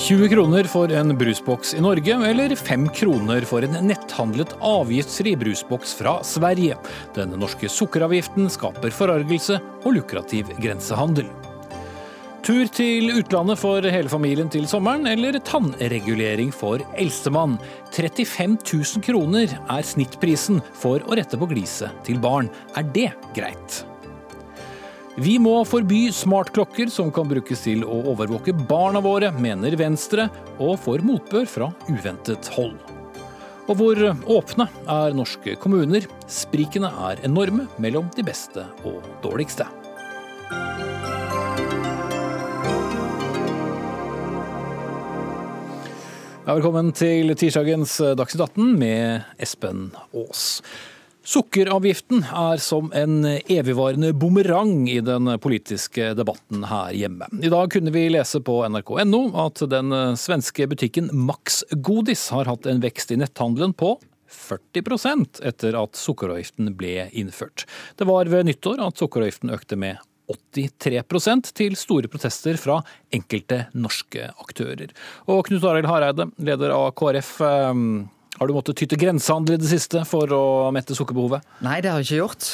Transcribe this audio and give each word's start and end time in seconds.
20 0.00 0.28
kroner 0.28 0.64
for 0.64 0.92
en 0.96 1.12
brusboks 1.18 1.74
i 1.76 1.80
Norge, 1.84 2.14
eller 2.26 2.54
5 2.56 2.86
kroner 2.96 3.44
for 3.44 3.66
en 3.66 3.76
netthandlet 3.84 4.54
avgiftsfri 4.64 5.34
brusboks 5.36 5.92
fra 5.98 6.14
Sverige. 6.24 6.78
Den 7.14 7.34
norske 7.36 7.68
sukkeravgiften 7.68 8.48
skaper 8.50 8.94
forargelse 8.96 9.58
og 9.84 9.98
lukrativ 9.98 10.48
grensehandel. 10.56 11.28
Tur 12.40 12.72
til 12.72 13.12
utlandet 13.12 13.60
for 13.60 13.84
hele 13.84 14.08
familien 14.08 14.48
til 14.48 14.64
sommeren, 14.70 15.04
eller 15.06 15.36
tannregulering 15.44 16.48
for 16.48 16.80
eldstemann. 16.96 17.60
35 17.92 18.56
000 18.64 19.04
kroner 19.04 19.52
er 19.52 19.84
snittprisen 19.84 20.64
for 20.80 21.04
å 21.04 21.20
rette 21.20 21.36
på 21.36 21.52
gliset 21.52 21.92
til 22.08 22.18
barn. 22.24 22.48
Er 22.72 22.88
det 22.96 23.10
greit? 23.36 23.82
Vi 25.18 25.32
må 25.42 25.56
forby 25.66 26.04
smartklokker 26.14 26.86
som 26.92 27.08
kan 27.10 27.26
brukes 27.26 27.64
til 27.64 27.80
å 27.82 27.96
overvåke 28.12 28.52
barna 28.54 29.00
våre, 29.02 29.32
mener 29.34 29.74
Venstre, 29.74 30.28
og 30.62 30.76
får 30.84 31.02
motbør 31.02 31.48
fra 31.50 31.66
uventet 31.88 32.46
hold. 32.54 32.76
Og 33.66 33.74
hvor 33.80 33.98
åpne 34.30 34.68
er 34.86 35.16
norske 35.18 35.56
kommuner? 35.58 36.06
Sprikene 36.30 36.92
er 37.10 37.24
enorme 37.26 37.66
mellom 37.82 38.06
de 38.14 38.22
beste 38.26 38.62
og 38.86 39.02
dårligste. 39.24 39.66
Ja, 46.46 46.54
velkommen 46.54 46.94
til 46.94 47.34
tirsdagens 47.34 47.98
Dagsnytt 48.14 48.46
18 48.46 48.78
med 48.78 49.42
Espen 49.42 49.88
Aas. 50.14 50.62
Sukkeravgiften 51.20 52.22
er 52.24 52.60
som 52.64 52.88
en 52.96 53.24
evigvarende 53.28 54.12
bumerang 54.16 54.88
i 54.88 55.00
den 55.04 55.28
politiske 55.42 56.14
debatten 56.16 56.64
her 56.64 56.94
hjemme. 56.96 57.28
I 57.44 57.50
dag 57.52 57.68
kunne 57.74 57.92
vi 57.92 58.06
lese 58.08 58.40
på 58.44 58.56
nrk.no 58.68 59.20
at 59.44 59.60
den 59.70 59.92
svenske 60.16 60.64
butikken 60.70 61.10
Max 61.12 61.60
Godis 61.76 62.30
har 62.32 62.48
hatt 62.48 62.68
en 62.70 62.80
vekst 62.80 63.12
i 63.12 63.18
netthandelen 63.20 63.76
på 63.76 63.98
40% 64.30 65.42
etter 65.44 65.76
at 65.76 65.98
sukkeravgiften 65.98 66.72
ble 66.78 67.10
innført. 67.12 67.66
Det 68.00 68.08
var 68.08 68.30
ved 68.30 68.48
nyttår 68.48 68.80
at 68.86 69.02
sukkeravgiften 69.02 69.52
økte 69.52 69.76
med 69.80 70.00
83% 70.30 71.50
til 71.58 71.76
store 71.78 72.08
protester 72.10 72.58
fra 72.60 72.78
enkelte 73.12 73.64
norske 73.74 74.30
aktører. 74.38 74.94
Og 75.26 75.44
Knut 75.48 75.66
Arild 75.66 75.90
Hareide, 75.90 76.30
leder 76.38 76.74
av 76.74 76.92
KrF. 76.98 77.34
Har 78.40 78.48
du 78.48 78.54
måttet 78.56 78.78
ty 78.80 78.86
til 78.88 78.96
grensehandel 78.96 79.58
i 79.58 79.60
det 79.60 79.68
siste 79.68 80.00
for 80.08 80.30
å 80.32 80.44
mette 80.72 80.94
sukkerbehovet? 80.96 81.44
Nei, 81.60 81.74
det 81.84 81.90
har 81.92 82.00
jeg 82.00 82.06
ikke 82.06 82.20
gjort. 82.22 82.46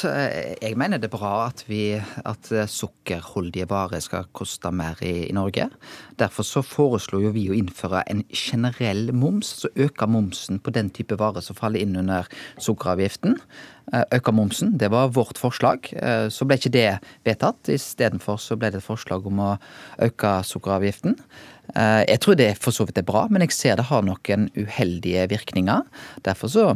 Jeg 0.59 0.75
mener 0.75 0.99
det 0.99 1.07
er 1.07 1.13
bra 1.13 1.29
at, 1.45 1.61
vi, 1.69 1.95
at 2.27 2.49
sukkerholdige 2.67 3.69
varer 3.71 4.03
skal 4.03 4.27
koste 4.35 4.67
mer 4.75 4.99
i, 4.99 5.29
i, 5.29 5.31
Norge. 5.37 5.69
Derfor 6.19 6.43
så 6.43 6.59
foreslo 6.59 7.21
jo 7.23 7.31
vi 7.31 7.45
å 7.47 7.55
innføre 7.55 8.03
en 8.11 8.25
generell 8.35 9.13
moms, 9.15 9.53
så 9.61 9.71
øke 9.79 10.11
momsen 10.11 10.59
på 10.59 10.75
den 10.75 10.91
type 10.91 11.15
varer 11.23 11.45
som 11.45 11.55
faller 11.55 11.87
inn 11.87 11.95
under 12.03 12.27
sukkeravgiften. 12.59 13.39
Øke 13.87 14.33
momsen, 14.35 14.73
det 14.75 14.89
var 14.91 15.13
vårt 15.15 15.37
forslag. 15.39 15.87
Så 16.33 16.43
ble 16.43 16.57
ikke 16.59 16.73
det 16.73 16.89
vedtatt. 17.23 17.69
Istedenfor 17.71 18.35
så 18.35 18.57
ble 18.59 18.73
det 18.73 18.81
et 18.81 18.87
forslag 18.87 19.23
om 19.29 19.39
å 19.39 19.51
øke 20.03 20.33
sukkeravgiften. 20.43 21.15
Eh, 21.75 22.03
jeg 22.07 22.21
tror 22.23 22.37
det 22.39 22.51
for 22.61 22.75
så 22.75 22.87
vidt 22.87 23.01
er 23.01 23.07
bra, 23.07 23.25
men 23.31 23.43
jeg 23.43 23.55
ser 23.55 23.79
det 23.79 23.89
har 23.89 24.05
noen 24.05 24.47
uheldige 24.55 25.27
virkninger. 25.33 25.83
Derfor 26.27 26.51
så 26.51 26.67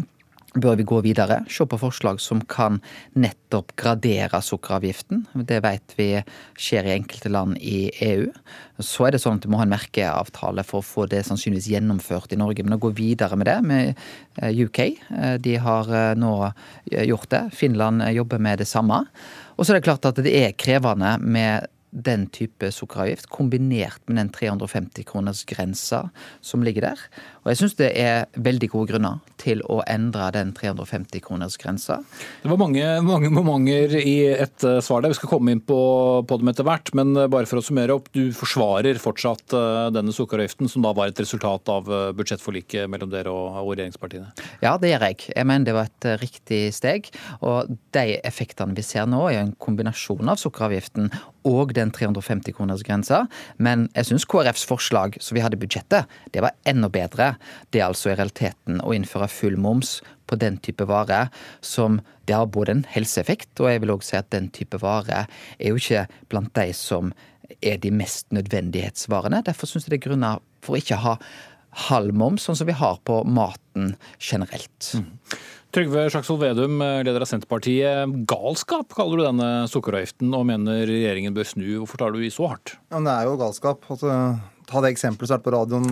bør 0.51 0.75
vi 0.75 0.83
gå 0.87 0.97
videre, 1.05 1.41
se 1.47 1.63
på 1.69 1.79
forslag 1.79 2.19
som 2.19 2.41
kan 2.49 2.81
nettopp 3.15 3.71
gradere 3.79 4.41
sukkeravgiften. 4.43 5.23
Det 5.47 5.61
vet 5.63 5.95
vi 5.95 6.09
skjer 6.59 6.89
i 6.89 6.95
enkelte 6.97 7.31
land 7.31 7.59
i 7.63 7.85
EU. 8.03 8.27
Så 8.83 9.07
er 9.07 9.15
det 9.15 9.21
sånn 9.23 9.39
at 9.39 9.45
du 9.45 9.51
må 9.51 9.61
ha 9.61 9.67
en 9.67 9.71
merkeavtale 9.71 10.65
for 10.67 10.81
å 10.81 10.87
få 10.87 11.07
det 11.11 11.23
sannsynligvis 11.27 11.71
gjennomført 11.71 12.35
i 12.35 12.39
Norge. 12.41 12.65
Men 12.67 12.75
å 12.75 12.81
gå 12.83 12.91
videre 12.97 13.39
med 13.39 13.47
det 13.47 13.59
med 13.63 13.93
eh, 14.41 14.63
UK, 14.65 14.79
eh, 14.83 15.35
de 15.39 15.55
har 15.63 15.91
nå 16.19 16.33
gjort 16.91 17.29
det. 17.31 17.45
Finland 17.55 18.03
jobber 18.11 18.41
med 18.43 18.59
det 18.59 18.67
samme. 18.67 19.05
Og 19.55 19.63
så 19.63 19.71
er 19.71 19.79
det 19.79 19.87
klart 19.87 20.09
at 20.09 20.19
det 20.19 20.35
er 20.35 20.57
krevende 20.59 21.15
med 21.21 21.71
den 21.91 22.25
type 22.31 22.69
sukkeravgift, 22.71 23.27
kombinert 23.31 23.99
med 24.07 24.17
den 24.17 24.29
350 24.31 25.03
kroners 25.07 25.43
grensa 25.47 26.05
som 26.41 26.63
ligger 26.63 26.87
der. 26.91 27.01
Og 27.41 27.49
jeg 27.49 27.57
syns 27.57 27.73
det 27.79 27.87
er 27.97 28.27
veldig 28.37 28.67
gode 28.69 28.91
grunner 28.91 29.21
til 29.41 29.63
å 29.65 29.79
endre 29.89 30.27
den 30.35 30.51
350 30.53 31.23
kroners 31.25 31.57
grensa. 31.57 31.97
Det 32.43 32.51
var 32.51 32.59
mange, 32.61 32.85
mange 33.01 33.31
momenter 33.33 33.95
i 33.97 34.15
et 34.29 34.65
eh, 34.67 34.77
svar 34.85 35.01
der. 35.01 35.09
Vi 35.09 35.17
skal 35.17 35.31
komme 35.31 35.55
inn 35.55 35.63
på, 35.65 35.79
på, 36.29 36.37
dem 36.37 36.51
etter 36.51 36.67
hvert. 36.67 36.91
Men 36.97 37.15
eh, 37.17 37.29
bare 37.31 37.49
for 37.49 37.57
å 37.57 37.65
summere 37.65 37.95
opp, 37.97 38.11
du 38.13 38.29
forsvarer 38.37 39.01
fortsatt 39.01 39.55
eh, 39.57 39.87
denne 39.95 40.13
sukkeravgiften, 40.13 40.69
som 40.69 40.85
da 40.85 40.93
var 40.97 41.09
et 41.09 41.23
resultat 41.23 41.73
av 41.73 41.89
budsjettforliket 42.17 42.85
mellom 42.91 43.09
dere 43.09 43.33
og, 43.33 43.57
og 43.63 43.73
regjeringspartiene? 43.73 44.29
Ja, 44.61 44.75
det 44.77 44.93
gjør 44.93 45.07
jeg. 45.09 45.25
Jeg 45.33 45.49
mener 45.49 45.71
det 45.71 45.77
var 45.79 45.89
et 45.89 46.09
riktig 46.21 46.61
steg. 46.77 47.09
Og 47.41 47.73
de 47.97 48.05
effektene 48.21 48.77
vi 48.77 48.85
ser 48.85 49.09
nå, 49.09 49.25
er 49.31 49.41
en 49.47 49.55
kombinasjon 49.57 50.29
av 50.29 50.37
sukkeravgiften 50.41 51.09
og 51.49 51.73
den 51.73 51.89
350 51.89 52.53
kroners 52.53 52.85
grensa. 52.85 53.25
Men 53.57 53.89
jeg 53.95 54.11
syns 54.11 54.29
KrFs 54.29 54.67
forslag 54.69 55.17
som 55.17 55.33
vi 55.33 55.41
hadde 55.41 55.57
i 55.57 55.63
budsjettet, 55.63 56.09
det 56.35 56.45
var 56.45 56.53
enda 56.69 56.91
bedre 56.93 57.30
det 57.71 57.81
er 57.81 57.89
altså 57.89 58.11
i 58.11 58.15
realiteten 58.17 58.81
å 58.83 58.93
innføre 58.95 59.29
full 59.31 59.57
moms 59.61 59.99
på 60.29 60.37
den 60.39 60.57
type 60.63 60.85
vare 60.87 61.25
som 61.65 61.99
det 62.27 62.37
har 62.37 62.49
både 62.51 62.77
en 62.77 62.85
helseeffekt, 62.93 63.53
og 63.59 63.71
jeg 63.71 63.83
vil 63.83 63.93
òg 63.95 64.05
si 64.07 64.17
at 64.19 64.31
den 64.31 64.49
type 64.55 64.79
vare 64.81 65.25
er 65.57 65.71
jo 65.73 65.79
ikke 65.81 66.05
blant 66.31 66.53
de 66.55 66.69
som 66.77 67.11
er 67.59 67.79
de 67.83 67.91
mest 67.93 68.29
nødvendighetsvarene. 68.31 69.43
Derfor 69.45 69.67
syns 69.67 69.87
jeg 69.87 69.95
det 69.95 70.01
er 70.01 70.07
grunner 70.09 70.43
for 70.63 70.77
å 70.77 70.81
ikke 70.81 71.01
ha 71.03 71.17
halv 71.87 72.15
moms, 72.17 72.45
sånn 72.47 72.57
som 72.59 72.67
vi 72.67 72.75
har 72.75 72.99
på 73.07 73.21
maten 73.27 73.95
generelt. 74.19 74.93
Mm. 74.95 75.09
Trygve 75.71 76.09
Slagsvold 76.11 76.41
Vedum, 76.43 76.81
leder 77.05 77.23
av 77.23 77.29
Senterpartiet. 77.29 78.15
Galskap 78.27 78.91
kaller 78.91 79.21
du 79.21 79.23
denne 79.23 79.51
sukkeravgiften, 79.71 80.33
og 80.35 80.49
mener 80.49 80.83
regjeringen 80.89 81.35
bør 81.35 81.47
snu. 81.47 81.67
Hvorfor 81.79 82.01
tar 82.01 82.15
du 82.15 82.19
i 82.19 82.31
så 82.33 82.49
hardt? 82.51 82.73
Ja, 82.91 82.99
det 82.99 83.13
er 83.13 83.29
jo 83.29 83.37
galskap. 83.39 83.87
Altså, 83.93 84.17
ta 84.71 84.81
det 84.83 84.93
eksempelet 84.93 85.29
som 85.29 85.37
er 85.37 85.43
på 85.45 85.53
radioen 85.53 85.87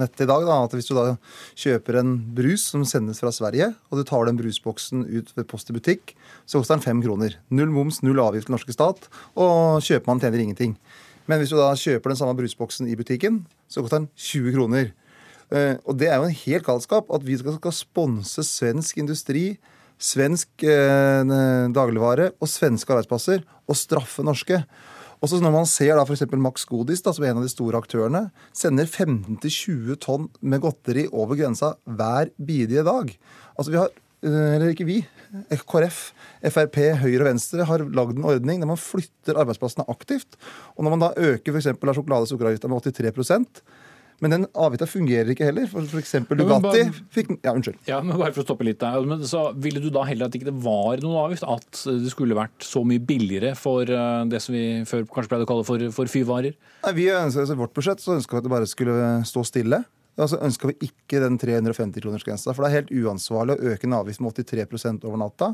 nettet 0.00 0.24
i 0.24 0.28
dag. 0.30 0.44
Da, 0.48 0.58
at 0.64 0.74
Hvis 0.76 0.88
du 0.88 0.94
da 0.96 1.06
kjøper 1.54 2.00
en 2.00 2.16
brus 2.36 2.66
som 2.72 2.84
sendes 2.88 3.20
fra 3.22 3.32
Sverige, 3.34 3.72
og 3.90 4.00
du 4.00 4.04
tar 4.08 4.26
den 4.28 4.38
brusboksen 4.40 5.06
ut 5.06 5.32
ved 5.36 5.48
Post 5.50 5.70
i 5.70 5.76
butikk, 5.76 6.16
så 6.48 6.60
koster 6.60 6.76
den 6.78 6.86
fem 6.86 7.02
kroner. 7.04 7.36
Null 7.50 7.72
moms, 7.74 8.02
null 8.06 8.20
avgift 8.24 8.48
til 8.48 8.56
norske 8.56 8.74
stat, 8.74 9.10
og 9.36 9.84
kjøpmannen 9.84 10.24
tjener 10.24 10.44
ingenting. 10.46 10.76
Men 11.26 11.42
hvis 11.42 11.52
du 11.52 11.58
da 11.58 11.72
kjøper 11.74 12.12
den 12.12 12.18
samme 12.18 12.36
brusboksen 12.38 12.88
i 12.88 12.96
butikken, 12.98 13.44
så 13.68 13.82
koster 13.82 14.04
den 14.04 14.10
20 14.14 14.54
kroner. 14.56 14.92
Eh, 15.54 15.74
og 15.86 15.98
det 15.98 16.10
er 16.10 16.18
jo 16.18 16.28
en 16.28 16.40
helt 16.42 16.66
galskap 16.66 17.10
at 17.14 17.24
vi 17.26 17.38
skal, 17.38 17.58
sponse 17.74 18.42
svensk 18.46 18.98
industri, 19.02 19.46
svensk 20.02 20.66
eh, 20.66 21.22
dagligvare 21.74 22.32
og 22.36 22.50
svenske 22.50 22.92
arbeidsplasser 22.92 23.44
og 23.66 23.78
straffe 23.78 24.24
norske. 24.26 24.62
Og 25.20 25.30
så 25.30 25.40
Når 25.40 25.52
man 25.54 25.68
ser 25.68 25.96
da 25.96 26.04
f.eks. 26.04 26.24
Max 26.36 26.66
Godis, 26.68 27.02
da, 27.02 27.12
som 27.14 27.24
er 27.24 27.32
en 27.32 27.40
av 27.40 27.46
de 27.46 27.52
store 27.52 27.78
aktørene, 27.80 28.26
sender 28.56 28.86
15-20 28.86 29.96
tonn 30.02 30.28
med 30.40 30.62
godteri 30.64 31.06
over 31.12 31.38
grensa 31.38 31.74
hver 31.84 32.32
bidige 32.36 32.84
dag. 32.86 33.12
Altså 33.56 33.72
vi 33.72 33.80
har, 33.80 33.90
eh, 34.22 34.54
eller 34.56 34.74
ikke 34.74 34.88
vi, 34.88 35.00
KrF, 35.66 36.12
Frp, 36.52 36.78
Høyre 37.00 37.24
og 37.24 37.28
Venstre 37.30 37.66
har 37.68 37.84
lagd 37.84 38.16
en 38.16 38.28
ordning 38.28 38.60
der 38.62 38.70
man 38.70 38.80
flytter 38.80 39.38
arbeidsplassene 39.40 39.88
aktivt. 39.90 40.38
Og 40.76 40.84
når 40.84 40.94
man 40.94 41.06
da 41.06 41.12
øker 41.16 41.52
f.eks. 41.52 41.72
sjokolade- 41.74 42.24
og 42.24 42.30
sukkeravgifta 42.30 42.68
med 42.68 42.82
83 42.86 43.62
men 44.24 44.32
den 44.32 44.46
avgifta 44.56 44.86
fungerer 44.88 45.28
ikke 45.34 45.48
heller. 45.48 45.66
For 45.70 45.84
f.eks. 45.84 46.14
Bugatti 46.30 46.84
fikk 47.12 47.34
Ja, 47.44 47.52
unnskyld. 47.52 47.78
Ja, 47.88 47.98
men 48.04 48.16
bare 48.16 48.32
for 48.32 48.44
å 48.44 48.46
stoppe 48.46 48.64
litt 48.66 48.80
der. 48.80 48.96
Men 49.08 49.24
så 49.28 49.48
Ville 49.60 49.82
du 49.82 49.90
da 49.92 50.06
heller 50.08 50.30
at 50.30 50.36
ikke 50.38 50.48
det 50.48 50.56
var 50.64 51.02
noen 51.04 51.18
avgift? 51.26 51.44
At 51.44 51.82
det 51.84 52.12
skulle 52.12 52.38
vært 52.38 52.64
så 52.64 52.82
mye 52.86 53.02
billigere 53.02 53.52
for 53.58 53.84
eh, 53.84 54.22
det 54.30 54.40
som 54.44 54.56
vi 54.56 54.64
før 54.88 55.04
kanskje 55.10 55.32
pleide 55.34 55.48
å 55.48 55.50
kalle 55.50 55.66
for, 55.68 55.84
for 55.96 56.10
fyvarer? 56.10 56.56
Nei, 56.86 56.94
vi 56.96 57.10
ønsker, 57.12 57.44
altså, 57.44 57.56
I 57.58 57.60
vårt 57.60 57.76
budsjett 57.76 58.02
så 58.04 58.16
ønska 58.16 58.36
vi 58.36 58.40
at 58.40 58.48
det 58.48 58.54
bare 58.56 58.70
skulle 58.70 58.96
stå 59.28 59.44
stille. 59.48 59.82
Altså 60.16 60.38
ønska 60.40 60.70
vi 60.70 60.88
ikke 60.88 61.20
den 61.20 61.36
350-kronersgrensa. 61.40 62.54
For 62.54 62.64
det 62.64 62.70
er 62.70 62.78
helt 62.78 62.92
uansvarlig 63.04 63.56
å 63.56 63.72
øke 63.72 63.88
en 63.88 63.96
avgift 63.98 64.22
med 64.24 64.38
83% 64.40 65.04
over 65.04 65.20
natta. 65.20 65.50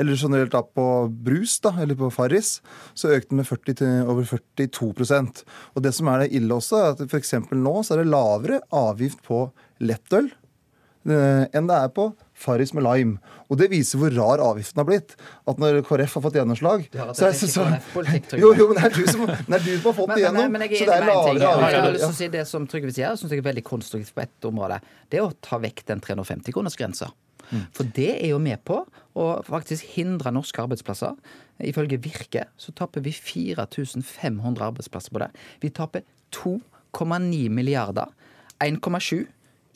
Eller 0.00 0.16
generelt 0.16 0.54
da 0.54 0.62
på 0.64 0.86
brus, 1.12 1.58
da, 1.64 1.74
eller 1.82 1.98
på 1.98 2.08
Farris, 2.14 2.58
så 2.96 3.12
økte 3.12 3.34
den 3.34 3.42
med 3.42 3.50
40 3.50 3.78
til 3.82 4.08
over 4.08 4.24
42% 4.24 5.44
Og 5.76 5.84
det 5.84 5.92
som 5.96 6.08
er 6.08 6.24
det 6.24 6.32
ille 6.40 6.56
også, 6.56 6.80
er 6.80 6.96
at 6.96 7.04
f.eks. 7.08 7.34
nå 7.52 7.74
så 7.84 7.94
er 7.94 8.02
det 8.02 8.12
lavere 8.14 8.62
avgift 8.74 9.20
på 9.28 9.44
lettøl 9.84 10.32
enn 11.06 11.68
det 11.68 11.76
er 11.76 11.92
på 11.94 12.08
Farris 12.38 12.72
med 12.74 12.84
lime. 12.86 13.18
Og 13.48 13.58
det 13.60 13.70
viser 13.72 14.00
hvor 14.00 14.12
rar 14.12 14.42
avgiften 14.44 14.80
har 14.82 14.86
blitt. 14.88 15.14
At 15.48 15.60
når 15.60 15.80
KrF 15.86 16.18
har 16.18 16.24
fått 16.26 16.36
gjennomslag 16.38 16.84
så 16.92 17.28
er 17.28 17.32
det 17.32 17.50
så, 17.50 17.64
Jo, 18.38 18.52
jo, 18.56 18.68
men 18.70 18.78
det 18.78 18.84
er 18.90 18.94
du 18.94 19.08
som, 19.08 19.24
det 19.26 19.56
er 19.56 19.64
du 19.64 19.72
som 19.72 19.88
har 19.88 19.96
fått 19.96 20.12
det 20.12 20.20
gjennom. 20.24 20.52
Men, 20.52 20.64
men 20.64 20.74
så 20.74 20.88
det 20.88 20.98
er 20.98 21.06
lavere 21.08 21.52
avgifter. 21.54 22.00
Ja. 22.02 22.10
Si 22.18 22.28
det 22.34 22.44
som 22.50 22.68
Trygve 22.70 22.92
sier, 22.94 23.16
syns 23.18 23.32
jeg 23.32 23.42
er 23.42 23.48
veldig 23.48 23.64
konstruktivt 23.66 24.14
på 24.16 24.24
ett 24.26 24.48
område. 24.48 24.82
Det 25.08 25.20
er 25.20 25.26
å 25.26 25.32
ta 25.44 25.60
vekk 25.62 25.86
den 25.88 26.04
350-kronersgrensa. 26.04 27.10
Mm. 27.48 27.64
For 27.72 27.88
det 27.96 28.10
er 28.18 28.28
jo 28.34 28.40
med 28.42 28.60
på 28.68 28.82
å 29.18 29.28
faktisk 29.46 29.94
hindre 29.94 30.32
norske 30.34 30.60
arbeidsplasser. 30.62 31.16
Ifølge 31.64 32.00
Virke 32.04 32.44
så 32.60 32.74
taper 32.76 33.02
vi 33.06 33.14
4500 33.16 34.68
arbeidsplasser 34.68 35.14
på 35.14 35.24
det. 35.24 35.32
Vi 35.64 35.72
taper 35.74 36.04
2,9 36.36 37.48
milliarder. 37.48 38.12
1,7 38.60 39.24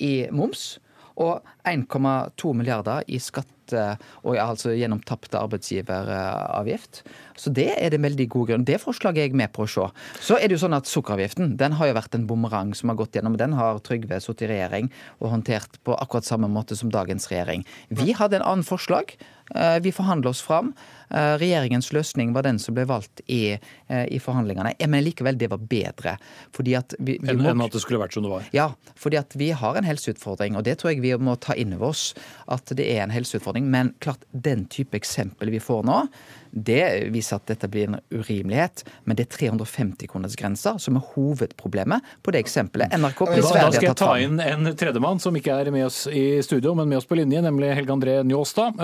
i 0.02 0.14
moms 0.34 0.76
og 1.20 1.42
1,2 1.68 2.54
milliarder 2.56 3.04
i 3.08 3.20
skatt 3.22 3.48
og 3.72 4.36
altså 4.36 4.74
gjennom 4.76 5.00
tapt 5.06 5.34
arbeidsgiveravgift. 5.38 7.02
Så 7.38 7.52
det 7.54 7.70
er 7.78 7.92
det 7.92 8.02
veldig 8.02 8.26
god 8.32 8.50
grunn. 8.50 8.66
Det 8.68 8.80
forslaget 8.82 9.22
er 9.22 9.28
jeg 9.30 9.38
med 9.38 9.52
på 9.54 9.64
å 9.64 9.70
se. 9.70 9.86
Så 10.20 10.36
er 10.36 10.48
det 10.48 10.58
jo 10.58 10.64
sånn 10.64 10.76
at 10.76 10.90
Sukkeravgiften 10.90 11.54
den 11.60 11.76
har 11.78 11.90
jo 11.90 11.96
vært 11.96 12.16
en 12.18 12.26
bumerang 12.28 12.74
som 12.76 12.92
har 12.92 12.98
gått 13.00 13.16
gjennom. 13.16 13.38
Den 13.40 13.56
har 13.58 13.80
Trygve 13.86 14.20
sittet 14.22 14.46
i 14.46 14.52
regjering 14.52 14.90
og 15.20 15.32
håndtert 15.34 15.80
på 15.86 15.96
akkurat 15.96 16.28
samme 16.28 16.50
måte 16.52 16.76
som 16.78 16.92
dagens 16.92 17.30
regjering. 17.32 17.64
Vi 17.88 18.12
hadde 18.18 18.40
en 18.40 18.48
annen 18.48 18.66
forslag. 18.66 19.16
Eh, 19.54 19.78
vi 19.80 19.92
forhandla 19.92 20.30
oss 20.30 20.42
fram. 20.42 20.72
Eh, 21.10 21.38
regjeringens 21.38 21.92
løsning 21.92 22.32
var 22.32 22.42
den 22.42 22.58
som 22.58 22.74
ble 22.74 22.84
valgt 22.88 23.20
i, 23.26 23.58
eh, 23.88 24.04
i 24.08 24.18
forhandlingene. 24.20 24.72
Men 24.88 25.04
likevel, 25.04 25.38
det 25.38 25.50
var 25.50 25.58
bedre. 25.58 26.16
Fordi 26.52 26.76
at 26.78 26.94
vi, 26.98 27.18
vi 27.20 27.34
må, 27.36 27.50
Enn 27.50 27.60
at 27.60 27.72
det 27.72 27.82
skulle 27.82 28.00
vært 28.00 28.16
som 28.16 28.24
det 28.24 28.32
var? 28.32 28.46
Ja, 28.56 28.70
fordi 28.96 29.18
at 29.20 29.36
vi 29.36 29.50
har 29.50 29.76
en 29.76 29.84
helseutfordring. 29.84 30.56
Og 30.56 30.64
det 30.64 30.78
tror 30.80 30.94
jeg 30.94 31.02
vi 31.04 31.12
må 31.20 31.36
ta 31.36 31.54
inn 31.54 31.74
over 31.76 31.92
oss. 31.92 32.14
At 32.48 32.72
det 32.72 32.86
er 32.88 33.02
en 33.04 33.12
helseutfordring. 33.12 33.68
Men 33.68 33.94
klart, 34.00 34.24
den 34.32 34.64
type 34.72 34.96
eksempel 34.96 35.52
vi 35.52 35.60
får 35.60 35.84
nå, 35.84 36.06
det 36.52 37.08
viser 37.12 37.40
at 37.40 37.48
dette 37.48 37.68
blir 37.72 37.88
en 37.88 37.98
urimelighet. 38.12 38.84
Men 39.04 39.16
det 39.16 39.26
er 39.26 39.36
350-kronersgrensa 39.36 40.78
som 40.80 40.96
er 40.96 41.04
hovedproblemet 41.14 42.08
på 42.24 42.32
det 42.32 42.42
eksempelet. 42.44 42.92
NRK 42.92 43.22
prisverdig 43.24 43.62
Da 43.64 43.70
skal 43.76 43.88
jeg 43.88 44.00
ta 44.00 44.10
inn 44.20 44.40
en 44.40 44.72
tredjemann 44.76 45.20
som 45.22 45.36
ikke 45.36 45.56
er 45.60 45.72
med 45.72 45.86
oss 45.88 46.04
i 46.08 46.42
studio, 46.44 46.74
men 46.76 46.88
med 46.88 47.00
oss 47.00 47.08
på 47.08 47.16
linje, 47.16 47.40
nemlig 47.44 47.72
Helge 47.76 47.96
André 47.96 48.18
Njåstad, 48.28 48.80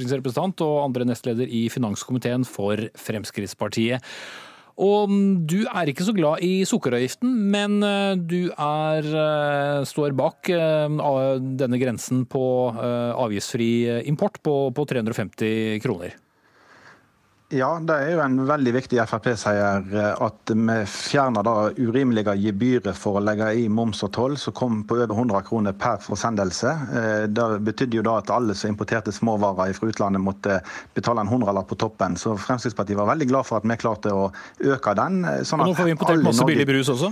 stortingsrepresentant 0.00 0.62
og 0.64 0.84
andre 0.86 1.06
nestleder 1.08 1.50
i 1.50 1.66
finanskomiteen 1.72 2.46
for 2.48 2.80
Fremskrittspartiet. 2.98 4.00
Og 4.80 5.12
du 5.44 5.66
er 5.68 5.90
ikke 5.90 6.06
så 6.06 6.14
glad 6.16 6.40
i 6.46 6.64
sukkeravgiften, 6.64 7.34
men 7.52 7.82
eh, 7.84 8.16
du 8.16 8.48
er, 8.54 9.04
eh, 9.04 9.84
står 9.84 10.16
bak 10.16 10.48
denne 10.48 11.80
grensen 11.82 12.24
på 12.24 12.42
avgiftsfri 12.80 14.00
import 14.08 14.40
på, 14.40 14.56
på 14.72 14.88
350 14.88 15.82
kroner. 15.84 16.16
Ja, 17.50 17.68
det 17.82 17.94
er 17.98 18.12
jo 18.14 18.20
en 18.22 18.36
veldig 18.46 18.72
viktig 18.76 18.98
Frp-seier 19.10 19.86
eh, 19.90 20.20
at 20.22 20.52
vi 20.54 20.76
fjerner 20.86 21.42
det 21.42 21.82
urimelige 21.82 22.36
gebyret 22.38 22.94
for 22.94 23.18
å 23.18 23.22
legge 23.26 23.48
i 23.58 23.64
moms 23.66 24.04
og 24.06 24.12
toll, 24.14 24.36
som 24.38 24.54
kom 24.54 24.84
på 24.86 24.94
over 25.00 25.10
100 25.16 25.42
kroner 25.48 25.74
per 25.74 25.98
forsendelse. 26.04 26.74
Eh, 27.00 27.24
det 27.26 27.48
betydde 27.66 27.98
jo 27.98 28.04
da 28.06 28.20
at 28.20 28.30
alle 28.36 28.54
som 28.54 28.70
importerte 28.70 29.10
småvarer 29.14 29.74
fra 29.74 29.90
utlandet 29.90 30.22
måtte 30.22 30.60
betale 30.94 31.24
en 31.24 31.32
hundrelapp 31.32 31.66
på 31.72 31.80
toppen. 31.82 32.14
Så 32.14 32.36
Fremskrittspartiet 32.38 33.00
var 33.00 33.10
veldig 33.10 33.26
glad 33.32 33.50
for 33.50 33.58
at 33.58 33.66
vi 33.66 33.80
klarte 33.82 34.14
å 34.14 34.28
øke 34.70 34.94
den. 35.02 35.24
Eh, 35.26 35.42
sånn 35.42 35.66
og 35.66 35.72
nå 35.72 35.78
får 35.80 35.90
vi 35.90 35.96
importert 35.98 36.22
masse 36.30 36.46
billig 36.52 36.70
brus 36.70 36.94
også? 36.94 37.10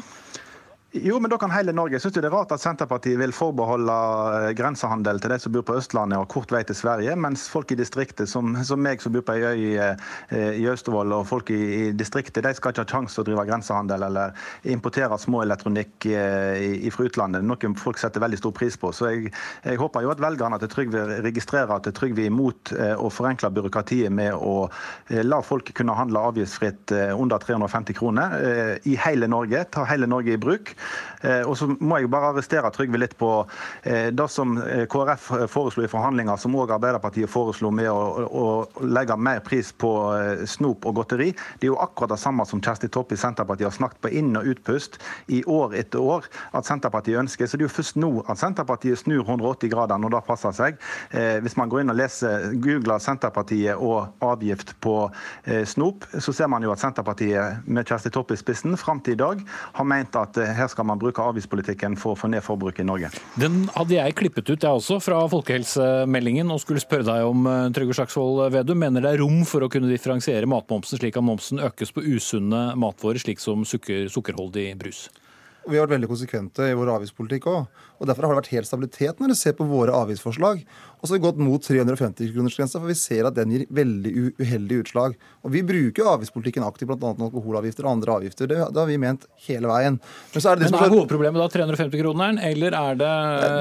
Jo, 0.93 1.19
men 1.20 1.29
da 1.29 1.37
kan 1.37 1.50
hele 1.52 1.75
Norge. 1.76 1.99
Jeg 1.99 2.00
synes 2.00 2.14
det 2.17 2.23
er 2.25 2.32
rart 2.32 2.52
at 2.55 2.62
Senterpartiet 2.62 3.19
vil 3.20 3.32
forbeholde 3.37 3.93
eh, 3.93 4.52
grensehandel 4.56 5.19
til 5.20 5.35
de 5.35 5.37
som 5.43 5.52
bor 5.52 5.67
på 5.69 5.75
Østlandet 5.76 6.17
og 6.17 6.31
kort 6.32 6.49
vei 6.55 6.62
til 6.64 6.79
Sverige, 6.79 7.12
mens 7.20 7.43
folk 7.52 7.75
i 7.75 7.76
distriktet, 7.76 8.25
som, 8.31 8.55
som 8.64 8.81
meg 8.81 9.05
som 9.05 9.12
bor 9.12 9.20
på 9.29 9.35
ei 9.37 9.43
øy 9.44 9.67
i, 9.67 9.75
eh, 9.76 10.55
i 10.56 10.64
Austevoll, 10.73 11.12
og 11.12 11.26
folk 11.29 11.52
i, 11.52 11.58
i, 11.61 11.82
distriktet, 11.93 12.40
de 12.46 12.55
skal 12.56 12.73
ikke 12.73 12.87
ha 12.87 12.88
sjanse 12.88 13.19
til 13.19 13.20
å 13.20 13.26
drive 13.26 13.44
grensehandel 13.50 14.06
eller 14.06 14.32
importere 14.73 15.19
småelektronikk 15.20 16.08
eh, 16.08 16.88
fra 16.94 17.11
utlandet. 17.11 17.44
Noe 17.44 17.75
folk 17.76 18.00
setter 18.00 18.25
veldig 18.25 18.41
stor 18.41 18.56
pris 18.56 18.81
på. 18.81 18.94
Så 18.96 19.12
jeg, 19.12 19.34
jeg 19.69 19.82
håper 19.84 20.08
jo 20.08 20.14
at 20.14 20.25
velgerne 20.25 20.56
til 20.64 20.73
Trygve 20.73 21.05
registrerer 21.29 21.75
at 21.76 21.91
Trygve 22.00 22.25
er 22.25 22.32
imot 22.32 22.73
å 22.96 23.12
forenkle 23.12 23.52
byråkratiet 23.52 24.08
med 24.14 24.32
å 24.32 24.70
la 25.29 25.43
folk 25.44 25.69
kunne 25.76 25.96
handle 25.99 26.25
avgiftsfritt 26.31 26.96
under 27.12 27.44
350 27.44 27.96
kroner 27.99 28.37
i 28.88 28.96
hele 29.05 29.29
Norge, 29.29 29.67
ta 29.75 29.84
hele 29.88 30.08
Norge 30.08 30.32
i 30.32 30.41
bruk. 30.41 30.77
Eh, 31.22 31.42
og 31.42 31.56
så 31.58 31.66
må 31.80 31.98
jeg 31.98 32.10
bare 32.12 32.32
arrestere 32.32 32.70
Trygve 32.75 33.00
litt 33.00 33.16
på 33.19 33.30
eh, 33.82 34.08
det 34.14 34.26
som 34.30 34.54
eh, 34.62 34.84
KrF 34.90 35.30
foreslo 35.50 35.84
i 35.84 35.90
forhandlinger, 35.90 36.38
som 36.38 36.54
òg 36.58 36.72
Arbeiderpartiet 36.76 37.30
foreslo 37.30 37.72
med 37.75 37.90
å, 37.90 38.26
å, 38.28 38.44
legge 38.86 39.16
mer 39.19 39.40
pris 39.44 39.70
på 39.72 39.90
snop 40.48 40.86
og 40.86 41.00
godteri. 41.00 41.30
Det 41.58 41.66
er 41.66 41.72
jo 41.72 41.80
akkurat 41.82 42.12
det 42.14 42.20
samme 42.22 42.44
som 42.48 42.60
Kjersti 42.62 42.90
Toppe 42.92 43.16
i 43.16 43.20
Senterpartiet 43.20 43.69
har 43.69 43.75
snakket 43.75 44.02
på 44.04 44.12
inn- 44.20 44.36
og 44.38 44.46
utpust 44.52 44.98
i 45.34 45.40
år 45.48 45.75
etter 45.78 46.02
år 46.02 46.28
at 46.56 46.69
Senterpartiet 46.69 47.19
ønsker. 47.20 47.48
Så 47.48 47.58
det 47.58 47.66
er 47.66 47.69
jo 47.69 47.74
først 47.74 47.98
nå 47.98 48.10
at 48.26 48.40
Senterpartiet 48.40 49.00
snur 49.00 49.24
180 49.24 49.72
grader 49.72 50.00
når 50.00 50.14
det 50.14 50.22
passer 50.28 50.54
seg. 50.56 50.78
Hvis 51.42 51.56
man 51.58 51.70
går 51.70 51.82
inn 51.82 51.92
og 51.92 51.98
leser, 51.98 52.48
googler 52.62 53.02
Senterpartiet 53.02 53.81
og 53.82 54.24
avgift 54.24 54.74
på 54.84 54.96
snop, 55.69 56.06
så 56.19 56.34
ser 56.34 56.50
man 56.52 56.64
jo 56.64 56.72
at 56.74 56.82
Senterpartiet 56.82 57.66
med 57.66 57.88
Kjersti 57.88 58.12
Toppe 58.14 58.36
i 58.36 58.40
spissen 58.40 58.76
fram 58.81 59.02
til 59.04 59.16
i 59.16 59.20
dag 59.20 59.42
har 59.78 59.88
ment 59.88 60.19
at 60.19 60.38
her 60.38 60.68
skal 60.73 60.87
man 60.88 61.00
bruke 61.00 61.23
avgiftspolitikken 61.25 61.97
for 62.00 62.15
å 62.15 62.19
få 62.19 62.31
ned 62.32 62.44
forbruket 62.44 62.85
i 62.85 62.88
Norge. 62.88 63.11
Den 63.41 63.67
hadde 63.75 63.97
jeg 63.97 64.17
klippet 64.19 64.49
ut, 64.49 64.56
jeg 64.56 64.69
også, 64.81 64.99
fra 65.05 65.20
folkehelsemeldingen 65.32 66.50
og 66.55 66.62
skulle 66.62 66.82
spørre 66.82 67.06
deg 67.09 67.29
om 67.29 67.47
eh, 67.50 67.69
Trygve 67.76 67.97
Slagsvold 67.99 68.44
Vedum 68.55 68.82
mener 68.82 69.05
det 69.05 69.15
er 69.15 69.23
rom 69.23 69.41
for 69.49 69.65
å 69.65 69.70
kunne 69.73 69.91
differensiere 69.91 70.49
matmomsen 70.50 71.00
slik 71.00 71.19
at 71.19 71.26
momsen 71.26 71.62
økes 71.65 71.94
på 71.94 72.05
usunne 72.05 72.69
matvarer, 72.79 73.20
slik 73.23 73.43
som 73.43 73.65
sukker, 73.69 74.06
sukkerholdig 74.12 74.70
brus? 74.81 75.06
Vi 75.69 75.76
har 75.76 75.85
vært 75.85 75.99
veldig 75.99 76.09
konsekvente 76.09 76.65
i 76.65 76.76
vår 76.76 76.94
avgiftspolitikk 76.94 77.47
òg. 77.50 77.81
Og 78.00 78.09
Derfor 78.09 78.25
har 78.25 78.32
det 78.32 78.41
vært 78.41 78.55
helt 78.55 78.69
stabilitet 78.69 79.19
når 79.19 79.32
dere 79.35 79.41
ser 79.41 79.56
på 79.59 79.67
våre 79.69 79.93
avgiftsforslag. 79.93 80.62
Og 80.98 81.06
så 81.06 81.14
har 81.14 81.18
vi 81.18 81.24
gått 81.26 81.40
mot 81.42 81.62
350-kronersgrensa, 81.62 82.80
for 82.80 82.90
vi 82.90 82.96
ser 82.98 83.28
at 83.28 83.36
den 83.36 83.52
gir 83.54 83.64
veldig 83.74 84.12
uheldige 84.40 84.84
utslag. 84.84 85.14
Og 85.46 85.52
Vi 85.54 85.62
bruker 85.66 86.02
jo 86.02 86.10
avgiftspolitikken 86.10 86.66
aktivt, 86.66 86.90
bl.a. 86.90 87.12
alkoholavgifter 87.28 87.86
og 87.86 87.92
andre 87.96 88.16
avgifter. 88.18 88.50
Det, 88.50 88.58
det, 88.58 88.80
har 88.80 88.88
vi 88.88 88.98
ment 89.00 89.26
hele 89.46 89.70
veien. 89.70 89.98
Men, 90.34 90.42
så 90.42 90.52
er, 90.52 90.58
det 90.58 90.66
det 90.66 90.72
Men 90.74 90.80
er, 90.80 90.88
er 90.88 90.94
hovedproblemet 90.96 91.42
da 91.44 91.48
350-kroneren, 91.54 92.40
eller 92.50 92.78
er 92.78 92.98
det 92.98 93.12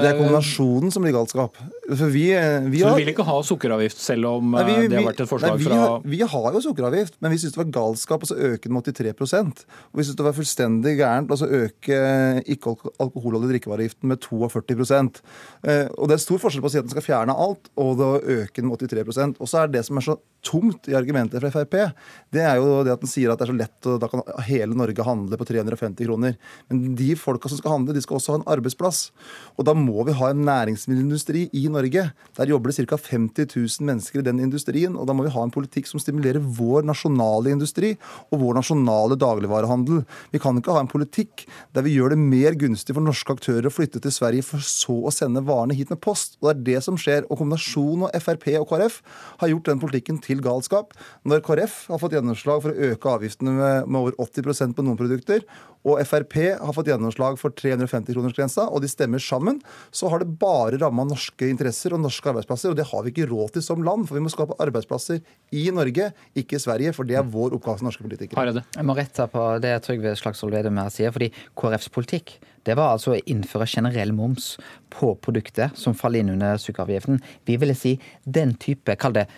Det 0.02 0.10
er 0.10 0.18
kombinasjonen 0.18 0.94
som 0.94 1.06
blir 1.06 1.14
galskap. 1.16 1.60
For 1.88 2.12
vi, 2.12 2.26
vi 2.68 2.82
har... 2.82 2.90
Så 2.90 2.98
du 2.98 3.02
vil 3.02 3.12
ikke 3.14 3.26
ha 3.28 3.38
sukkeravgift, 3.46 4.02
selv 4.02 4.28
om 4.32 4.52
nei, 4.52 4.64
vi, 4.66 4.76
vi, 4.82 4.90
det 4.92 4.98
har 5.00 5.06
vært 5.08 5.22
et 5.24 5.30
forslag 5.30 5.54
nei, 5.54 5.64
fra 5.64 5.80
har, 5.80 5.94
Vi 6.14 6.20
har 6.34 6.58
jo 6.58 6.64
sukkeravgift, 6.66 7.16
men 7.24 7.32
vi 7.32 7.40
syns 7.40 7.54
det 7.54 7.62
var 7.62 7.70
galskap 7.78 8.26
å 8.26 8.30
øke 8.50 8.66
den 8.66 8.76
med 8.76 8.90
83% 8.90 9.64
Og 9.92 10.00
vi 10.00 10.06
syns 10.06 10.18
det 10.18 10.26
var 10.26 10.36
fullstendig 10.36 10.94
gærent 10.98 11.32
å 11.32 11.38
øke 11.62 12.00
ikke-alkoholholdig 12.54 13.52
drikkevareavgiften 13.54 14.12
med 14.12 14.20
42 14.24 14.84
eh, 15.64 15.86
Og 15.96 16.10
det 16.10 16.18
er 16.18 16.22
stor 16.22 16.42
forskjell 16.42 16.64
på 16.64 16.70
å 16.70 16.74
si 16.74 16.80
at 16.80 16.88
den 16.88 16.92
skal 16.92 17.06
fjerne 17.06 17.27
alt, 17.36 17.70
og 17.76 18.00
å 18.00 18.14
øke 18.22 18.60
den 18.60 18.70
med 18.70 18.80
83% 18.80 19.40
Og 19.42 19.50
så 19.50 19.62
er 19.62 19.72
det 19.72 19.84
som 19.86 19.98
er 19.98 20.06
så 20.06 20.18
tungt 20.44 20.86
i 20.88 20.94
argumentet 20.94 21.42
fra 21.42 21.50
Frp, 21.50 21.74
det 22.32 22.44
er 22.46 22.60
jo 22.60 22.82
det 22.86 22.92
at 22.94 23.02
den 23.02 23.10
sier 23.10 23.32
at 23.32 23.40
det 23.40 23.48
er 23.48 23.50
så 23.50 23.56
lett, 23.58 23.78
og 23.90 23.98
da 24.02 24.08
kan 24.10 24.22
hele 24.46 24.76
Norge 24.78 25.04
handle 25.04 25.38
på 25.38 25.46
350 25.48 26.06
kroner. 26.06 26.36
Men 26.70 26.94
de 26.98 27.08
folka 27.18 27.50
som 27.50 27.58
skal 27.58 27.74
handle, 27.74 27.96
de 27.96 28.02
skal 28.04 28.18
også 28.18 28.34
ha 28.34 28.38
en 28.38 28.46
arbeidsplass. 28.54 29.00
Og 29.58 29.66
da 29.66 29.74
må 29.76 30.04
vi 30.06 30.14
ha 30.16 30.30
en 30.30 30.44
næringsmiddelindustri 30.46 31.48
i 31.58 31.64
Norge. 31.72 32.04
Der 32.38 32.52
jobber 32.52 32.70
det 32.70 32.86
ca. 32.86 33.00
50 33.08 33.50
000 33.50 33.88
mennesker 33.88 34.22
i 34.22 34.26
den 34.28 34.42
industrien, 34.44 34.94
og 34.96 35.08
da 35.08 35.16
må 35.16 35.26
vi 35.26 35.34
ha 35.34 35.42
en 35.42 35.54
politikk 35.54 35.90
som 35.90 36.02
stimulerer 36.02 36.38
vår 36.58 36.86
nasjonale 36.86 37.52
industri 37.54 37.96
og 38.30 38.38
vår 38.44 38.60
nasjonale 38.60 39.18
dagligvarehandel. 39.18 40.04
Vi 40.30 40.42
kan 40.42 40.58
ikke 40.58 40.76
ha 40.76 40.84
en 40.84 40.92
politikk 40.92 41.48
der 41.74 41.86
vi 41.86 41.96
gjør 41.96 42.14
det 42.14 42.20
mer 42.22 42.54
gunstig 42.58 42.94
for 42.94 43.04
norske 43.04 43.34
aktører 43.34 43.66
å 43.68 43.74
flytte 43.74 44.02
til 44.04 44.14
Sverige 44.14 44.46
for 44.46 44.62
så 44.64 45.00
å 45.08 45.14
sende 45.14 45.42
varene 45.46 45.76
hit 45.78 45.90
med 45.90 46.02
post. 46.04 46.38
Og 46.38 46.50
det 46.50 46.54
er 46.54 46.64
det 46.68 46.86
som 46.86 46.98
skjer. 47.00 47.17
Og 47.26 47.40
kombinasjonen 47.40 48.06
av 48.08 48.22
Frp 48.22 48.46
og 48.60 48.68
KrF 48.70 49.00
har 49.42 49.52
gjort 49.52 49.70
den 49.70 49.82
politikken 49.82 50.20
til 50.22 50.42
galskap. 50.44 50.94
Når 51.28 51.42
KrF 51.46 51.80
har 51.90 52.02
fått 52.02 52.14
gjennomslag 52.16 52.62
for 52.64 52.74
å 52.74 52.92
øke 52.92 53.14
avgiftene 53.16 53.56
med, 53.58 53.88
med 53.90 54.00
over 54.00 54.18
80% 54.28 54.76
på 54.76 54.86
noen 54.86 55.00
produkter, 55.00 55.42
og 55.88 56.02
Frp 56.08 56.36
har 56.60 56.74
fått 56.76 56.90
gjennomslag 56.90 57.38
for 57.40 57.54
350-kronersgrensa, 57.56 58.68
og 58.68 58.82
de 58.84 58.90
stemmer 58.90 59.22
sammen, 59.22 59.60
så 59.90 60.10
har 60.12 60.22
det 60.22 60.36
bare 60.40 60.80
ramma 60.80 61.06
norske 61.08 61.48
interesser 61.48 61.96
og 61.96 62.02
norske 62.04 62.30
arbeidsplasser. 62.32 62.72
Og 62.72 62.78
det 62.78 62.88
har 62.90 63.04
vi 63.04 63.14
ikke 63.14 63.28
råd 63.30 63.56
til 63.56 63.64
som 63.64 63.84
land, 63.86 64.08
for 64.08 64.18
vi 64.18 64.24
må 64.24 64.32
skape 64.32 64.58
arbeidsplasser 64.62 65.22
i 65.56 65.68
Norge, 65.74 66.10
ikke 66.38 66.58
i 66.58 66.62
Sverige. 66.62 66.94
For 66.96 67.08
det 67.08 67.18
er 67.20 67.26
vår 67.26 67.56
oppgave 67.58 67.80
som 67.80 67.90
norske 67.90 68.04
politikere. 68.04 68.62
Jeg 68.76 68.86
må 68.86 68.96
rette 68.98 69.28
på 69.32 69.48
det 69.64 69.74
Trygve 69.86 70.14
Slagsvold 70.18 70.56
Vedum 70.58 70.80
her 70.82 70.92
sier, 70.94 71.14
fordi 71.14 71.32
KrFs 71.58 71.90
politikk 71.94 72.38
det 72.68 72.74
var 72.76 72.92
altså 72.92 73.14
å 73.14 73.22
innføre 73.30 73.68
generell 73.70 74.12
moms 74.12 74.56
på 74.92 75.14
produkter 75.24 75.72
som 75.78 75.96
faller 75.96 76.20
inn 76.20 76.34
under 76.34 76.58
sukkeravgiften. 76.60 77.22
Vi 77.48 77.56
ville 77.60 77.76
si 77.78 77.94
den 78.24 78.56
type, 78.60 78.96
kall 79.00 79.16
det 79.16 79.28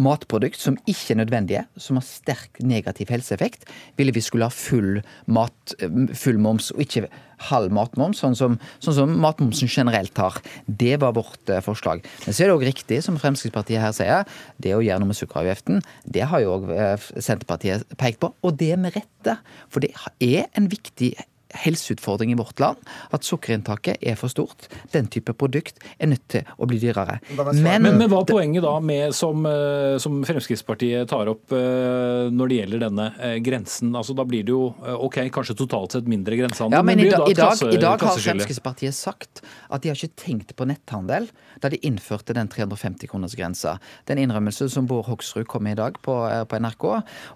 matprodukt 0.00 0.60
som 0.60 0.78
ikke 0.88 1.14
er 1.14 1.20
nødvendige, 1.22 1.64
som 1.80 1.98
har 2.00 2.06
sterk 2.06 2.60
negativ 2.64 3.10
helseeffekt, 3.12 3.66
ville 3.98 4.14
vi 4.16 4.22
skulle 4.24 4.48
ha 4.48 4.54
full, 4.54 5.00
mat, 5.30 5.74
full 6.16 6.40
moms, 6.42 6.70
og 6.74 6.84
ikke 6.84 7.08
halv 7.48 7.72
matmoms, 7.72 8.20
sånn 8.20 8.36
som, 8.36 8.58
sånn 8.84 8.96
som, 8.98 9.14
matmomsen 9.22 9.70
generelt 9.70 10.16
har. 10.20 10.36
Det 10.66 10.98
var 11.00 11.16
vårt 11.16 11.52
eh, 11.52 11.62
forslag. 11.64 12.04
Men 12.26 12.36
så 12.36 12.44
er 12.44 12.50
det 12.50 12.56
òg 12.58 12.66
riktig, 12.68 13.00
som 13.06 13.16
Fremskrittspartiet 13.20 13.80
her 13.80 13.94
sier, 13.96 14.28
det 14.60 14.74
å 14.76 14.82
gjøre 14.84 15.00
noe 15.02 15.12
med 15.12 15.20
sukkeravgiften, 15.20 15.80
det 16.04 16.26
har 16.30 16.44
jo 16.44 16.56
òg 16.58 16.70
eh, 16.76 17.10
Senterpartiet 17.16 17.86
pekt 18.00 18.20
på, 18.22 18.32
og 18.44 18.60
det 18.60 18.74
med 18.80 18.96
rette. 18.98 19.38
For 19.72 19.84
det 19.84 19.94
er 20.20 20.50
en 20.58 20.68
viktig 20.72 21.14
helseutfordring 21.54 22.32
i 22.32 22.38
vårt 22.38 22.60
land 22.60 22.78
at 23.14 23.26
sukkerinntaket 23.26 24.00
er 24.00 24.16
for 24.18 24.32
stort. 24.32 24.68
Den 24.92 25.08
type 25.10 25.34
produkt 25.38 25.80
er 25.98 26.10
nødt 26.12 26.26
til 26.30 26.46
å 26.56 26.68
bli 26.70 26.80
dyrere. 26.82 27.18
Men, 27.36 27.62
men, 27.62 27.98
men 27.98 28.10
hva 28.10 28.22
er 28.22 28.30
poenget 28.30 28.64
da 28.64 28.74
med, 28.84 29.14
som, 29.16 29.46
eh, 29.48 29.96
som, 30.02 30.20
Fremskrittspartiet 30.26 31.10
tar 31.10 31.30
opp 31.32 31.54
eh, 31.56 32.28
når 32.32 32.52
det 32.52 32.60
gjelder 32.60 32.84
denne 32.86 33.08
eh, 33.18 33.36
grensen? 33.44 33.92
Altså 33.96 34.16
Da 34.16 34.26
blir 34.28 34.46
det 34.46 34.54
jo 34.54 34.70
ok, 35.06 35.22
kanskje 35.34 35.58
totalt 35.58 35.96
sett 35.96 36.10
mindre 36.10 36.38
grensehandel. 36.38 36.78
Ja, 36.78 36.86
men, 36.86 37.00
men 37.00 37.08
i, 37.08 37.12
da, 37.12 37.22
i, 37.24 37.36
dag, 37.36 37.54
klasse, 37.54 37.70
i, 37.70 37.80
dag, 37.80 38.04
har 38.06 38.20
Fremskrittspartiet 38.20 38.96
sagt 38.96 39.42
at 39.42 39.82
de 39.82 39.92
har 39.92 39.98
ikke 39.98 40.24
tenkt 40.24 40.54
på 40.58 40.68
netthandel 40.68 41.30
da 41.60 41.70
de 41.72 41.80
innførte 41.86 42.34
den 42.36 42.48
350-kronersgrensa. 42.52 43.76
Den 44.08 44.22
innrømmelse 44.22 44.70
som 44.72 44.86
Bård 44.90 45.08
Hoksrud 45.10 45.48
kom 45.50 45.66
med 45.66 45.76
i 45.76 45.80
dag 45.82 45.98
på, 46.04 46.14
på 46.48 46.62
NRK. 46.62 46.86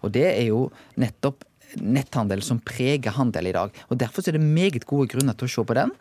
Og 0.00 0.14
det 0.14 0.28
er 0.30 0.46
jo 0.48 0.68
nettopp 1.00 1.44
netthandel 1.80 2.42
som 2.44 2.62
preger 2.64 3.16
handel 3.18 3.50
i 3.50 3.56
dag. 3.56 3.74
Og 3.88 4.00
Derfor 4.00 4.26
er 4.26 4.38
det 4.38 4.44
meget 4.44 4.86
gode 4.90 5.10
grunner 5.14 5.36
til 5.38 5.48
å 5.48 5.54
se 5.54 5.66
på 5.66 5.76
den. 5.78 5.94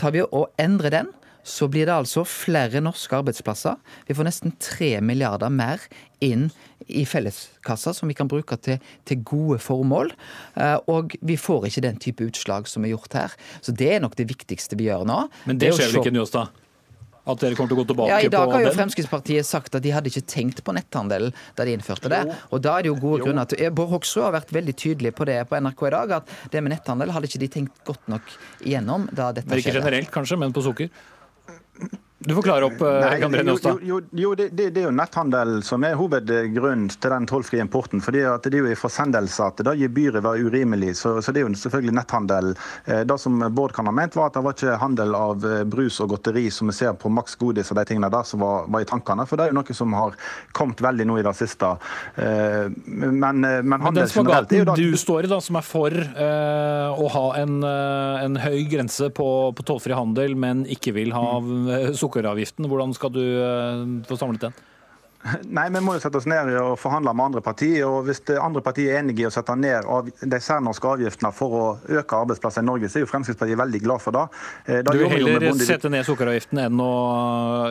Tar 0.00 0.14
vi 0.14 0.24
og 0.24 0.50
endrer 0.60 0.94
den, 0.94 1.10
så 1.48 1.68
blir 1.70 1.88
det 1.88 1.94
altså 1.94 2.24
flere 2.28 2.82
norske 2.84 3.16
arbeidsplasser. 3.16 3.78
Vi 4.08 4.16
får 4.16 4.26
nesten 4.28 4.54
tre 4.60 4.98
milliarder 5.00 5.52
mer 5.52 5.80
inn 6.24 6.48
i 6.88 7.04
felleskassa 7.08 7.94
som 7.96 8.10
vi 8.10 8.16
kan 8.18 8.28
bruke 8.28 8.58
til, 8.60 8.82
til, 9.08 9.22
gode 9.26 9.60
formål. 9.62 10.12
Eh, 10.60 10.76
og 10.92 11.16
vi 11.24 11.38
får 11.40 11.68
ikke 11.70 11.84
den 11.86 12.00
type 12.02 12.28
utslag 12.28 12.68
som 12.68 12.84
er 12.84 12.92
gjort 12.94 13.16
her. 13.16 13.36
Så 13.64 13.72
det 13.72 13.94
er 13.96 14.04
nok 14.04 14.16
det 14.18 14.28
viktigste 14.30 14.78
vi 14.78 14.90
gjør 14.90 15.06
nå. 15.08 15.22
Men 15.48 15.60
det, 15.60 15.70
det 15.70 15.78
skjer 15.78 15.94
vel 15.94 16.02
ikke, 16.02 16.16
Njåstad? 16.18 16.64
At 17.28 17.42
dere 17.42 17.58
kommer 17.58 17.72
til 17.72 17.76
å 17.76 17.82
gå 17.82 17.86
tilbake 17.90 18.08
ja, 18.10 18.18
I 18.24 18.32
dag 18.32 18.52
har 18.52 18.64
jo 18.64 18.70
den? 18.70 18.76
Fremskrittspartiet 18.78 19.48
sagt 19.48 19.76
at 19.76 19.84
de 19.84 19.92
hadde 19.92 20.08
ikke 20.08 20.24
tenkt 20.32 20.62
på 20.64 20.74
netthandel 20.76 21.28
da 21.58 21.66
de 21.68 21.76
innførte 21.76 22.08
det. 22.12 22.22
Og 22.48 22.62
da 22.64 22.78
er 22.78 22.86
det 22.86 22.92
jo 22.92 22.96
gode 22.96 23.20
jo. 23.20 23.28
grunner 23.28 23.48
til 23.50 23.68
Bård 23.76 23.92
Hoksrud 23.92 24.24
har 24.24 24.34
vært 24.38 24.54
veldig 24.56 24.74
tydelig 24.80 25.12
på 25.18 25.28
det 25.28 25.38
på 25.50 25.60
NRK 25.60 25.86
i 25.90 25.94
dag, 25.98 26.16
at 26.22 26.34
det 26.54 26.64
med 26.64 26.72
netthandel 26.72 27.12
hadde 27.12 27.30
ikke 27.30 27.42
de 27.44 27.52
tenkt 27.58 27.84
godt 27.88 28.10
nok 28.10 28.34
igjennom 28.64 29.08
da 29.12 29.30
dette 29.36 29.48
skjedde. 29.48 29.64
Ikke 29.66 29.80
generelt 29.80 30.12
kanskje, 30.14 30.40
men 30.40 30.56
på 30.56 30.64
sukker? 30.64 30.92
Du 32.20 32.34
får 32.34 32.42
klare 32.42 32.64
opp, 32.64 32.80
eh, 32.80 32.88
Nei, 33.00 33.22
André 33.22 33.42
Njåstad. 33.42 33.78
Jo, 33.82 34.00
jo, 34.00 34.06
jo 34.10 34.34
det, 34.34 34.48
det, 34.50 34.80
er 34.80 34.88
jo 34.88 34.90
netthandel 34.90 35.60
som 35.62 35.84
er 35.86 35.94
hovedgrunnen 35.94 36.88
til 36.90 37.12
den 37.14 37.28
tollfrie 37.30 37.62
importen. 37.62 38.00
fordi 38.02 38.24
at 38.26 38.42
Det 38.42 38.58
er 38.58 38.64
jo 38.64 38.72
i 38.72 38.74
forsendelse 38.74 39.44
at 39.46 39.62
da 39.62 39.74
gebyret 39.78 40.24
var 40.26 40.34
urimelig. 40.34 40.96
Så, 40.98 41.22
så, 41.22 41.30
det 41.30 41.44
er 41.44 41.46
jo 41.46 41.54
selvfølgelig 41.54 41.94
netthandel. 41.94 42.56
Eh, 42.86 43.04
det 43.06 43.18
som 43.22 43.38
Bård 43.54 43.72
kan 43.72 43.86
ha 43.86 43.92
ment, 43.94 44.16
var 44.18 44.32
at 44.32 44.34
det 44.34 44.42
var 44.42 44.56
ikke 44.56 44.80
handel 44.82 45.14
av 45.14 45.46
eh, 45.46 45.62
brus 45.62 46.00
og 46.02 46.10
godteri 46.16 46.48
som 46.50 46.72
vi 46.72 46.74
ser 46.74 46.96
på 46.98 47.08
Max 47.08 47.38
Godis 47.38 47.70
og 47.70 47.78
de 47.78 47.86
tingene 47.86 48.10
der 48.10 48.26
som 48.26 48.42
var, 48.42 48.66
var, 48.66 48.82
i 48.82 48.90
tankene. 48.90 49.22
For 49.22 49.38
det 49.38 49.46
er 49.46 49.54
jo 49.54 49.60
noe 49.60 49.78
som 49.78 49.94
har 49.94 50.18
kommet 50.58 50.82
veldig 50.82 51.06
nå 51.06 51.20
i 51.22 51.26
det 51.28 51.36
siste. 51.38 51.70
Men, 52.18 53.46
men 53.62 53.86
er 53.94 54.58
jo 54.58 54.66
da 54.66 54.74
du 54.74 54.96
står 54.98 55.28
i, 55.28 55.30
da, 55.30 55.38
som 55.44 55.58
er 55.60 55.66
for 55.66 55.94
uh, 55.94 56.98
å 56.98 57.06
ha 57.14 57.24
en, 57.38 57.58
uh, 57.62 58.24
en 58.24 58.38
høy 58.42 58.64
grense 58.70 59.06
på, 59.14 59.28
på 59.54 59.66
tollfri 59.70 59.94
handel, 59.94 60.34
men 60.34 60.64
ikke 60.66 60.96
vil 60.98 61.14
ha 61.14 61.38
mm 61.38 62.07
sukkeravgiften. 62.08 62.68
Hvordan 62.68 62.94
skal 62.96 63.12
du 63.14 63.22
eh, 63.22 63.84
få 64.08 64.16
samlet 64.16 64.48
den? 64.48 64.58
Nei, 65.58 65.66
Vi 65.74 65.82
må 65.84 65.96
jo 65.96 66.02
sette 66.02 66.20
oss 66.20 66.28
ned 66.30 66.50
og 66.60 66.76
forhandle 66.80 67.14
med 67.16 67.30
andre 67.30 67.42
partier. 67.44 67.84
og 67.86 68.08
Hvis 68.08 68.22
andre 68.36 68.62
partier 68.64 68.94
er 68.94 69.02
enige 69.02 69.24
i 69.24 69.28
å 69.28 69.32
sette 69.34 69.54
ned 69.58 69.86
de 70.20 70.40
særnorske 70.42 70.92
avgiftene 70.94 71.32
for 71.34 71.56
å 71.58 71.64
øke 72.00 72.22
arbeidsplasser 72.22 72.64
i 72.64 72.68
Norge, 72.68 72.90
så 72.90 73.00
er 73.00 73.06
jo 73.06 73.10
Fremskrittspartiet 73.10 73.60
veldig 73.60 73.82
glad 73.84 74.04
for 74.04 74.16
det. 74.16 74.24
Eh, 74.66 74.80
da 74.86 74.94
du 74.94 75.02
vil 75.02 75.28
heller 75.28 75.64
sette 75.64 75.90
ned 75.92 76.06
sukkeravgiften 76.06 76.62
enn 76.64 76.82
å 76.82 76.92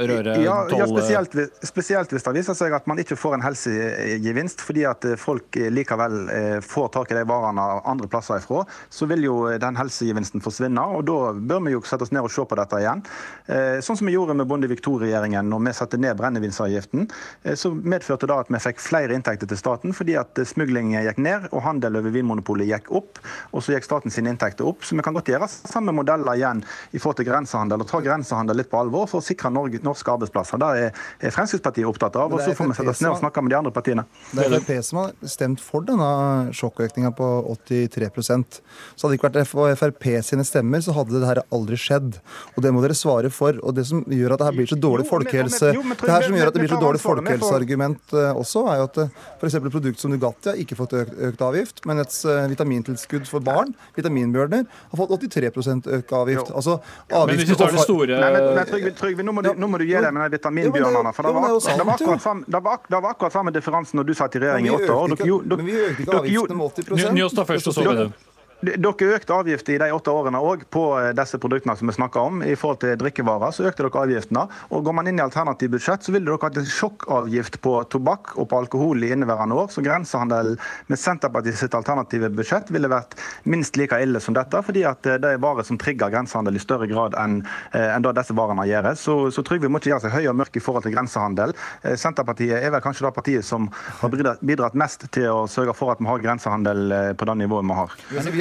røre 0.04 0.38
ja, 0.44 0.58
toll... 0.70 0.84
Ja, 0.84 0.90
spesielt, 0.92 1.38
spesielt, 1.66 2.14
hvis 2.14 2.28
det 2.28 2.36
viser 2.40 2.58
seg 2.58 2.76
at 2.78 2.88
man 2.90 3.02
ikke 3.02 3.18
får 3.20 3.38
en 3.38 3.46
helsegevinst, 3.46 4.64
fordi 4.66 4.86
at 4.90 5.08
folk 5.22 5.60
likevel 5.74 6.18
eh, 6.34 6.58
får 6.66 6.92
tak 6.98 7.14
i 7.14 7.20
de 7.20 7.26
varene 7.28 7.66
andre 7.88 8.10
plasser 8.12 8.42
ifra, 8.42 8.64
så 8.90 9.08
vil 9.10 9.28
jo 9.28 9.38
den 9.62 9.80
helsegevinsten 9.80 10.44
forsvinne. 10.44 10.84
og 10.98 11.06
Da 11.08 11.34
bør 11.38 11.66
vi 11.68 11.76
jo 11.76 11.84
sette 11.88 12.08
oss 12.08 12.14
ned 12.16 12.26
og 12.26 12.34
se 12.34 12.46
på 12.48 12.58
dette 12.60 12.82
igjen. 12.84 13.04
Eh, 13.48 13.80
sånn 13.86 14.00
som 14.00 14.10
vi 14.10 14.16
gjorde 14.16 14.36
med 14.38 14.48
Bondevik 14.50 14.84
II-regjeringen 14.84 15.50
når 15.50 15.66
vi 15.68 15.76
satte 15.78 16.00
ned 16.02 16.18
brennevinsavgiften. 16.20 17.08
Eh, 17.48 17.56
så 17.56 17.72
medførte 17.72 18.28
det 18.28 18.36
at 18.36 18.52
vi 18.52 18.60
fikk 18.62 18.82
flere 18.84 19.16
inntekter 19.16 19.50
til 19.50 19.60
staten, 19.60 19.94
fordi 19.96 20.18
at 20.20 20.40
smuglingen 20.48 20.98
gikk 21.06 21.22
ned 21.24 21.48
og 21.52 21.64
handel 21.66 22.00
over 22.00 22.14
Vinmonopolet 22.14 22.70
gikk 22.70 22.92
opp. 23.00 23.22
Og 23.54 23.64
så 23.64 23.76
gikk 23.76 23.88
staten 23.88 24.14
sine 24.14 24.34
inntekter 24.34 24.68
opp. 24.68 24.84
Så 24.86 24.98
vi 24.98 25.06
kan 25.06 25.16
godt 25.16 25.32
gjøre 25.32 25.48
samme 25.50 25.96
modeller 25.96 26.38
igjen 26.38 26.64
i 26.92 27.02
forhold 27.02 27.22
til 27.22 27.30
grensehandel, 27.30 27.84
og 27.84 27.90
ta 27.90 28.02
grensehandel 28.04 28.62
litt 28.62 28.72
på 28.72 28.82
alvor 28.82 29.08
for 29.10 29.22
å 29.22 29.26
sikre 29.26 29.52
Norge, 29.54 29.82
norske 29.86 30.14
arbeidsplasser. 30.14 30.62
Det 30.62 30.90
er 30.90 31.36
Fremskrittspartiet 31.36 31.88
opptatt 31.88 32.20
av. 32.20 32.34
Og 32.34 32.44
så 32.44 32.56
får 32.58 32.72
vi 32.72 32.80
sette 32.80 32.96
oss 32.96 33.04
ned 33.04 33.14
og 33.14 33.22
snakke 33.22 33.44
med 33.44 33.54
de 33.54 33.60
andre 33.62 33.74
partiene. 33.76 34.08
Det 34.32 34.46
er 34.46 34.58
Frp 34.58 34.74
som 34.88 35.02
har 35.02 35.14
stemt 35.28 35.64
for 35.64 35.86
denne 35.88 36.54
sjokkøkninga 36.56 37.12
på 37.18 37.28
83% 37.68 38.60
Så 38.96 39.06
hadde 39.06 39.14
det 39.14 39.18
ikke 39.18 39.30
vært 39.30 39.50
for 39.50 39.78
Frp 39.80 40.08
sine 40.26 40.46
stemmer, 40.48 40.82
så 40.84 40.96
hadde 40.96 41.18
det 41.18 41.30
her 41.30 41.42
aldri 41.54 41.78
skjedd. 41.80 42.20
Og 42.56 42.64
det 42.64 42.72
må 42.74 42.84
dere 42.84 42.98
svare 42.98 43.32
for. 43.34 43.58
Og 43.64 43.76
det 43.78 43.88
som 43.90 44.04
gjør 44.04 44.36
at 44.36 44.42
det 44.42 44.50
her 44.50 44.58
blir 44.58 44.70
så 44.70 44.80
dårlig 44.80 45.08
folkehelse 45.10 45.72
Det 45.74 46.12
her 46.12 46.28
som 46.28 46.38
gjør 46.38 46.52
at 46.52 46.58
det 46.58 46.64
blir 46.64 46.74
så 46.74 46.82
dårlig 46.82 47.02
folkehelse 47.04 47.27
folkehelseargument 47.28 48.14
eh, 48.14 48.40
også 48.42 48.64
er 48.72 48.80
jo 48.82 48.88
at 48.88 49.00
eh, 49.04 49.16
f.eks. 49.38 49.58
et 49.60 49.68
produkt 49.74 50.02
som 50.02 50.14
Nugatti 50.14 50.52
har 50.52 50.62
ikke 50.62 50.78
fått 50.80 50.96
økt, 50.98 51.16
økt 51.30 51.44
avgift, 51.48 51.82
men 51.90 52.02
et 52.04 52.18
eh, 52.26 52.46
vitamintilskudd 52.54 53.28
for 53.30 53.44
barn, 53.44 53.74
vitaminbjørner, 53.98 54.66
har 54.92 55.02
fått 55.02 55.16
83 55.28 55.52
økt 56.00 56.14
avgift. 56.20 56.54
Altså, 56.54 56.80
men 57.12 57.34
hvis 57.36 57.52
du 57.52 57.56
tar 57.60 57.74
det 57.76 57.84
store 57.84 58.22
Nei, 58.22 58.32
men, 58.34 58.50
men 58.58 58.70
Trygve, 58.70 58.94
Trygve, 58.98 59.26
nå, 59.28 59.36
må 59.36 59.44
du, 59.46 59.52
nå 59.58 59.72
må 59.72 59.82
du 59.82 59.86
gi 59.88 59.98
deg 59.98 60.10
med 60.16 60.28
de 60.28 60.40
vitaminbjørnene. 60.40 61.14
For 61.18 61.28
det 61.28 61.36
var, 61.36 61.58
det 61.58 61.88
var 61.90 61.94
akkurat 61.98 62.24
samme, 62.24 62.48
det 62.48 62.64
var, 62.70 62.82
det 62.88 63.04
var 63.04 63.18
akkurat 63.18 63.38
samme 63.38 63.54
differansen 63.56 64.02
når 64.02 64.10
du 64.10 64.16
satt 64.18 64.40
i 64.40 64.44
regjering 64.44 64.70
i 64.70 64.74
åtte 64.78 64.96
år. 64.96 65.16
Men 65.58 65.68
vi 65.68 65.78
økte 65.84 66.08
ikke 66.08 66.24
avgiftene 66.24 66.60
med 66.62 66.82
80 66.88 67.16
Njåstad 67.18 67.48
først, 67.50 67.72
og 67.72 67.78
så 67.78 67.86
videre. 67.88 68.10
Dere 68.58 69.12
økte 69.14 69.36
avgifter 69.36 69.76
i 69.76 69.78
de 69.78 69.88
åtte 69.94 70.10
årene 70.10 70.40
òg 70.42 70.64
på 70.74 70.82
eh, 70.98 71.12
disse 71.14 71.38
produktene 71.38 71.76
som 71.78 71.90
vi 71.92 71.94
snakker 71.94 72.24
om. 72.26 72.40
I 72.42 72.56
forhold 72.58 72.80
til 72.82 72.96
drikkevarer 72.98 73.54
så 73.54 73.68
økte 73.70 73.86
dere 73.86 74.02
avgiftene. 74.02 74.48
Og 74.74 74.82
Går 74.88 74.96
man 74.98 75.10
inn 75.12 75.20
i 75.20 75.22
alternativt 75.22 75.76
budsjett, 75.76 76.02
så 76.02 76.14
ville 76.16 76.26
dere 76.26 76.42
hatt 76.42 76.58
en 76.58 76.66
sjokkavgift 76.66 77.60
på 77.62 77.76
tobakk 77.94 78.34
og 78.34 78.48
på 78.50 78.58
alkohol 78.58 79.06
i 79.06 79.12
inneværende 79.14 79.60
år. 79.62 79.70
Så 79.70 79.84
grensehandel 79.86 80.56
med 80.90 80.98
Senterpartiet 80.98 81.60
sitt 81.60 81.78
alternative 81.78 82.32
budsjett 82.34 82.72
ville 82.74 82.90
vært 82.90 83.14
minst 83.46 83.78
like 83.78 84.00
ille 84.02 84.22
som 84.24 84.34
dette. 84.34 84.64
Fordi 84.66 84.88
at 84.90 85.06
eh, 85.06 85.20
det 85.22 85.36
er 85.36 85.46
varer 85.46 85.68
som 85.68 85.78
trigger 85.78 86.16
grensehandel 86.16 86.58
i 86.58 86.64
større 86.64 86.90
grad 86.90 87.14
enn 87.22 87.44
eh, 87.78 87.94
en 87.94 88.10
disse 88.10 88.34
varene 88.34 88.66
gjør. 88.66 88.90
Så, 88.98 89.20
så 89.36 89.46
Trygve 89.46 89.70
må 89.70 89.78
ikke 89.78 89.92
gjøre 89.92 90.08
seg 90.08 90.18
høy 90.18 90.32
og 90.32 90.38
mørk 90.42 90.58
i 90.58 90.64
forhold 90.64 90.88
til 90.88 90.96
grensehandel. 90.96 91.54
Senterpartiet 92.00 92.58
er 92.58 92.74
vel 92.74 92.82
kanskje 92.82 93.06
det 93.06 93.14
partiet 93.14 93.46
som 93.46 93.70
har 94.02 94.10
bidratt 94.42 94.78
mest 94.80 95.06
til 95.14 95.30
å 95.30 95.46
sørge 95.52 95.76
for 95.78 95.94
at 95.94 96.02
vi 96.02 96.10
har 96.10 96.24
grensehandel 96.24 96.96
på 97.20 97.28
det 97.30 97.36
nivået 97.44 97.68
vi 97.68 97.78
har. 97.78 97.98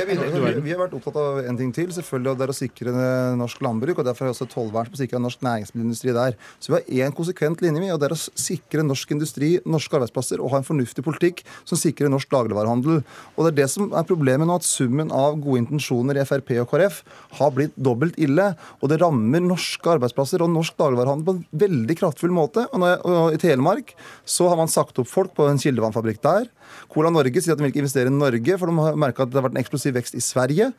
Vi, 0.07 0.15
vi, 0.63 0.73
har 0.73 0.79
vært 0.79 0.95
opptatt 0.97 1.17
av 1.19 1.41
en 1.43 1.59
ting 1.59 1.73
til, 1.75 1.89
selvfølgelig, 1.95 2.31
og 2.33 2.39
det 2.39 2.47
er 2.47 2.53
å 2.53 2.57
sikre 2.57 2.93
norsk 3.39 3.63
landbruk. 3.65 3.99
og 3.99 4.07
Derfor 4.07 4.27
har 4.27 4.31
jeg 4.31 4.37
også 4.37 4.49
tollvern 4.53 4.91
som 4.91 5.01
sikrer 5.01 5.23
norsk 5.23 5.43
næringsmiddelindustri 5.47 6.15
der. 6.15 6.37
Så 6.63 6.71
vi 6.71 6.77
har 6.77 7.09
én 7.09 7.17
konsekvent 7.17 7.63
linje, 7.65 7.91
og 7.95 8.01
det 8.01 8.09
er 8.09 8.15
å 8.15 8.21
sikre 8.21 8.85
norsk 8.87 9.15
industri, 9.17 9.51
norske 9.67 9.99
arbeidsplasser, 9.99 10.43
og 10.43 10.53
ha 10.55 10.61
en 10.63 10.69
fornuftig 10.69 11.05
politikk 11.07 11.43
som 11.67 11.81
sikrer 11.81 12.13
norsk 12.13 12.31
dagligvarehandel. 12.33 13.03
Og 13.35 13.41
det 13.43 13.53
er 13.53 13.59
det 13.63 13.69
som 13.73 13.91
er 13.91 14.09
problemet 14.09 14.49
nå, 14.49 14.59
at 14.61 14.69
summen 14.69 15.11
av 15.15 15.41
gode 15.43 15.65
intensjoner 15.65 16.21
i 16.21 16.27
Frp 16.29 16.55
og 16.63 16.71
KrF 16.71 17.03
har 17.41 17.55
blitt 17.57 17.75
dobbelt 17.77 18.19
ille. 18.23 18.53
Og 18.81 18.93
det 18.93 19.01
rammer 19.03 19.43
norske 19.45 19.97
arbeidsplasser 19.97 20.45
og 20.45 20.53
norsk 20.55 20.79
dagligvarehandel 20.79 21.27
på 21.27 21.37
en 21.37 21.45
veldig 21.67 21.99
kraftfull 21.99 22.35
måte. 22.37 22.69
Og, 22.71 22.87
jeg, 22.87 23.03
og 23.11 23.35
I 23.35 23.43
Telemark 23.43 23.97
så 24.23 24.51
har 24.53 24.61
man 24.61 24.71
sagt 24.71 25.03
opp 25.03 25.11
folk 25.11 25.35
på 25.37 25.49
en 25.51 25.61
kildevannfabrikk 25.61 26.23
der. 26.25 26.51
Cola 26.93 27.13
Norge 27.13 27.43
sier 27.43 27.55
at 27.55 27.61
de 27.61 27.67
vil 27.67 27.75
ikke 27.75 27.85
investere 27.85 28.13
i 28.13 28.15
Norge, 28.15 28.59
for 28.59 28.71
de 28.71 28.87
har 28.87 28.99
merka 29.07 29.27
at 29.27 29.33
det 29.33 29.41
har 29.41 29.49
vært 29.49 29.57
en 29.59 29.63
eksplosiv 29.63 29.97
vekst 29.99 30.19
i 30.19 30.25
Sverige. 30.25 30.73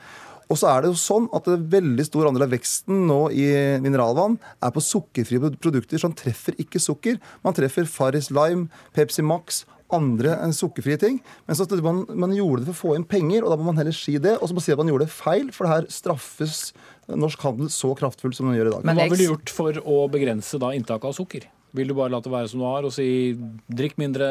Og 0.47 0.59
så 0.59 0.69
er 0.71 0.83
det 0.83 0.91
jo 0.93 0.99
sånn 0.99 1.25
at 1.35 1.47
en 1.51 1.63
veldig 1.71 2.05
stor 2.07 2.29
andel 2.29 2.45
av 2.45 2.53
veksten 2.55 3.03
nå 3.09 3.19
i 3.35 3.47
mineralvann 3.83 4.37
er 4.63 4.71
på 4.71 4.83
sukkerfrie 4.83 5.51
produkter 5.59 5.99
som 5.99 6.15
treffer 6.15 6.55
ikke 6.61 6.79
sukker. 6.79 7.17
Man 7.43 7.57
treffer 7.57 7.89
Farris 7.91 8.31
Lime, 8.31 8.69
Pepsi 8.95 9.25
Max, 9.27 9.65
andre 9.93 10.35
sukkerfrie 10.55 10.99
ting. 10.99 11.19
Men 11.47 11.59
så 11.59 11.67
man, 11.83 12.05
man, 12.15 12.35
gjorde 12.35 12.63
det 12.63 12.71
for 12.71 12.75
å 12.75 12.81
få 12.93 12.95
inn 12.99 13.07
penger, 13.07 13.43
og 13.43 13.51
da 13.51 13.59
må 13.59 13.69
man 13.69 13.81
heller 13.81 13.95
si 13.95 14.17
det. 14.23 14.37
Og 14.39 14.47
så 14.47 14.55
må 14.55 14.61
man 14.61 14.67
si 14.67 14.75
at 14.75 14.81
man 14.81 14.91
gjorde 14.91 15.07
det 15.07 15.15
feil, 15.15 15.51
for 15.55 15.67
det 15.67 15.73
her 15.73 15.91
straffes 15.91 16.71
norsk 17.07 17.43
handel 17.43 17.71
så 17.71 17.93
kraftfullt 17.97 18.39
som 18.39 18.49
den 18.49 18.59
gjør 18.59 18.71
i 18.71 18.75
dag. 18.77 18.87
Men 18.87 18.99
hva 18.99 19.07
ville 19.11 19.23
du 19.23 19.31
gjort 19.33 19.53
for 19.59 19.83
å 19.83 20.01
begrense 20.11 20.59
da 20.63 20.73
inntaket 20.75 21.11
av 21.11 21.15
sukker? 21.19 21.47
Vil 21.77 21.91
du 21.91 21.97
bare 21.97 22.09
la 22.09 22.21
det 22.23 22.31
være 22.33 22.49
som 22.49 22.61
du 22.61 22.65
har 22.65 22.85
og 22.87 22.93
si 22.95 23.07
drikk 23.69 23.97
mindre 24.01 24.27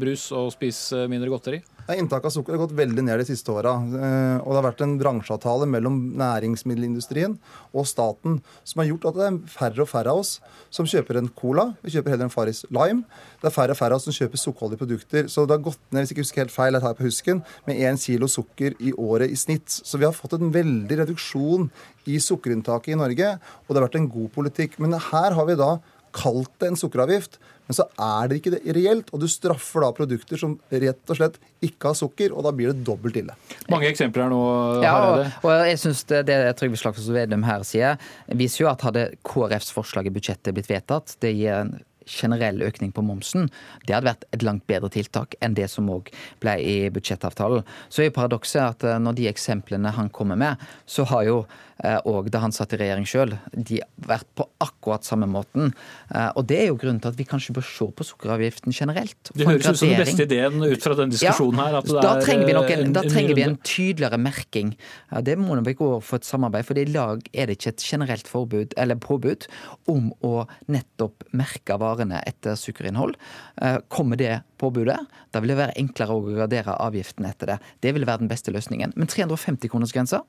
brus 0.00 0.30
og 0.32 0.48
spis 0.54 0.88
eh, 0.96 1.08
mindre 1.10 1.28
godteri? 1.32 1.60
Inntaket 1.88 2.28
av 2.28 2.32
sukker 2.34 2.52
har 2.52 2.60
gått 2.60 2.74
veldig 2.76 3.00
ned 3.04 3.20
de 3.22 3.24
siste 3.30 3.48
åra. 3.52 3.74
Eh, 3.80 4.36
og 4.42 4.50
det 4.50 4.58
har 4.58 4.66
vært 4.66 4.82
en 4.84 4.96
bransjeavtale 5.00 5.68
mellom 5.72 5.96
næringsmiddelindustrien 6.20 7.38
og 7.72 7.88
staten 7.88 8.38
som 8.60 8.82
har 8.82 8.90
gjort 8.90 9.06
at 9.08 9.18
det 9.18 9.26
er 9.26 9.38
færre 9.52 9.84
og 9.84 9.88
færre 9.88 10.12
av 10.12 10.20
oss 10.20 10.34
som 10.74 10.88
kjøper 10.88 11.20
en 11.20 11.30
cola. 11.36 11.70
Vi 11.84 11.94
kjøper 11.96 12.12
heller 12.12 12.28
en 12.28 12.34
Farris 12.34 12.64
Lime. 12.68 13.04
Det 13.40 13.48
er 13.48 13.56
færre 13.56 13.76
og 13.76 13.80
færre 13.80 13.96
av 13.96 14.02
oss 14.02 14.08
som 14.08 14.16
kjøper 14.16 14.42
sukkerholdige 14.42 14.82
produkter. 14.84 15.28
Så 15.32 15.44
det 15.44 15.56
har 15.56 15.64
gått 15.68 15.80
ned 15.88 16.04
hvis 16.04 16.12
jeg 16.12 16.18
ikke 16.18 16.26
husker 16.26 16.44
helt 16.44 16.56
feil, 16.56 16.76
jeg 16.76 16.84
tar 16.84 16.98
på 16.98 17.08
husken, 17.08 17.44
med 17.68 17.84
én 17.84 18.00
kilo 18.00 18.28
sukker 18.32 18.76
i 18.80 18.92
året 18.92 19.32
i 19.32 19.40
snitt. 19.40 19.68
Så 19.68 20.00
vi 20.00 20.08
har 20.08 20.16
fått 20.16 20.36
en 20.36 20.52
veldig 20.52 21.02
reduksjon 21.04 21.70
i 22.08 22.20
sukkerinntaket 22.20 22.94
i 22.94 23.00
Norge, 23.00 23.36
og 23.64 23.72
det 23.72 23.80
har 23.80 23.88
vært 23.88 24.00
en 24.00 24.12
god 24.12 24.32
politikk. 24.36 24.76
Men 24.80 24.96
her 24.96 25.36
har 25.36 25.48
vi 25.48 25.56
da 25.56 25.76
kalt 26.18 26.50
det 26.60 26.72
en 26.72 26.80
sukkeravgift, 26.80 27.38
Men 27.68 27.76
så 27.76 27.84
er 28.00 28.28
det 28.30 28.36
ikke 28.38 28.50
det 28.54 28.72
reelt, 28.72 29.10
og 29.12 29.20
du 29.20 29.26
straffer 29.28 29.82
da 29.84 29.90
produkter 29.92 30.40
som 30.40 30.54
rett 30.72 31.10
og 31.12 31.18
slett 31.18 31.34
ikke 31.60 31.90
har 31.90 31.96
sukker, 31.98 32.32
og 32.32 32.46
da 32.46 32.52
blir 32.56 32.70
det 32.72 32.80
dobbelt 32.86 33.18
ille. 33.20 33.34
Mange 33.68 33.90
eksempler 33.90 34.24
her 34.24 34.32
nå, 34.32 34.38
Ja, 34.80 34.94
og, 34.96 35.02
Hareide. 35.18 35.34
og 35.44 35.66
jeg 35.68 35.80
synes 35.82 36.00
det, 36.08 36.22
det 36.30 36.38
Trygve 36.56 36.80
Slagsvold 36.80 37.18
Vedum 37.18 37.44
her 37.44 37.66
sier, 37.68 38.00
viser 38.40 38.64
jo 38.64 38.70
at 38.72 38.86
hadde 38.88 39.04
KrFs 39.28 39.68
forslag 39.76 40.08
i 40.08 40.14
budsjettet 40.16 40.56
blitt 40.56 40.70
vedtatt, 40.72 41.12
det 41.20 41.34
gir 41.36 41.58
en 41.58 41.74
generell 42.08 42.62
økning 42.64 42.88
på 42.96 43.04
momsen, 43.04 43.50
det 43.84 43.92
hadde 43.92 44.08
vært 44.14 44.24
et 44.32 44.48
langt 44.48 44.64
bedre 44.70 44.88
tiltak 44.88 45.36
enn 45.44 45.52
det 45.52 45.68
som 45.68 45.92
òg 45.92 46.08
ble 46.40 46.56
i 46.64 46.76
budsjettavtalen. 46.88 47.68
Så 47.92 48.00
er 48.00 48.08
jo 48.08 48.16
paradokset 48.16 48.62
at 48.64 48.88
eh, 48.88 48.96
når 48.96 49.18
de 49.20 49.28
eksemplene 49.28 49.92
han 49.92 50.08
kommer 50.08 50.40
med, 50.40 50.56
så 50.88 51.04
har 51.12 51.28
jo 51.28 51.42
òg 51.78 52.26
da 52.34 52.40
han 52.42 52.50
satt 52.52 52.72
i 52.74 52.78
regjering 52.80 53.06
sjøl, 53.06 53.36
de 53.54 53.78
har 53.78 53.88
vært 54.18 54.26
på 54.34 54.46
akkurat 54.64 55.04
samme 55.06 55.28
måten. 55.30 55.72
Eh, 56.14 56.30
Og 56.34 56.46
det 56.50 56.58
er 56.58 56.66
jo 56.72 56.76
grunnen 56.80 57.00
til 57.00 57.12
at 57.12 57.18
vi 57.18 57.24
kanskje 57.24 57.54
bør 57.54 57.62
se 57.62 57.86
på 57.94 58.06
sukkeravgiften 58.08 58.74
generelt. 58.74 59.30
Det 59.34 59.46
høres 59.46 59.68
ut 59.68 59.78
som 59.78 59.88
den 59.92 60.02
beste 60.02 60.26
ideen 60.26 60.58
ut 60.64 60.82
fra 60.82 60.94
den 60.98 61.10
diskusjonen 61.14 61.60
her. 61.62 61.78
At 61.78 61.86
det 61.86 62.02
da 62.02 62.16
er, 62.16 62.24
trenger 62.26 62.46
vi, 62.46 62.56
nok 62.58 62.70
en, 62.74 62.84
eh, 62.88 62.92
da 62.96 63.02
trenger 63.06 63.34
vi 63.38 63.42
en 63.46 63.56
tydeligere 63.62 64.18
merking. 64.18 64.74
Det 65.22 65.38
må 65.38 65.54
vi 65.62 65.74
gå 65.78 65.90
for 66.02 66.16
et 66.18 66.24
samarbeid, 66.26 66.66
for 66.66 66.78
i 66.78 66.84
lag 66.90 67.22
er 67.32 67.46
det 67.46 67.58
ikke 67.58 67.74
et 67.76 67.86
generelt 67.86 68.26
forbud, 68.26 68.74
eller 68.76 68.96
påbud 68.96 69.46
om 69.86 70.10
å 70.22 70.48
nettopp 70.68 71.24
merke 71.32 71.78
varene 71.78 72.22
etter 72.26 72.58
sukkerinnhold. 72.58 73.14
Eh, 73.62 73.78
Kommer 73.88 74.16
det 74.18 74.42
påbudet, 74.60 74.98
da 75.32 75.42
vil 75.42 75.52
det 75.52 75.58
være 75.60 75.76
enklere 75.80 76.14
å 76.14 76.22
gradere 76.26 76.76
avgiften 76.78 77.26
etter 77.28 77.52
det. 77.52 77.58
Det 77.84 77.94
vil 77.96 78.06
være 78.08 78.24
den 78.24 78.30
beste 78.30 78.52
løsningen. 78.54 78.92
Men 78.96 79.10
350-kronersgrensa, 79.10 80.22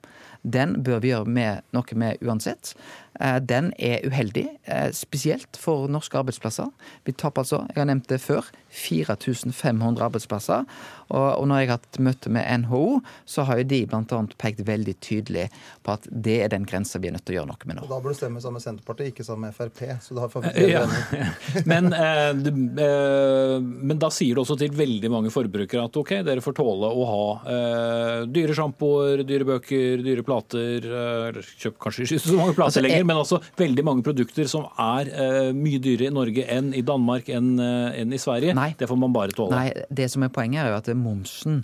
den 0.44 0.80
bør 0.86 1.04
vi 1.04 1.12
gjøre 1.14 1.30
med, 1.30 1.66
noe 1.76 2.00
med 2.00 2.24
uansett. 2.26 2.74
Eh, 3.20 3.40
Den 3.40 3.74
er 3.78 4.06
uheldig, 4.08 4.48
eh, 4.66 4.92
spesielt 4.96 5.58
for 5.60 5.88
norske 5.92 6.18
arbeidsplasser. 6.18 6.70
Vi 7.06 7.12
taper 7.12 7.44
altså, 7.44 7.66
jeg 7.74 7.82
har 7.82 7.90
nevnt 7.90 8.08
det 8.08 8.22
før, 8.22 8.46
4500 8.70 10.04
arbeidsplasser. 10.06 10.66
Og, 11.10 11.48
når 11.48 11.58
jeg 11.58 11.70
har 11.70 11.80
hatt 11.80 12.00
møte 12.06 12.30
med 12.30 12.46
NHO, 12.62 13.02
så 13.26 13.44
har 13.44 13.58
jo 13.58 13.64
de 13.64 13.86
bl.a. 13.90 14.20
pekt 14.38 14.62
veldig 14.68 14.94
tydelig 15.02 15.48
på 15.84 15.96
at 15.96 16.06
det 16.12 16.44
er 16.44 16.52
den 16.54 16.68
grensa 16.70 17.00
vi 17.02 17.10
er 17.10 17.16
nødt 17.18 17.26
til 17.26 17.34
å 17.34 17.40
gjøre 17.40 17.50
noe 17.50 17.66
med 17.66 17.80
nå. 17.80 17.88
Og 17.88 17.90
da 17.90 17.98
bør 18.04 18.14
du 18.14 18.20
stemme 18.20 18.42
sammen 18.44 18.60
med 18.60 18.68
Senterpartiet, 18.68 19.10
ikke 19.16 19.26
sammen 19.26 19.50
med 19.50 19.58
Frp. 19.58 19.82
Så 20.06 20.14
da 20.14 20.30
Eh, 20.44 20.70
Ja. 20.70 20.88
Men, 21.66 21.94
eh, 21.94 22.30
eh, 22.30 23.60
men 23.62 24.00
da 24.00 24.10
sier 24.20 24.36
du 24.36 24.44
også 24.44 24.58
til 24.60 24.74
veldig 24.76 25.12
mange 25.12 25.32
forbrukere 25.34 25.86
at 25.88 26.00
ok, 26.00 26.14
dere 26.28 26.44
får 26.44 26.56
tåle 26.60 26.90
å 26.92 27.08
ha 27.10 27.26
eh, 27.54 28.16
dyre 28.30 28.56
sjampoer, 28.58 29.24
dyre 29.28 29.48
bøker, 29.48 30.04
dyre 30.06 30.26
plater. 30.28 30.86
Eh, 30.86 31.28
eller 31.30 31.52
kjøp 31.64 31.80
kanskje 31.82 32.06
ikke 32.06 32.22
så 32.26 32.38
mange 32.38 32.56
plater 32.58 32.68
Altså, 32.70 32.84
lenger, 32.86 33.06
men 33.10 33.18
altså 33.24 33.40
veldig 33.58 33.86
mange 33.88 34.06
produkter 34.06 34.50
som 34.52 34.68
er 34.80 35.10
eh, 35.10 35.52
mye 35.58 35.82
dyrere 35.82 36.12
i 36.12 36.16
Norge 36.20 36.46
enn 36.58 36.74
i 36.78 36.84
Danmark, 36.86 37.32
enn 37.34 37.56
eh, 37.64 38.02
enn 38.04 38.14
i 38.14 38.22
Sverige. 38.22 38.54
Nei. 38.58 38.72
Det 38.80 38.90
får 38.90 39.00
man 39.00 39.16
bare 39.16 39.36
tåle. 39.36 39.56
Nei, 39.56 39.88
det 39.90 40.10
som 40.14 40.26
er 40.26 40.34
poenget 40.34 40.64
er 40.64 40.74
jo 40.74 40.80
at 40.80 40.92
momsen 41.00 41.64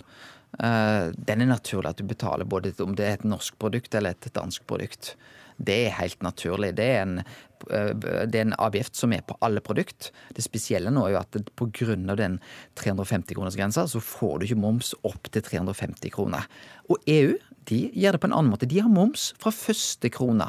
eh, 0.58 1.12
den 1.14 1.44
er 1.44 1.52
naturlig 1.52 1.92
at 1.92 2.00
du 2.00 2.08
betaler 2.08 2.48
både 2.48 2.74
om 2.84 2.96
det 2.98 3.06
er 3.06 3.20
et 3.20 3.28
norsk 3.28 3.58
produkt 3.62 3.94
eller 3.94 4.16
et 4.16 4.30
dansk 4.34 4.66
produkt. 4.68 5.14
Det 5.56 5.76
er 5.86 5.98
helt 6.00 6.22
naturlig. 6.24 6.74
Det 6.76 6.84
er 6.84 7.02
en, 7.02 7.18
eh, 7.70 7.92
det 7.94 8.34
er 8.34 8.44
en 8.46 8.56
avgift 8.60 8.96
som 8.96 9.12
er 9.12 9.24
på 9.26 9.36
alle 9.40 9.62
produkt. 9.64 10.10
Det 10.34 10.44
spesielle 10.44 10.92
nå 10.92 11.06
er 11.06 11.16
jo 11.16 11.22
at 11.22 11.40
pga. 11.56 12.16
den 12.16 12.40
350-kronersgrensa, 12.76 13.86
så 13.88 14.00
får 14.00 14.38
du 14.38 14.46
ikke 14.46 14.60
moms 14.60 14.94
opp 15.04 15.30
til 15.30 15.42
350 15.42 16.10
kroner. 16.10 16.46
Og 16.90 16.98
EU 17.06 17.36
de 17.66 17.90
gjør 17.98 18.14
det 18.14 18.20
på 18.22 18.28
en 18.28 18.34
annen 18.36 18.52
måte. 18.52 18.68
De 18.70 18.78
har 18.78 18.88
moms 18.88 19.32
fra 19.42 19.50
første 19.50 20.06
krone. 20.14 20.46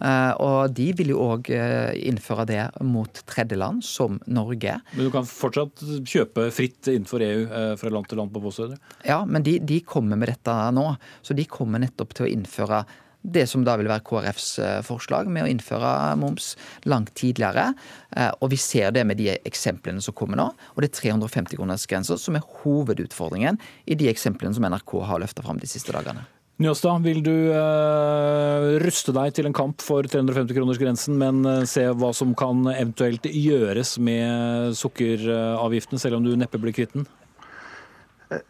Eh, 0.00 0.32
og 0.40 0.72
de 0.72 0.86
vil 0.96 1.12
jo 1.12 1.20
òg 1.34 1.50
innføre 1.52 2.46
det 2.48 2.62
mot 2.80 3.12
tredjeland, 3.28 3.84
som 3.84 4.16
Norge. 4.24 4.78
Men 4.94 5.04
du 5.04 5.12
kan 5.12 5.28
fortsatt 5.28 5.84
kjøpe 6.08 6.48
fritt 6.56 6.88
innenfor 6.88 7.20
EU 7.26 7.42
eh, 7.44 7.74
fra 7.76 7.92
land 7.92 8.08
til 8.08 8.22
land 8.22 8.32
på 8.32 8.40
postordre. 8.40 8.80
Ja, 9.04 9.24
men 9.28 9.44
de, 9.44 9.58
de 9.60 9.82
kommer 9.84 10.16
med 10.16 10.32
dette 10.32 10.56
nå. 10.72 10.94
Så 11.20 11.36
de 11.36 11.44
kommer 11.44 11.82
nettopp 11.82 12.16
til 12.16 12.24
å 12.24 12.32
innføre 12.32 12.86
det 13.26 13.46
som 13.50 13.64
da 13.66 13.74
vil 13.80 13.90
være 13.90 14.04
KrFs 14.06 14.48
eh, 14.62 14.78
forslag, 14.86 15.30
med 15.32 15.46
å 15.46 15.50
innføre 15.50 15.90
moms 16.20 16.54
langt 16.86 17.12
tidligere. 17.18 17.72
Eh, 18.14 18.30
Og 18.40 18.52
vi 18.54 18.60
ser 18.60 18.94
det 18.94 19.04
med 19.08 19.18
de 19.20 19.32
eksemplene 19.48 20.02
som 20.04 20.14
kommer 20.16 20.40
nå. 20.40 20.48
Og 20.74 20.82
det 20.82 20.92
er 20.92 21.18
350-kronersgrensa 21.18 22.18
som 22.20 22.38
er 22.38 22.46
hovedutfordringen 22.62 23.60
i 23.86 23.98
de 23.98 24.10
eksemplene 24.12 24.54
som 24.56 24.66
NRK 24.66 24.98
har 25.10 25.22
løfta 25.22 25.44
fram 25.46 25.60
de 25.62 25.70
siste 25.70 25.94
dagene. 25.96 26.26
Njåstad, 26.56 27.02
vil 27.04 27.18
du 27.20 27.34
eh, 27.52 28.78
ruste 28.80 29.12
deg 29.12 29.34
til 29.36 29.44
en 29.44 29.56
kamp 29.56 29.82
for 29.84 30.06
350-kronersgrensen, 30.08 31.18
men 31.20 31.42
eh, 31.44 31.64
se 31.68 31.84
hva 31.92 32.14
som 32.16 32.32
kan 32.38 32.64
eventuelt 32.72 33.28
gjøres 33.28 33.98
med 34.00 34.72
sukkeravgiften, 34.78 36.00
selv 36.00 36.16
om 36.16 36.24
du 36.24 36.32
neppe 36.40 36.60
blir 36.62 36.72
kvitt 36.72 36.96
den? 36.96 37.04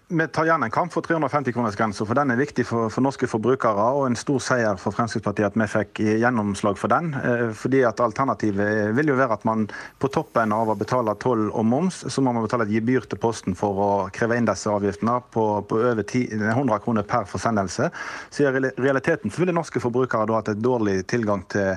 Vi 0.09 0.29
tar 0.29 0.47
gjerne 0.49 0.67
en 0.67 0.71
kamp 0.73 0.93
for 0.93 1.05
350-kronersgrensa, 1.05 2.07
for 2.09 2.17
den 2.17 2.31
er 2.33 2.39
viktig 2.41 2.65
for, 2.65 2.89
for 2.93 3.05
norske 3.05 3.29
forbrukere. 3.29 3.83
Og 3.99 4.07
en 4.09 4.17
stor 4.17 4.41
seier 4.41 4.79
for 4.81 4.95
Fremskrittspartiet 4.97 5.51
at 5.51 5.59
vi 5.61 5.67
fikk 5.69 6.01
gjennomslag 6.23 6.79
for 6.81 6.93
den. 6.93 7.11
Eh, 7.19 7.51
fordi 7.53 7.83
at 7.85 8.01
Alternativet 8.01 8.95
vil 8.97 9.13
jo 9.13 9.19
være 9.19 9.37
at 9.37 9.45
man 9.49 9.67
på 10.01 10.09
toppen 10.15 10.55
av 10.57 10.73
å 10.73 10.79
betale 10.81 11.13
toll 11.21 11.51
og 11.51 11.69
moms, 11.69 12.07
så 12.09 12.25
må 12.25 12.33
man 12.33 12.47
betale 12.47 12.65
et 12.65 12.73
gebyr 12.79 13.05
til 13.05 13.21
Posten 13.21 13.59
for 13.59 13.83
å 13.85 13.91
kreve 14.17 14.41
inn 14.41 14.49
disse 14.49 14.73
avgiftene 14.73 15.19
på, 15.35 15.47
på 15.69 15.83
over 15.83 16.03
10, 16.07 16.41
100 16.41 16.83
kroner 16.87 17.05
per 17.05 17.29
forsendelse. 17.29 17.93
Så 18.33 18.47
i 18.47 18.67
realiteten 18.81 19.29
så 19.29 19.45
vil 19.45 19.53
norske 19.57 19.83
forbrukere 19.83 20.31
da 20.31 20.41
hatt 20.41 20.55
et 20.55 20.65
dårlig 20.65 21.03
tilgang 21.11 21.45
til 21.53 21.77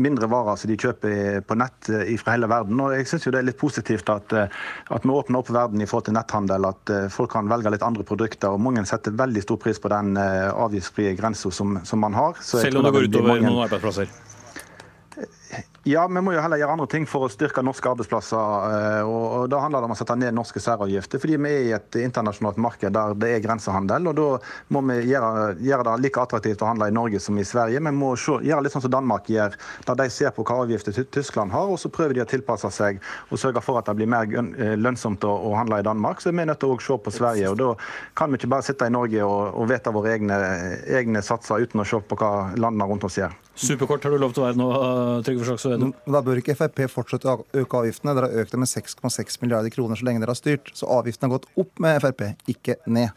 mindre 0.00 0.28
varer 0.30 0.56
som 0.60 0.70
de 0.70 0.76
kjøper 0.80 1.40
på 1.46 1.56
nett 1.58 1.90
fra 2.22 2.34
hele 2.34 2.48
verden. 2.50 2.80
Og 2.80 2.94
jeg 2.96 3.06
synes 3.10 3.26
jo 3.26 3.32
Det 3.34 3.40
er 3.40 3.48
litt 3.48 3.60
positivt 3.60 4.08
at, 4.12 4.32
eh, 4.32 4.48
at 4.90 5.04
vi 5.06 5.14
åpner 5.14 5.40
opp 5.40 5.50
verden 5.54 5.80
i 5.80 5.86
forhold 5.86 6.08
til 6.08 6.16
netthandel. 6.16 6.66
At 6.68 6.90
eh, 6.94 7.08
folk 7.12 7.30
kan 7.32 7.48
velge 7.50 7.70
litt 7.74 7.82
andre 7.86 8.04
produkter. 8.06 8.50
og 8.54 8.60
Mange 8.60 8.84
setter 8.88 9.12
veldig 9.16 9.42
stor 9.42 9.60
pris 9.62 9.78
på 9.78 9.92
den 9.92 10.16
eh, 10.16 10.48
avgiftsfrie 10.50 11.14
grensa 11.18 11.50
som, 11.50 11.78
som 11.84 12.00
man 12.02 12.14
har. 12.14 12.34
Så 12.40 12.60
Selv 12.64 12.80
om 12.82 12.84
det 12.88 12.92
går 12.96 13.08
utover 13.08 13.34
mange- 13.34 13.48
noen 13.50 13.64
arbeidsplasser? 13.68 14.29
Ja, 15.88 16.02
vi 16.08 16.20
må 16.20 16.34
jo 16.34 16.40
heller 16.44 16.60
gjøre 16.60 16.74
andre 16.76 16.86
ting 16.92 17.06
for 17.08 17.24
å 17.24 17.30
styrke 17.32 17.62
norske 17.64 17.88
arbeidsplasser. 17.88 18.64
eh, 18.98 19.02
og, 19.08 19.48
Da 19.48 19.60
handler 19.60 19.80
det 19.80 19.88
om 19.88 19.94
å 19.94 19.96
sette 19.96 20.16
ned 20.16 20.34
norske 20.34 20.60
særavgifter. 20.60 21.18
Fordi 21.18 21.38
vi 21.40 21.48
er 21.48 21.62
i 21.64 21.72
et 21.72 21.96
internasjonalt 21.96 22.58
marked 22.58 22.92
der 22.92 23.14
det 23.14 23.30
er 23.34 23.40
grensehandel. 23.40 24.08
og 24.08 24.14
Da 24.16 24.38
må 24.68 24.82
vi 24.84 25.08
gjøre, 25.08 25.56
gjøre 25.56 25.84
det 25.84 26.02
like 26.02 26.20
attraktivt 26.20 26.60
å 26.60 26.68
handle 26.68 26.88
i 26.88 26.92
Norge 26.92 27.18
som 27.20 27.38
i 27.38 27.44
Sverige. 27.44 27.80
Vi 27.80 27.90
må 27.96 28.14
se, 28.16 28.32
gjøre 28.44 28.62
litt 28.62 28.72
sånn 28.72 28.82
som 28.82 28.90
Danmark 28.90 29.24
gjør, 29.24 29.56
der 29.86 29.94
de 29.94 30.10
ser 30.10 30.30
på 30.30 30.44
hva 30.44 30.66
avgifter 30.66 30.92
Tyskland 30.92 31.50
har, 31.50 31.66
og 31.66 31.78
så 31.78 31.88
prøver 31.88 32.14
de 32.14 32.20
å 32.20 32.28
tilpasse 32.28 32.70
seg 32.70 33.00
og 33.30 33.38
sørge 33.38 33.62
for 33.64 33.78
at 33.78 33.86
det 33.86 33.96
blir 33.96 34.06
mer 34.06 34.28
eh, 34.28 34.76
lønnsomt 34.76 35.24
å 35.24 35.56
handle 35.56 35.80
i 35.80 35.82
Danmark. 35.82 36.20
Så 36.20 36.30
vi 36.30 36.44
er 36.44 36.52
nødt 36.52 36.60
til 36.60 36.76
å 36.76 36.78
se 36.78 36.98
på 36.98 37.10
Sverige. 37.10 37.48
og 37.48 37.56
Da 37.56 37.74
kan 38.14 38.30
vi 38.30 38.36
ikke 38.36 38.52
bare 38.52 38.68
sitte 38.68 38.84
i 38.84 38.92
Norge 38.92 39.24
og, 39.24 39.54
og 39.56 39.68
vedta 39.72 39.90
våre 39.90 40.12
egne, 40.12 40.36
egne 40.86 41.22
satser 41.22 41.64
uten 41.64 41.80
å 41.80 41.88
se 41.88 42.04
på 42.04 42.20
hva 42.20 42.52
landene 42.60 42.84
rundt 42.84 43.04
oss 43.08 43.16
gjør. 43.16 43.32
Superkort 43.60 44.04
har 44.06 44.14
du 44.14 44.20
lov 44.22 44.32
til 44.32 44.42
å 44.42 44.46
være 44.46 44.56
nå, 44.58 44.68
Trygve 45.26 45.48
Slagsvold 45.48 45.74
Vedum. 45.76 45.94
Da 46.16 46.22
bør 46.24 46.40
ikke 46.40 46.56
Frp 46.56 46.84
fortsette 46.88 47.28
å 47.28 47.44
øke 47.62 47.82
avgiftene. 47.82 48.14
Dere 48.16 48.30
har 48.30 48.44
økt 48.44 48.54
dem 48.54 48.64
med 48.64 48.70
6,6 48.72 49.40
milliarder 49.42 49.74
kroner 49.74 50.00
så 50.00 50.08
lenge 50.08 50.22
dere 50.22 50.32
har 50.32 50.40
styrt. 50.40 50.72
Så 50.76 50.88
avgiftene 50.88 51.28
har 51.28 51.38
gått 51.38 51.48
opp 51.60 51.82
med 51.84 52.00
Frp, 52.00 52.24
ikke 52.50 52.78
ned. 52.88 53.12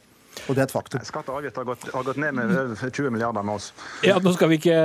Og 0.47 0.55
det 0.57 0.63
er 0.63 0.67
et 0.67 0.73
faktum. 0.73 1.03
Skatt 1.05 1.29
og 1.29 1.39
avgifter 1.39 1.63
har 1.63 1.69
gått, 1.71 1.89
har 1.93 2.07
gått 2.07 2.19
ned 2.19 2.35
med 2.35 2.51
over 2.51 2.89
20 2.89 3.13
milliarder 3.13 3.45
med 3.45 3.61
oss. 3.61 3.69
Ja, 4.03 4.17
nå 4.19 4.33
skal 4.35 4.51
vi 4.51 4.59
ikke 4.61 4.79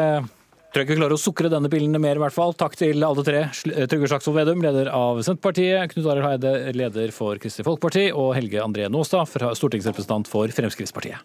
Tror 0.68 0.84
ikke 0.84 0.92
vi 0.92 0.98
klarer 0.98 1.16
å 1.16 1.20
sukre 1.20 1.48
denne 1.48 1.70
pillen 1.72 1.96
mer, 1.96 2.18
i 2.18 2.20
hvert 2.20 2.34
fall. 2.34 2.52
Takk 2.60 2.74
til 2.76 3.00
alle 3.06 3.22
tre. 3.24 3.46
Trygve 3.56 4.10
Slagsvold 4.10 4.36
Vedum, 4.36 4.60
leder 4.60 4.90
av 4.92 5.22
Senterpartiet, 5.24 5.94
Knut 5.94 6.10
Arild 6.12 6.28
Heide, 6.28 6.52
leder 6.76 7.14
for 7.16 7.40
Kristelig 7.40 7.64
Folkeparti, 7.70 8.04
og 8.12 8.34
Helge 8.36 8.60
André 8.60 8.90
Nåstad, 8.92 9.32
stortingsrepresentant 9.56 10.28
for 10.28 10.52
Fremskrittspartiet. 10.52 11.24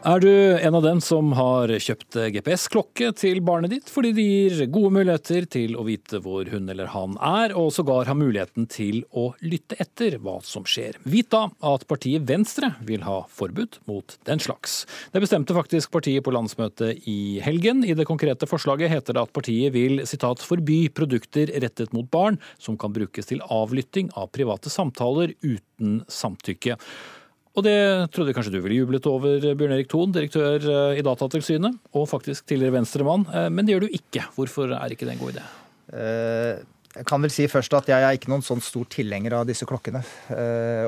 Er 0.00 0.16
du 0.16 0.30
en 0.32 0.74
av 0.74 0.80
dem 0.80 1.00
som 1.04 1.34
har 1.36 1.68
kjøpt 1.68 2.16
GPS-klokke 2.32 3.10
til 3.20 3.42
barnet 3.44 3.68
ditt 3.74 3.90
fordi 3.92 4.14
det 4.16 4.22
gir 4.24 4.62
gode 4.72 4.94
muligheter 4.96 5.44
til 5.52 5.74
å 5.76 5.84
vite 5.84 6.22
hvor 6.24 6.48
hun 6.48 6.72
eller 6.72 6.88
han 6.94 7.18
er, 7.20 7.52
og 7.52 7.68
sågar 7.76 8.08
har 8.08 8.16
muligheten 8.16 8.64
til 8.72 9.02
å 9.12 9.26
lytte 9.44 9.76
etter 9.76 10.16
hva 10.24 10.38
som 10.40 10.64
skjer? 10.64 10.96
Vit 11.04 11.28
da 11.36 11.42
at 11.74 11.84
partiet 11.90 12.24
Venstre 12.24 12.72
vil 12.88 13.04
ha 13.04 13.18
forbud 13.28 13.76
mot 13.92 14.16
den 14.24 14.40
slags. 14.40 14.86
Det 15.12 15.20
bestemte 15.20 15.58
faktisk 15.58 15.92
partiet 15.92 16.24
på 16.24 16.32
landsmøtet 16.32 17.04
i 17.04 17.36
helgen. 17.44 17.84
I 17.84 17.92
det 17.92 18.08
konkrete 18.08 18.48
forslaget 18.48 18.94
heter 18.96 19.20
det 19.20 19.28
at 19.28 19.36
partiet 19.36 19.76
vil 19.76 20.06
citat, 20.08 20.40
forby 20.40 20.86
produkter 20.96 21.52
rettet 21.60 21.92
mot 21.92 22.08
barn 22.08 22.40
som 22.56 22.80
kan 22.80 22.96
brukes 22.96 23.28
til 23.28 23.44
avlytting 23.52 24.08
av 24.16 24.32
private 24.32 24.72
samtaler 24.72 25.36
uten 25.44 26.06
samtykke. 26.08 26.80
Og 27.58 27.64
det 27.66 27.76
trodde 28.14 28.32
kanskje 28.36 28.52
du 28.54 28.60
ville 28.62 28.78
jublet 28.78 29.06
over, 29.10 29.42
Bjørn 29.42 29.74
Erik 29.74 29.88
Thon, 29.90 30.12
direktør 30.14 30.62
eh, 30.62 30.98
i 31.00 31.04
Datatilsynet, 31.06 31.80
og 31.98 32.06
faktisk 32.10 32.46
tidligere 32.46 32.76
venstremann. 32.78 33.24
Eh, 33.26 33.48
Men 33.50 33.66
det 33.66 33.74
gjør 33.74 33.88
du 33.88 33.96
ikke. 33.96 34.22
Hvorfor 34.36 34.70
er 34.76 34.94
ikke 34.94 35.08
det 35.08 35.16
en 35.16 35.24
god 35.24 35.34
idé? 35.34 35.46
Eh, 35.90 36.60
Jeg 36.94 37.06
kan 37.06 37.22
vel 37.22 37.30
si 37.30 37.44
først 37.46 37.74
at 37.78 37.86
jeg 37.90 38.02
er 38.02 38.16
ikke 38.16 38.30
noen 38.30 38.42
sånn 38.42 38.62
stor 38.62 38.86
tilhenger 38.90 39.36
av 39.38 39.44
disse 39.46 39.62
klokkene. 39.62 40.00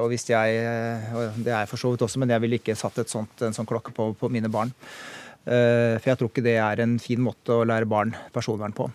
Og 0.02 0.08
hvis 0.10 0.24
jeg, 0.26 0.56
Det 1.38 1.46
er 1.46 1.60
jeg 1.62 1.68
for 1.70 1.78
så 1.78 1.92
vidt 1.92 2.02
også, 2.02 2.18
men 2.18 2.28
jeg 2.34 2.42
ville 2.42 2.58
ikke 2.58 2.74
satt 2.74 2.98
sånt, 3.06 3.30
en 3.38 3.54
sånn 3.54 3.68
klokke 3.70 3.94
på, 3.94 4.08
på 4.18 4.28
mine 4.28 4.50
barn. 4.50 4.72
For 5.46 6.08
jeg 6.10 6.18
tror 6.18 6.32
ikke 6.32 6.42
det 6.42 6.56
er 6.58 6.82
en 6.82 6.98
fin 6.98 7.22
måte 7.22 7.54
å 7.54 7.62
lære 7.62 7.86
barn 7.86 8.16
personvern 8.34 8.74
på. 8.74 8.90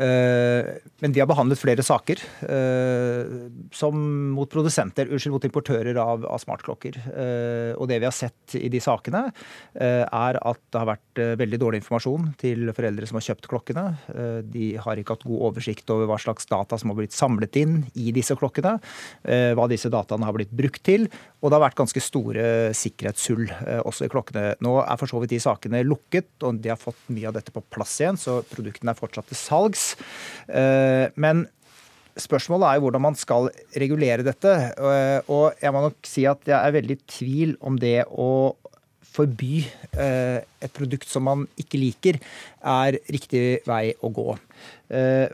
Eh, 0.00 0.64
men 1.04 1.12
vi 1.12 1.20
har 1.20 1.28
behandlet 1.28 1.60
flere 1.60 1.84
saker 1.84 2.22
eh, 2.48 3.32
som 3.76 3.96
mot 4.32 4.48
produsenter, 4.48 5.10
unnskyld, 5.12 5.34
mot 5.34 5.44
importører 5.44 5.98
av, 6.00 6.24
av 6.24 6.40
smartklokker. 6.40 6.96
Eh, 7.10 7.72
og 7.76 7.90
det 7.90 7.98
vi 8.00 8.08
har 8.08 8.16
sett 8.16 8.56
i 8.56 8.70
de 8.72 8.80
sakene, 8.80 9.26
er 9.80 10.36
at 10.40 10.60
det 10.72 10.80
har 10.80 10.88
vært 10.88 11.20
veldig 11.40 11.58
dårlig 11.60 11.80
informasjon 11.80 12.30
til 12.40 12.70
foreldre 12.74 13.06
som 13.08 13.18
har 13.18 13.24
kjøpt 13.26 13.48
klokkene. 13.50 13.84
De 14.50 14.70
har 14.80 14.98
ikke 14.98 15.14
hatt 15.14 15.26
god 15.28 15.44
oversikt 15.50 15.90
over 15.92 16.08
hva 16.10 16.18
slags 16.20 16.48
data 16.50 16.78
som 16.80 16.92
har 16.92 16.98
blitt 16.98 17.14
samlet 17.16 17.56
inn 17.60 17.76
i 17.98 18.10
disse 18.14 18.34
klokkene. 18.38 18.76
Hva 19.22 19.66
disse 19.70 19.90
dataene 19.92 20.26
har 20.26 20.36
blitt 20.36 20.52
brukt 20.56 20.82
til. 20.86 21.06
Og 21.40 21.48
det 21.48 21.56
har 21.58 21.64
vært 21.64 21.78
ganske 21.80 22.02
store 22.04 22.44
sikkerhetshull 22.76 23.46
også 23.86 24.06
i 24.06 24.12
klokkene. 24.12 24.44
Nå 24.64 24.76
er 24.82 25.00
for 25.00 25.10
så 25.10 25.22
vidt 25.22 25.34
de 25.34 25.42
sakene 25.42 25.84
lukket, 25.86 26.32
og 26.46 26.60
de 26.62 26.72
har 26.72 26.80
fått 26.80 27.00
mye 27.12 27.30
av 27.30 27.36
dette 27.38 27.54
på 27.54 27.64
plass 27.72 27.98
igjen, 28.02 28.20
så 28.20 28.40
produktene 28.50 28.94
er 28.94 29.00
fortsatt 29.00 29.30
til 29.30 29.40
salgs. 29.40 29.89
Eh, 30.48 31.08
men 31.20 31.46
Spørsmålet 32.20 32.66
er 32.66 32.76
jo 32.76 32.86
hvordan 32.88 33.04
man 33.04 33.16
skal 33.16 33.46
regulere 33.78 34.24
dette. 34.26 34.50
Eh, 34.50 35.30
og 35.30 35.60
jeg 35.62 35.72
må 35.72 35.84
nok 35.86 36.08
si 36.08 36.26
at 36.28 36.42
jeg 36.48 36.58
er 36.58 36.74
veldig 36.74 36.96
i 36.98 37.04
tvil 37.08 37.54
om 37.64 37.78
det 37.80 38.02
å 38.10 38.30
forby 39.10 39.62
eh, 39.98 40.38
et 40.62 40.74
produkt 40.76 41.08
som 41.08 41.24
man 41.26 41.46
ikke 41.58 41.80
liker, 41.80 42.18
er 42.60 42.98
riktig 43.10 43.62
vei 43.66 43.94
å 44.02 44.10
gå. 44.14 44.26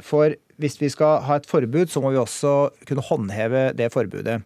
For 0.06 0.36
hvis 0.60 0.76
vi 0.80 0.88
skal 0.92 1.22
ha 1.26 1.36
et 1.36 1.48
forbud, 1.48 1.90
så 1.92 2.00
må 2.00 2.12
vi 2.12 2.20
også 2.20 2.52
kunne 2.88 3.04
håndheve 3.04 3.62
det 3.76 3.88
forbudet. 3.92 4.38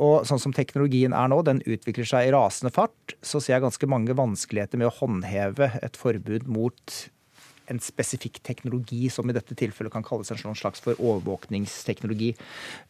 Og 0.00 0.28
sånn 0.28 0.40
som 0.40 0.54
teknologien 0.56 1.16
er 1.16 1.32
nå, 1.32 1.40
den 1.44 1.60
utvikler 1.64 2.08
seg 2.08 2.28
i 2.28 2.32
rasende 2.32 2.72
fart, 2.72 3.16
så 3.20 3.40
ser 3.40 3.56
jeg 3.56 3.66
ganske 3.66 3.88
mange 3.90 4.16
vanskeligheter 4.16 4.80
med 4.80 4.88
å 4.88 4.96
håndheve 5.00 5.72
et 5.82 5.98
forbud 6.00 6.48
mot 6.48 6.96
en 7.70 7.80
spesifikk 7.82 8.40
teknologi 8.46 9.08
som 9.12 9.28
i 9.30 9.34
dette 9.36 9.54
tilfellet 9.58 9.92
kan 9.92 10.04
kalles 10.06 10.30
en 10.32 10.40
sånn 10.40 10.58
slags 10.58 10.82
for 10.82 10.98
overvåkningsteknologi. 10.98 12.32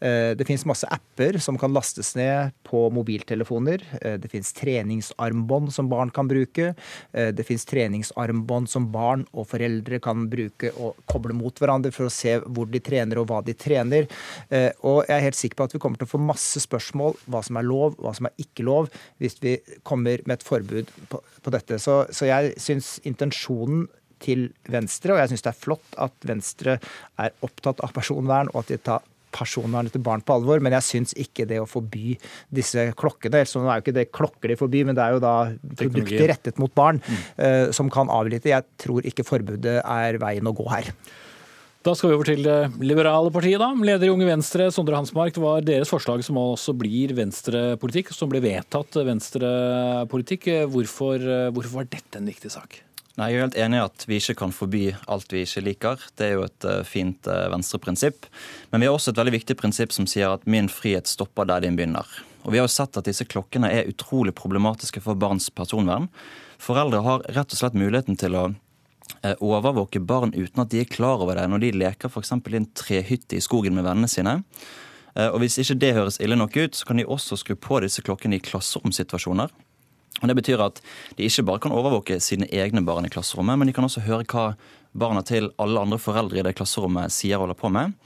Eh, 0.01 0.33
det 0.39 0.47
finnes 0.49 0.67
masse 0.69 0.89
apper 0.93 1.39
som 1.43 1.59
kan 1.61 1.75
lastes 1.75 2.15
ned 2.19 2.55
på 2.67 2.85
mobiltelefoner. 2.95 3.85
Eh, 4.01 4.17
det 4.23 4.31
finnes 4.33 4.53
treningsarmbånd 4.57 5.73
som 5.75 5.91
barn 5.93 6.13
kan 6.15 6.31
bruke. 6.31 6.75
Eh, 7.13 7.31
det 7.35 7.47
finnes 7.49 7.67
treningsarmbånd 7.69 8.71
som 8.71 8.91
barn 8.93 9.27
og 9.33 9.49
foreldre 9.53 10.01
kan 10.03 10.29
bruke 10.33 10.73
og 10.77 10.99
koble 11.11 11.37
mot 11.37 11.59
hverandre 11.59 11.93
for 11.95 12.09
å 12.09 12.13
se 12.13 12.39
hvor 12.47 12.71
de 12.71 12.83
trener 12.83 13.21
og 13.21 13.29
hva 13.31 13.43
de 13.45 13.55
trener. 13.55 14.09
Og 14.83 15.05
jeg 15.07 15.15
er 15.15 15.25
helt 15.25 15.39
sikker 15.39 15.59
på 15.59 15.67
at 15.67 15.75
vi 15.75 15.81
kommer 15.83 16.01
til 16.01 16.09
å 16.09 16.13
få 16.13 16.21
masse 16.23 16.61
spørsmål 16.63 17.17
hva 17.31 17.43
som 17.45 17.59
er 17.59 17.67
lov, 17.67 17.97
hva 18.01 18.13
som 18.17 18.29
er 18.29 18.35
ikke 18.41 18.65
lov, 18.67 18.91
hvis 19.23 19.39
vi 19.43 19.57
kommer 19.87 20.23
med 20.27 20.39
et 20.39 20.47
forbud 20.47 20.91
på, 21.11 21.21
dette. 21.53 21.79
Så, 21.83 22.03
så 22.15 22.29
jeg 22.29 22.55
syns 22.63 22.95
intensjonen 23.09 23.87
til 24.23 24.51
Venstre. 24.71 25.15
Og 25.15 25.23
jeg 25.23 25.33
syns 25.33 25.47
det 25.47 25.53
er 25.53 25.63
flott 25.63 25.97
at 26.01 26.29
Venstre 26.29 26.79
er 27.21 27.35
opptatt 27.45 27.83
av 27.85 27.95
personvern, 27.97 28.53
og 28.53 28.65
at 28.65 28.75
de 28.75 28.81
tar 28.91 29.09
personvernet 29.33 29.95
til 29.95 30.05
barn 30.05 30.23
på 30.25 30.37
alvor, 30.37 30.61
men 30.63 30.77
jeg 30.77 30.89
syns 30.89 31.17
ikke 31.19 31.47
det 31.49 31.61
å 31.63 31.69
forby 31.69 32.17
disse 32.53 32.91
klokkene 32.99 33.41
Ellers 33.41 33.57
er 33.57 33.65
jo 33.65 33.85
ikke 33.85 33.97
det 33.97 34.11
klokker 34.13 34.53
de 34.53 34.59
forbyr, 34.61 34.87
men 34.89 34.99
det 34.99 35.05
er 35.07 35.17
jo 35.17 35.23
da 35.25 35.35
produkter 35.79 36.29
rettet 36.35 36.61
mot 36.61 36.73
barn 36.77 37.01
mm. 37.01 37.21
uh, 37.41 37.67
som 37.75 37.91
kan 37.93 38.13
avlytte. 38.13 38.53
Jeg 38.53 38.69
tror 38.83 39.09
ikke 39.09 39.27
forbudet 39.27 39.81
er 39.81 40.21
veien 40.23 40.49
å 40.49 40.57
gå 40.57 40.69
her. 40.73 40.93
Da 41.83 41.97
skal 41.99 42.13
vi 42.13 42.15
over 42.15 42.29
til 42.29 42.45
det 42.47 42.85
liberale 42.85 43.33
partiet. 43.35 43.59
da. 43.59 43.73
Leder 43.75 44.07
i 44.07 44.13
Unge 44.13 44.29
Venstre, 44.29 44.69
Sondre 44.71 44.95
Hansmark. 44.95 45.35
Det 45.35 45.43
var 45.43 45.65
deres 45.67 45.91
forslag 45.91 46.23
som 46.23 46.39
også 46.39 46.77
blir 46.79 47.11
venstrepolitikk, 47.19 48.13
som 48.15 48.31
ble 48.31 48.39
vedtatt 48.45 49.01
venstrepolitikk. 49.09 50.47
Hvorfor, 50.71 51.27
hvorfor 51.51 51.81
var 51.81 51.91
dette 51.91 52.21
en 52.21 52.31
viktig 52.31 52.55
sak? 52.55 52.85
Nei, 53.21 53.29
Jeg 53.29 53.37
er 53.37 53.45
helt 53.45 53.59
enig 53.61 53.77
i 53.77 53.85
at 53.85 54.05
vi 54.09 54.17
ikke 54.17 54.39
kan 54.41 54.55
forby 54.57 54.83
alt 55.13 55.33
vi 55.35 55.43
ikke 55.45 55.63
liker. 55.67 56.05
Det 56.17 56.31
er 56.31 56.39
jo 56.39 56.47
et 56.47 56.65
uh, 56.65 56.81
fint 56.89 57.29
uh, 57.29 57.51
venstreprinsipp. 57.53 58.25
Men 58.73 58.81
vi 58.81 58.89
har 58.89 58.97
også 58.97 59.13
et 59.13 59.19
veldig 59.21 59.35
viktig 59.35 59.57
prinsipp 59.61 59.93
som 59.93 60.07
sier 60.09 60.33
at 60.33 60.47
min 60.49 60.71
frihet 60.73 61.11
stopper 61.11 61.51
der 61.51 61.67
din 61.67 61.77
begynner. 61.77 62.09
Og 62.43 62.55
Vi 62.55 62.59
har 62.59 62.65
jo 62.65 62.73
sett 62.73 62.97
at 62.97 63.05
disse 63.05 63.27
klokkene 63.29 63.69
er 63.69 63.91
utrolig 63.91 64.33
problematiske 64.35 65.03
for 65.05 65.15
barns 65.15 65.51
personvern. 65.53 66.09
Foreldre 66.57 67.03
har 67.05 67.27
rett 67.37 67.53
og 67.53 67.61
slett 67.61 67.77
muligheten 67.77 68.17
til 68.17 68.39
å 68.39 68.47
uh, 68.49 69.35
overvåke 69.45 70.01
barn 70.01 70.33
uten 70.33 70.65
at 70.65 70.73
de 70.73 70.81
er 70.81 70.89
klar 70.89 71.21
over 71.21 71.37
det, 71.37 71.45
når 71.53 71.67
de 71.67 71.75
leker 71.83 72.09
f.eks. 72.09 72.33
i 72.33 72.57
en 72.63 72.71
trehytte 72.73 73.37
i 73.37 73.45
skogen 73.45 73.77
med 73.77 73.85
vennene 73.85 74.09
sine. 74.09 74.39
Og 75.13 75.43
Hvis 75.43 75.59
ikke 75.61 75.75
det 75.77 75.91
høres 75.93 76.17
ille 76.25 76.39
nok 76.41 76.55
ut, 76.57 76.73
så 76.73 76.87
kan 76.89 76.97
de 76.97 77.05
også 77.05 77.37
skru 77.37 77.53
på 77.61 77.83
disse 77.85 78.01
klokkene 78.01 78.39
i 78.39 78.41
klasseromsituasjoner. 78.41 79.53
Og 80.21 80.29
Det 80.29 80.37
betyr 80.39 80.61
at 80.63 80.83
de 81.17 81.27
ikke 81.27 81.47
bare 81.49 81.63
kan 81.65 81.75
overvåke 81.75 82.21
sine 82.21 82.47
egne 82.53 82.85
barn 82.87 83.09
i 83.09 83.11
klasserommet, 83.11 83.59
men 83.59 83.67
de 83.67 83.75
kan 83.75 83.87
også 83.87 84.05
høre 84.05 84.29
hva 84.29 84.53
barna 84.93 85.23
til 85.25 85.51
alle 85.63 85.81
andre 85.81 85.99
foreldre 85.99 86.39
i 86.39 86.45
det 86.47 86.55
klasserommet 86.59 87.15
sier 87.15 87.39
og 87.39 87.47
holder 87.47 87.59
på 87.59 87.73
med. 87.73 87.97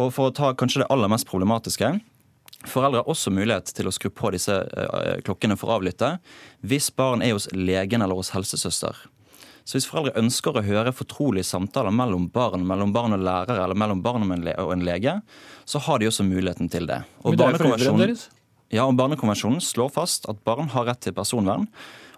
Og 0.00 0.12
for 0.14 0.30
å 0.30 0.34
ta 0.34 0.54
kanskje 0.54 0.84
det 0.84 0.92
aller 0.94 1.10
mest 1.10 1.28
problematiske 1.28 1.98
Foreldre 2.68 3.00
har 3.00 3.08
også 3.08 3.30
mulighet 3.32 3.70
til 3.72 3.88
å 3.88 3.92
skru 3.94 4.10
på 4.12 4.34
disse 4.34 4.52
eh, 4.52 5.20
klokkene 5.24 5.56
for 5.56 5.70
å 5.70 5.78
avlytte 5.78 6.10
hvis 6.60 6.90
barn 6.92 7.22
er 7.24 7.32
hos 7.32 7.46
legen 7.56 8.04
eller 8.04 8.18
hos 8.18 8.34
helsesøster. 8.34 8.98
Så 9.64 9.78
hvis 9.78 9.86
foreldre 9.88 10.18
ønsker 10.20 10.56
å 10.56 10.64
høre 10.66 10.92
fortrolige 10.92 11.48
samtaler 11.48 11.94
mellom 11.94 12.26
barn, 12.34 12.66
mellom 12.68 12.92
barn 12.92 13.16
og 13.16 13.24
lærere 13.24 13.64
eller 13.64 13.78
mellom 13.78 14.02
barn 14.04 14.26
og 14.28 14.72
en 14.74 14.84
lege, 14.84 15.14
så 15.64 15.80
har 15.86 16.00
de 16.00 16.10
også 16.10 16.26
muligheten 16.26 16.68
til 16.72 16.88
det. 16.90 17.00
Og 17.22 17.32
Men 17.32 17.40
det 17.40 17.48
er 17.48 17.62
foreldrene 17.62 18.08
deres? 18.10 18.28
Ja, 18.70 18.84
og 18.86 18.94
Barnekonvensjonen 18.94 19.58
slår 19.58 19.90
fast 19.96 20.28
at 20.30 20.44
barn 20.46 20.70
har 20.70 20.86
rett 20.86 21.00
til 21.02 21.14
personvern. 21.16 21.66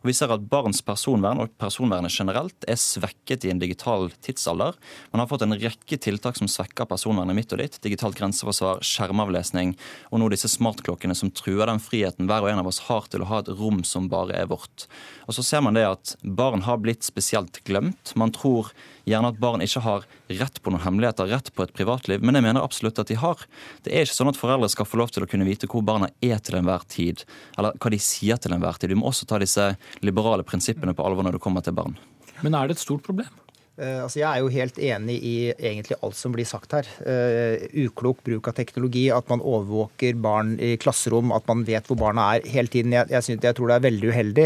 Og 0.02 0.08
Vi 0.10 0.14
ser 0.18 0.32
at 0.34 0.42
barns 0.50 0.82
personvern 0.82 1.38
og 1.40 1.52
personvernet 1.62 2.10
generelt 2.10 2.66
er 2.68 2.76
svekket 2.76 3.46
i 3.46 3.52
en 3.52 3.60
digital 3.62 4.08
tidsalder. 4.26 4.74
Man 5.14 5.22
har 5.22 5.28
fått 5.30 5.44
en 5.46 5.54
rekke 5.54 5.96
tiltak 5.96 6.36
som 6.36 6.50
svekker 6.50 6.88
personvernet 6.90 7.38
mitt 7.38 7.54
og 7.54 7.62
ditt. 7.62 7.78
Digitalt 7.86 8.18
grenseforsvar, 8.18 8.82
skjermavlesning 8.82 9.76
og 10.10 10.20
nå 10.20 10.28
disse 10.34 10.50
smartklokkene 10.50 11.14
som 11.16 11.30
truer 11.30 11.70
den 11.70 11.80
friheten 11.80 12.26
hver 12.26 12.42
og 12.42 12.50
en 12.50 12.64
av 12.64 12.68
oss 12.72 12.82
har 12.90 13.06
til 13.08 13.22
å 13.22 13.30
ha 13.30 13.40
et 13.40 13.52
rom 13.62 13.84
som 13.86 14.10
bare 14.10 14.34
er 14.42 14.50
vårt. 14.50 14.88
Og 15.30 15.38
så 15.38 15.46
ser 15.46 15.62
man 15.62 15.78
det 15.78 15.86
at 15.86 16.16
barn 16.20 16.66
har 16.66 16.82
blitt 16.82 17.06
spesielt 17.06 17.62
glemt. 17.64 18.12
Man 18.18 18.34
tror 18.34 18.74
gjerne 19.06 19.30
at 19.30 19.40
barn 19.40 19.62
ikke 19.62 19.86
har 19.86 20.10
rett 20.38 20.60
på 20.62 20.72
noen 20.72 20.84
hemmeligheter, 20.84 21.28
rett 21.30 21.50
på 21.54 21.66
et 21.66 21.74
privatliv, 21.76 22.22
men 22.24 22.38
jeg 22.38 22.46
mener 22.46 22.64
absolutt 22.64 23.00
at 23.02 23.10
de 23.10 23.18
har. 23.20 23.44
Det 23.84 23.92
er 23.92 24.06
ikke 24.06 24.18
sånn 24.18 24.32
at 24.32 24.40
foreldre 24.40 24.70
skal 24.72 24.88
få 24.88 25.00
lov 25.00 25.12
til 25.14 25.26
å 25.26 25.30
kunne 25.30 25.48
vite 25.48 25.70
hvor 25.70 25.84
barna 25.86 26.10
er 26.24 26.42
til 26.44 26.58
enhver 26.60 26.86
tid, 26.92 27.26
eller 27.58 27.76
hva 27.78 27.92
de 27.92 28.00
sier 28.02 28.40
til 28.40 28.56
enhver 28.56 28.80
tid. 28.80 28.92
Du 28.92 29.00
må 29.00 29.10
også 29.10 29.28
ta 29.28 29.40
disse 29.42 29.72
liberale 30.04 30.46
prinsippene 30.46 30.96
på 30.96 31.06
alvor 31.06 31.26
når 31.26 31.38
det 31.38 31.44
kommer 31.44 31.64
til 31.64 31.76
barn. 31.76 31.98
Men 32.42 32.56
er 32.58 32.68
det 32.68 32.78
et 32.78 32.84
stort 32.84 33.04
problem? 33.06 33.41
Uh, 33.80 34.02
altså 34.04 34.18
jeg 34.20 34.28
er 34.28 34.42
jo 34.42 34.50
helt 34.52 34.78
enig 34.84 35.14
i 35.24 35.36
egentlig 35.54 35.96
alt 36.04 36.16
som 36.18 36.34
blir 36.34 36.44
sagt 36.44 36.74
her. 36.76 36.88
Uh, 37.00 37.62
uklok 37.86 38.18
bruk 38.26 38.50
av 38.50 38.56
teknologi, 38.58 39.06
at 39.08 39.30
man 39.32 39.40
overvåker 39.40 40.18
barn 40.20 40.58
i 40.60 40.74
klasserom, 40.80 41.32
at 41.32 41.46
man 41.48 41.62
vet 41.64 41.88
hvor 41.88 41.96
barna 42.02 42.26
er 42.34 42.48
hele 42.52 42.68
tiden. 42.68 42.92
Jeg, 42.92 43.08
jeg, 43.14 43.24
synes, 43.24 43.46
jeg 43.48 43.56
tror 43.56 43.72
det 43.72 43.78
er 43.78 43.86
veldig 43.86 44.10
uheldig. 44.12 44.44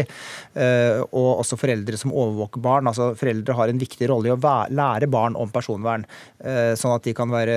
Uh, 0.55 1.01
og 1.11 1.41
også 1.41 1.59
foreldre 1.59 1.99
som 1.99 2.13
overvåker 2.15 2.63
barn. 2.63 2.87
altså 2.87 3.09
Foreldre 3.19 3.57
har 3.57 3.73
en 3.73 3.81
viktig 3.81 4.07
rolle 4.07 4.31
i 4.31 4.35
å 4.37 4.39
lære 4.71 5.11
barn 5.11 5.35
om 5.35 5.51
personvern. 5.51 6.07
Sånn 6.77 6.93
at 6.93 7.03
de 7.03 7.11
kan 7.17 7.29
være 7.31 7.55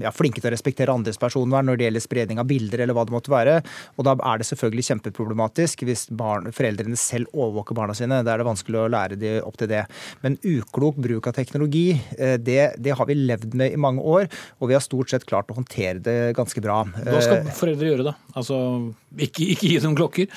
ja, 0.00 0.10
flinke 0.14 0.40
til 0.40 0.48
å 0.48 0.52
respektere 0.54 0.92
andres 0.94 1.18
personvern 1.20 1.68
når 1.68 1.78
det 1.78 1.86
gjelder 1.86 2.02
spredning 2.02 2.40
av 2.40 2.48
bilder 2.48 2.82
eller 2.82 2.96
hva 2.96 3.04
det 3.06 3.14
måtte 3.14 3.32
være. 3.32 3.58
Og 4.00 4.06
da 4.06 4.14
er 4.16 4.40
det 4.40 4.48
selvfølgelig 4.48 4.86
kjempeproblematisk 4.88 5.84
hvis 5.86 6.06
barn, 6.16 6.48
foreldrene 6.56 6.98
selv 6.98 7.30
overvåker 7.34 7.76
barna 7.76 7.94
sine. 7.96 8.22
Da 8.26 8.34
er 8.34 8.42
det 8.42 8.48
vanskelig 8.48 8.80
å 8.80 8.88
lære 8.90 9.20
de 9.20 9.36
opp 9.44 9.60
til 9.60 9.70
det. 9.70 9.84
Men 10.24 10.38
uklok 10.40 10.79
klok 10.80 10.96
bruk 10.96 11.26
av 11.28 11.36
teknologi, 11.36 12.00
eh, 12.18 12.38
det, 12.40 12.74
det, 12.78 12.94
har 12.96 13.06
vi 13.06 13.14
levd 13.14 13.54
med 13.54 13.72
i 13.72 13.80
mange 13.80 14.00
år. 14.00 14.28
Og 14.60 14.70
vi 14.70 14.76
har 14.76 14.84
stort 14.84 15.10
sett 15.12 15.26
klart 15.28 15.50
å 15.50 15.58
håndtere 15.58 16.00
det 16.00 16.34
ganske 16.38 16.62
bra. 16.64 16.82
Hva 17.04 17.20
skal 17.22 17.42
eh, 17.42 17.52
foreldre 17.56 17.90
gjøre 17.90 18.08
da? 18.10 18.16
Altså 18.38 18.56
ikke, 19.18 19.48
ikke 19.56 19.68
gi 19.68 19.78
dem 19.82 19.96
klokker? 19.98 20.30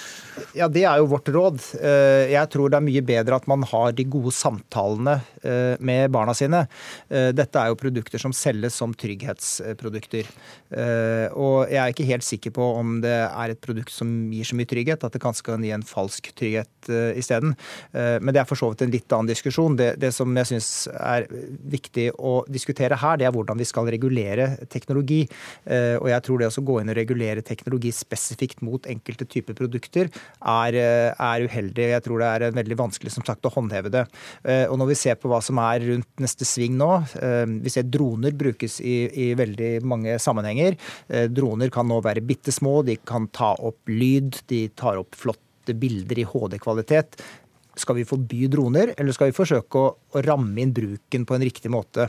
Ja, 0.58 0.68
Det 0.68 0.84
er 0.90 1.00
jo 1.00 1.10
vårt 1.12 1.30
råd. 1.32 1.62
Eh, 1.80 2.34
jeg 2.34 2.52
tror 2.54 2.74
det 2.74 2.80
er 2.80 2.88
mye 2.88 3.06
bedre 3.06 3.40
at 3.40 3.48
man 3.50 3.64
har 3.70 3.94
de 3.96 4.08
gode 4.08 4.34
samtalene 4.36 5.20
med 5.84 6.12
barna 6.14 6.32
sine. 6.38 6.62
Dette 7.10 7.60
er 7.60 7.70
jo 7.70 7.78
produkter 7.80 8.22
som 8.22 8.32
selges 8.36 8.78
som 8.80 8.94
trygghetsprodukter. 8.96 10.30
Og 11.36 11.58
jeg 11.68 11.80
er 11.82 11.92
ikke 11.92 12.08
helt 12.08 12.26
sikker 12.26 12.54
på 12.56 12.68
om 12.80 12.94
det 13.04 13.12
er 13.26 13.52
et 13.52 13.62
produkt 13.64 13.92
som 13.92 14.08
gir 14.32 14.48
så 14.48 14.56
mye 14.56 14.70
trygghet, 14.70 15.04
at 15.04 15.16
det 15.16 15.22
kanskje 15.24 15.50
kan 15.50 15.66
gi 15.66 15.74
en 15.76 15.86
falsk 15.86 16.32
trygghet 16.40 16.92
isteden. 17.20 17.58
Men 17.92 18.32
det 18.32 18.44
er 18.44 18.48
for 18.50 18.60
så 18.60 18.72
vidt 18.72 18.86
en 18.86 18.96
litt 18.96 19.18
annen 19.18 19.34
diskusjon. 19.34 19.76
Det, 19.80 19.94
det 20.02 20.14
som 20.16 20.33
jeg 20.40 20.50
syns 20.52 20.70
er 20.94 21.28
viktig 21.74 22.10
å 22.18 22.36
diskutere 22.52 22.98
her, 23.00 23.20
det 23.20 23.28
er 23.28 23.34
hvordan 23.36 23.60
vi 23.60 23.68
skal 23.68 23.90
regulere 23.92 24.50
teknologi. 24.72 25.22
Eh, 25.66 25.96
og 26.00 26.10
jeg 26.12 26.26
tror 26.26 26.42
det 26.42 26.50
å 26.50 26.66
gå 26.66 26.80
inn 26.82 26.92
og 26.94 26.98
regulere 26.98 27.46
teknologi 27.46 27.94
spesifikt 27.96 28.64
mot 28.66 28.88
enkelte 28.90 29.28
typer 29.30 29.58
produkter 29.58 30.10
er, 30.10 30.80
eh, 30.80 31.10
er 31.14 31.48
uheldig. 31.48 31.90
Jeg 31.94 32.06
tror 32.06 32.24
det 32.24 32.32
er 32.32 32.58
veldig 32.60 32.80
vanskelig 32.80 33.14
som 33.16 33.28
sagt 33.28 33.46
å 33.48 33.54
håndheve 33.54 33.92
det. 33.94 34.06
Og 34.70 34.78
når 34.80 34.88
vi 34.90 34.96
ser 34.98 35.16
på 35.20 35.30
hva 35.30 35.42
som 35.44 35.58
er 35.62 35.84
rundt 35.86 36.22
neste 36.22 36.46
sving 36.48 36.76
nå, 36.78 36.90
vi 37.64 37.72
ser 37.72 37.88
droner 37.90 38.34
brukes 38.38 38.80
i, 38.82 38.96
i 39.10 39.28
veldig 39.38 39.84
mange 39.88 40.18
sammenhenger. 40.22 40.78
Droner 41.30 41.72
kan 41.74 41.88
nå 41.88 42.00
være 42.04 42.24
bitte 42.26 42.54
små, 42.54 42.82
de 42.86 42.98
kan 42.98 43.28
ta 43.34 43.54
opp 43.60 43.90
lyd, 43.92 44.42
de 44.52 44.68
tar 44.78 45.00
opp 45.02 45.18
flotte 45.18 45.76
bilder 45.80 46.20
i 46.20 46.28
HD-kvalitet. 46.28 47.20
Skal 47.80 47.98
vi 47.98 48.06
forby 48.06 48.46
droner, 48.52 48.94
eller 48.98 49.16
skal 49.16 49.32
vi 49.32 49.36
forsøke 49.36 49.80
å, 49.80 49.94
å 50.14 50.22
ramme 50.26 50.62
inn 50.62 50.74
bruken 50.76 51.26
på 51.26 51.38
en 51.38 51.46
riktig 51.46 51.72
måte? 51.74 52.06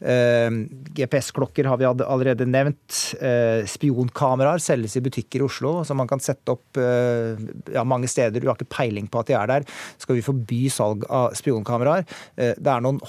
Eh, 0.00 0.48
GPS-klokker 0.96 1.68
har 1.70 1.78
vi 1.78 1.86
allerede 1.86 2.48
nevnt. 2.48 2.98
Eh, 3.22 3.62
spionkameraer 3.70 4.62
selges 4.62 4.98
i 4.98 5.04
butikker 5.04 5.42
i 5.42 5.46
Oslo, 5.46 5.76
som 5.86 6.00
man 6.00 6.10
kan 6.10 6.22
sette 6.22 6.56
opp 6.56 6.80
eh, 6.82 7.38
ja, 7.74 7.86
mange 7.86 8.10
steder. 8.10 8.42
Du 8.42 8.50
har 8.50 8.58
ikke 8.58 8.74
peiling 8.74 9.06
på 9.10 9.22
at 9.22 9.30
de 9.30 9.38
er 9.38 9.52
der. 9.52 9.68
Skal 10.02 10.18
vi 10.18 10.26
forby 10.26 10.64
salg 10.72 11.06
av 11.06 11.30
spionkameraer? 11.38 12.08
Det 12.34 12.70
er 12.70 12.82
noen 12.82 13.00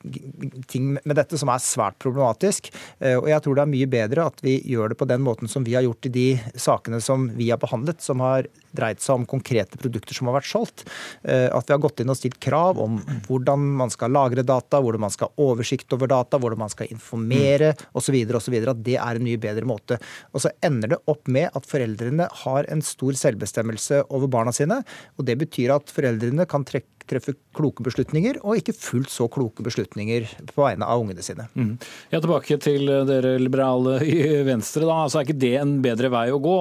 håndhevingsting 0.00 0.98
med 1.04 1.16
dette 1.16 1.38
som 1.38 1.48
er 1.48 1.62
svært 1.62 1.98
problematisk. 1.98 2.70
Eh, 3.00 3.16
og 3.18 3.28
jeg 3.28 3.42
tror 3.42 3.56
det 3.56 3.62
er 3.62 3.72
mye 3.74 3.90
bedre 3.90 4.26
at 4.26 4.40
vi 4.42 4.60
gjør 4.64 4.90
det 4.90 4.98
på 4.98 5.08
den 5.08 5.22
måten 5.22 5.48
som 5.48 5.64
vi 5.64 5.74
har 5.74 5.82
gjort 5.82 6.06
i 6.06 6.12
de 6.14 6.28
sakene 6.54 7.00
som 7.00 7.28
vi 7.36 7.50
har 7.50 7.58
behandlet, 7.58 8.00
som 8.02 8.20
har 8.20 8.46
dreid 8.72 9.00
seg 9.02 9.20
om 9.20 9.26
konkrete 9.26 9.78
produkter 9.80 10.14
som 10.14 10.28
har 10.30 10.38
vært 10.38 10.50
solgt. 10.50 10.84
Eh, 11.22 11.48
at 11.50 11.66
vi 11.66 11.74
har 11.74 11.82
gått 11.82 12.00
inn 12.00 12.10
og 12.10 12.18
stilt 12.18 12.40
krav 12.40 12.78
om 12.80 13.00
hvordan 13.28 13.66
man 13.80 13.90
skal 13.90 14.12
lagre 14.14 14.42
data, 14.46 14.80
hvordan 14.80 15.06
man 15.06 15.14
skal 15.14 15.30
ha 15.30 15.48
oversikt 15.50 15.92
over 15.96 16.10
data, 16.10 16.38
hvordan 16.40 16.64
man 16.64 16.72
skal 16.72 16.90
informere 16.90 17.74
osv. 17.92 18.16
At 18.20 18.84
det 18.84 18.96
er 18.96 19.18
en 19.18 19.26
mye 19.26 19.40
bedre 19.40 19.66
måte. 19.68 20.00
Og 20.32 20.44
så 20.44 20.52
ender 20.64 20.94
det 20.94 21.02
opp 21.10 21.28
med 21.28 21.50
at 21.56 21.66
foreldrene 21.68 22.28
har 22.44 22.68
en 22.70 22.82
stor 22.84 23.16
selvbestemmelse 23.18 24.04
over 24.08 24.30
barna 24.30 24.54
sine. 24.54 24.80
Og 25.18 25.26
det 25.28 25.38
betyr 25.40 25.74
at 25.74 25.92
foreldrene 25.92 26.46
kan 26.50 26.64
trekke 26.66 26.99
treffe 27.10 27.34
kloke 27.56 27.84
beslutninger, 27.86 28.38
og 28.46 28.60
ikke 28.60 28.74
fullt 28.76 29.10
så 29.12 29.26
kloke 29.32 29.64
beslutninger 29.66 30.28
på 30.52 30.64
vegne 30.64 30.86
av 30.86 31.02
ungene 31.02 31.24
sine. 31.24 31.48
Mm. 31.54 31.74
Ja, 32.12 32.20
Tilbake 32.20 32.58
til 32.62 32.86
dere 33.08 33.34
liberale 33.40 33.98
i 34.06 34.40
Venstre. 34.46 34.86
da, 34.86 35.02
altså 35.04 35.20
Er 35.20 35.28
ikke 35.28 35.42
det 35.42 35.54
en 35.60 35.78
bedre 35.84 36.12
vei 36.12 36.28
å 36.32 36.40
gå? 36.42 36.56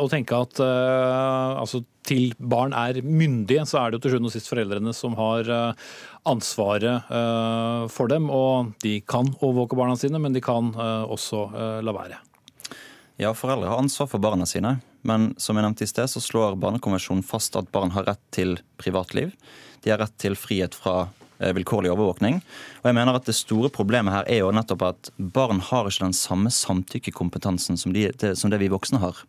Å 0.00 0.06
tenke 0.12 0.40
at 0.46 0.62
uh, 0.62 1.60
altså, 1.62 1.82
til 2.06 2.32
barn 2.38 2.74
er 2.76 3.02
myndige, 3.04 3.66
så 3.68 3.82
er 3.82 3.90
det 3.90 3.98
jo 4.00 4.06
til 4.06 4.16
sjuende 4.16 4.30
og 4.30 4.36
sist 4.36 4.52
foreldrene 4.52 4.94
som 4.96 5.16
har 5.18 5.50
uh, 5.50 5.90
ansvaret 6.26 7.10
uh, 7.10 7.86
for 7.92 8.12
dem. 8.12 8.30
Og 8.32 8.72
de 8.84 8.98
kan 9.04 9.28
overvåke 9.40 9.78
barna 9.78 9.98
sine, 10.00 10.22
men 10.22 10.36
de 10.36 10.44
kan 10.44 10.72
også 10.76 11.46
la 11.84 11.92
være. 11.94 12.20
Ja, 13.20 13.32
foreldre 13.32 13.70
har 13.70 13.80
ansvar 13.80 14.08
for 14.10 14.20
barna 14.20 14.44
sine. 14.48 14.76
Men 15.06 15.30
som 15.40 15.56
jeg 15.56 15.64
nevnte 15.64 15.86
i 15.86 15.90
sted, 15.90 16.10
så 16.10 16.20
slår 16.22 16.58
Barnekonvensjonen 16.60 17.24
fast 17.24 17.56
at 17.56 17.70
barn 17.72 17.94
har 17.94 18.08
rett 18.08 18.22
til 18.34 18.58
privatliv. 18.80 19.32
De 19.86 19.92
har 19.94 20.02
rett 20.02 20.16
til 20.18 20.34
frihet 20.34 20.74
fra 20.74 21.06
eh, 21.38 21.52
vilkårlig 21.54 21.92
overvåkning. 21.92 22.40
Og 22.82 22.90
jeg 22.90 22.98
mener 22.98 23.14
at 23.14 23.28
Det 23.28 23.36
store 23.38 23.70
problemet 23.70 24.10
her 24.10 24.26
er 24.26 24.42
jo 24.42 24.50
nettopp 24.50 24.82
at 24.82 25.12
barn 25.16 25.62
har 25.62 25.86
ikke 25.86 26.08
den 26.08 26.16
samme 26.18 26.50
samtykkekompetansen 26.50 27.78
som, 27.78 27.94
de, 27.94 28.10
som 28.34 28.50
det 28.50 28.58
vi 28.64 28.72
voksne 28.72 28.98
har. 29.04 29.22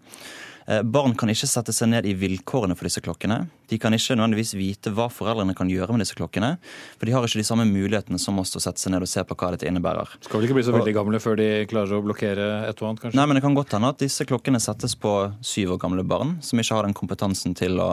Eh, 0.67 0.81
barn 0.81 1.13
kan 1.15 1.29
ikke 1.29 1.47
sette 1.47 1.71
seg 1.71 1.91
ned 1.93 2.07
i 2.09 2.15
vilkårene 2.17 2.75
for 2.75 2.89
disse 2.89 2.99
klokkene. 3.05 3.37
De 3.69 3.77
kan 3.79 3.93
ikke 3.93 4.17
nødvendigvis 4.17 4.55
vite 4.57 4.91
hva 4.97 5.05
foreldrene 5.13 5.53
kan 5.55 5.69
gjøre 5.69 5.93
med 5.93 6.03
disse 6.03 6.17
klokkene. 6.17 6.55
For 6.97 7.07
de 7.07 7.13
har 7.13 7.23
ikke 7.23 7.39
de 7.39 7.47
samme 7.47 7.69
mulighetene 7.69 8.17
som 8.19 8.41
oss 8.41 8.51
til 8.51 8.59
å 8.59 8.65
sette 8.65 8.81
seg 8.81 8.95
ned 8.95 9.05
og 9.05 9.11
se 9.13 9.21
på 9.23 9.37
hva 9.37 9.53
dette 9.53 9.69
innebærer. 9.69 10.17
Skal 10.25 10.41
vel 10.41 10.49
ikke 10.49 10.57
bli 10.57 10.65
så 10.67 10.73
veldig 10.75 10.95
gamle 10.97 11.21
før 11.23 11.37
de 11.39 11.51
klarer 11.71 11.99
å 11.99 12.03
blokkere 12.03 12.49
et 12.67 12.81
og 12.81 12.89
annet, 12.89 13.05
kanskje? 13.05 13.19
Nei, 13.21 13.27
men 13.29 13.37
det 13.37 13.45
kan 13.45 13.55
godt 13.61 13.77
hende 13.77 13.93
at 13.93 14.01
disse 14.01 14.25
klokkene 14.25 14.63
settes 14.63 14.97
på 14.97 15.13
syv 15.45 15.77
år 15.77 15.83
gamle 15.85 16.03
barn 16.07 16.39
som 16.43 16.59
ikke 16.59 16.81
har 16.81 16.89
den 16.89 16.97
kompetansen 16.97 17.53
til 17.61 17.79
å 17.79 17.91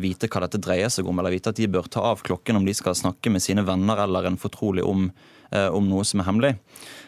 vite 0.00 0.28
hva 0.32 0.40
dette 0.46 0.56
dreier 0.62 0.88
seg 0.88 1.04
om, 1.04 1.18
eller 1.20 1.34
vite 1.34 1.50
at 1.52 1.58
de 1.58 1.66
bør 1.68 1.84
ta 1.92 2.00
av 2.12 2.22
klokken 2.24 2.56
om 2.56 2.64
de 2.64 2.72
skal 2.72 2.94
snakke 2.96 3.28
med 3.28 3.42
sine 3.44 3.60
venner 3.68 4.00
eller 4.06 4.24
en 4.30 4.38
fortrolig 4.40 4.80
om, 4.88 5.10
uh, 5.52 5.68
om 5.68 5.84
noe 5.84 6.06
som 6.08 6.22
er 6.22 6.28
hemmelig. 6.30 6.54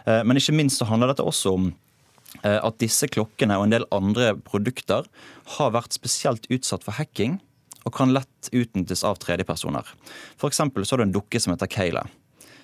Uh, 0.05 0.21
men 0.29 0.37
ikke 0.37 0.53
minst 0.59 0.77
så 0.83 0.89
handler 0.91 1.15
dette 1.15 1.25
også 1.25 1.55
om 1.57 1.71
Eh, 2.41 2.59
at 2.59 2.81
disse 2.81 3.07
klokkene 3.13 3.59
og 3.59 3.67
en 3.67 3.75
del 3.75 3.89
andre 3.93 4.33
produkter 4.47 5.09
har 5.59 5.75
vært 5.75 5.99
spesielt 5.99 6.49
utsatt 6.53 6.85
for 6.87 6.97
hacking 6.97 7.37
og 7.83 7.93
kan 7.97 8.15
lett 8.15 8.49
utnyttes 8.55 9.03
av 9.05 9.19
tredjepersoner. 9.21 9.85
F.eks. 10.39 10.63
så 10.63 10.95
har 10.95 11.03
du 11.03 11.07
en 11.09 11.15
dukke 11.15 11.41
som 11.43 11.53
heter 11.53 11.71
Kayla. 11.71 12.07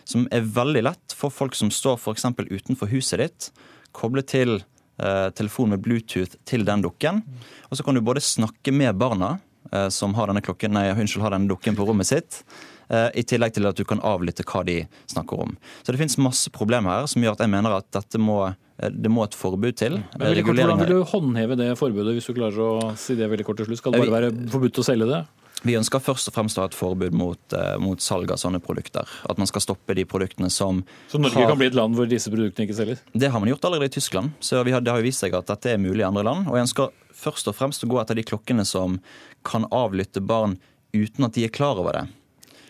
Som 0.08 0.24
er 0.32 0.46
veldig 0.46 0.84
lett 0.86 1.14
for 1.16 1.34
folk 1.34 1.58
som 1.58 1.72
står 1.74 1.98
f.eks. 1.98 2.24
utenfor 2.38 2.88
huset 2.94 3.20
ditt, 3.20 3.50
koble 3.92 4.22
til 4.24 4.62
eh, 4.62 5.28
telefon 5.36 5.74
med 5.74 5.82
Bluetooth 5.84 6.38
til 6.48 6.64
den 6.64 6.86
dukken. 6.86 7.20
Og 7.68 7.76
så 7.76 7.84
kan 7.84 7.98
du 7.98 8.04
både 8.04 8.24
snakke 8.24 8.72
med 8.72 8.96
barna 8.96 9.36
eh, 9.36 9.44
som 9.92 10.14
har 10.18 10.30
denne, 10.30 10.44
klokken, 10.44 10.74
nei, 10.76 10.88
unnskyld, 10.94 11.24
har 11.24 11.36
denne 11.36 11.50
dukken 11.50 11.76
på 11.78 11.86
rommet 11.88 12.08
sitt, 12.08 12.42
eh, 12.88 13.08
i 13.14 13.24
tillegg 13.26 13.56
til 13.56 13.68
at 13.68 13.76
du 13.76 13.84
kan 13.88 14.00
avlytte 14.00 14.46
hva 14.48 14.64
de 14.66 14.80
snakker 15.12 15.44
om. 15.44 15.56
Så 15.82 15.92
det 15.92 16.00
finnes 16.00 16.18
masse 16.22 16.52
problemer 16.54 17.00
her 17.00 17.10
som 17.10 17.24
gjør 17.24 17.36
at 17.36 17.44
jeg 17.44 17.54
mener 17.56 17.78
at 17.80 17.90
dette 17.94 18.22
må 18.22 18.42
Eh, 18.78 18.92
det 18.94 19.10
må 19.10 19.24
et 19.26 19.36
forbud 19.36 19.76
til. 19.78 19.98
Hvordan 20.14 20.82
vil 20.82 20.92
du 20.92 20.98
håndheve 21.10 21.58
det 21.58 21.72
forbudet, 21.80 22.14
hvis 22.16 22.30
du 22.30 22.36
klarer 22.36 22.62
å 22.62 22.92
si 22.98 23.16
det 23.18 23.28
veldig 23.30 23.46
kort 23.46 23.60
til 23.60 23.68
slutt? 23.68 23.82
Skal 23.82 23.96
det 23.96 24.04
bare 24.04 24.14
være 24.18 24.50
forbudt 24.52 24.82
å 24.82 24.86
selge 24.86 25.08
det? 25.10 25.22
Vi 25.66 25.74
ønsker 25.74 26.02
først 26.02 26.30
og 26.30 26.36
fremst 26.36 26.58
å 26.58 26.62
ha 26.62 26.68
et 26.70 26.76
forbud 26.76 27.14
mot, 27.18 27.40
uh, 27.56 27.74
mot, 27.82 27.98
salg 28.02 28.30
av 28.30 28.38
sånne 28.38 28.60
produkter. 28.62 29.08
At 29.26 29.40
man 29.40 29.48
skal 29.50 29.64
stoppe 29.64 29.96
de 29.98 30.04
produktene 30.06 30.50
som 30.54 30.84
Så 31.10 31.18
Norge 31.18 31.40
har... 31.40 31.50
kan 31.50 31.58
bli 31.58 31.70
et 31.70 31.78
land 31.78 31.98
hvor 31.98 32.06
disse 32.10 32.30
produktene 32.30 32.68
ikke 32.68 32.78
selges? 32.78 33.02
Det 33.10 33.30
har 33.32 33.42
man 33.42 33.50
gjort 33.50 33.66
allerede 33.66 33.90
i 33.90 33.96
Tyskland. 33.98 34.36
Så 34.38 34.60
har, 34.60 34.68
det 34.68 34.92
har 34.92 35.02
jo 35.02 35.08
vist 35.08 35.24
seg 35.24 35.34
at 35.34 35.50
dette 35.50 35.74
er 35.74 35.82
mulig 35.82 36.04
i 36.04 36.08
andre 36.08 36.22
land. 36.28 36.46
Og 36.46 36.58
jeg 36.58 36.68
ønsker 36.68 36.94
først 37.18 37.50
og 37.50 37.58
fremst 37.58 37.82
å 37.82 37.90
gå 37.90 37.98
etter 38.02 38.18
de 38.18 38.26
klokkene 38.28 38.66
som 38.68 39.00
kan 39.46 39.66
avlytte 39.74 40.22
barn 40.22 40.60
uten 40.94 41.26
at 41.26 41.34
de 41.34 41.48
er 41.48 41.54
klar 41.54 41.80
over 41.80 41.98
det. 41.98 42.06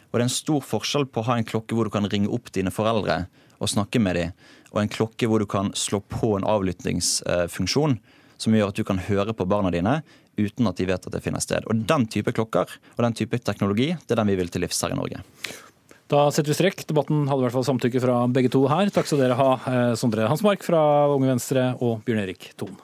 Og 0.08 0.16
det 0.16 0.24
er 0.24 0.30
en 0.30 0.38
stor 0.38 0.64
forskjell 0.64 1.10
på 1.12 1.20
å 1.20 1.28
ha 1.28 1.36
en 1.36 1.48
klokke 1.48 1.76
hvor 1.76 1.88
du 1.88 1.92
kan 1.92 2.08
ringe 2.08 2.30
opp 2.32 2.48
dine 2.54 2.72
foreldre 2.72 3.26
og 3.58 3.68
snakke 3.68 4.00
med 4.00 4.16
dem, 4.16 4.34
og 4.70 4.80
en 4.80 4.92
klokke 4.92 5.26
hvor 5.28 5.42
du 5.42 5.48
kan 5.50 5.72
slå 5.76 5.98
på 6.06 6.36
en 6.36 6.46
avlyttingsfunksjon 6.46 7.98
som 8.38 8.54
gjør 8.54 8.72
at 8.72 8.78
du 8.78 8.86
kan 8.86 9.00
høre 9.02 9.34
på 9.36 9.46
barna 9.48 9.72
dine 9.74 10.00
uten 10.38 10.70
at 10.70 10.78
de 10.78 10.86
vet 10.88 11.06
at 11.08 11.14
det 11.14 11.22
finner 11.24 11.42
sted. 11.42 11.66
Og 11.66 11.86
Den 11.88 12.06
type 12.10 12.32
klokker 12.34 12.70
og 12.70 13.02
den 13.04 13.16
type 13.18 13.40
teknologi 13.42 13.90
det 13.94 14.14
er 14.14 14.22
den 14.22 14.30
vi 14.30 14.38
vil 14.38 14.52
til 14.52 14.64
livs 14.64 14.80
her 14.84 14.94
i 14.94 14.98
Norge. 14.98 15.22
Da 16.08 16.28
setter 16.32 16.54
vi 16.54 16.56
strekk. 16.56 16.86
Debatten 16.88 17.26
hadde 17.28 17.42
i 17.42 17.44
hvert 17.44 17.56
fall 17.58 17.66
samtykke 17.68 18.00
fra 18.00 18.22
begge 18.32 18.48
to 18.54 18.62
her. 18.70 18.88
Takk 18.94 19.10
skal 19.10 19.20
dere 19.20 19.36
ha, 19.36 19.48
eh, 19.68 19.94
Sondre 20.00 20.24
Hansmark 20.30 20.64
fra 20.64 20.80
Unge 21.12 21.28
Venstre 21.34 21.74
og 21.84 22.00
Bjørn 22.06 22.22
Erik 22.24 22.54
Thon. 22.56 22.78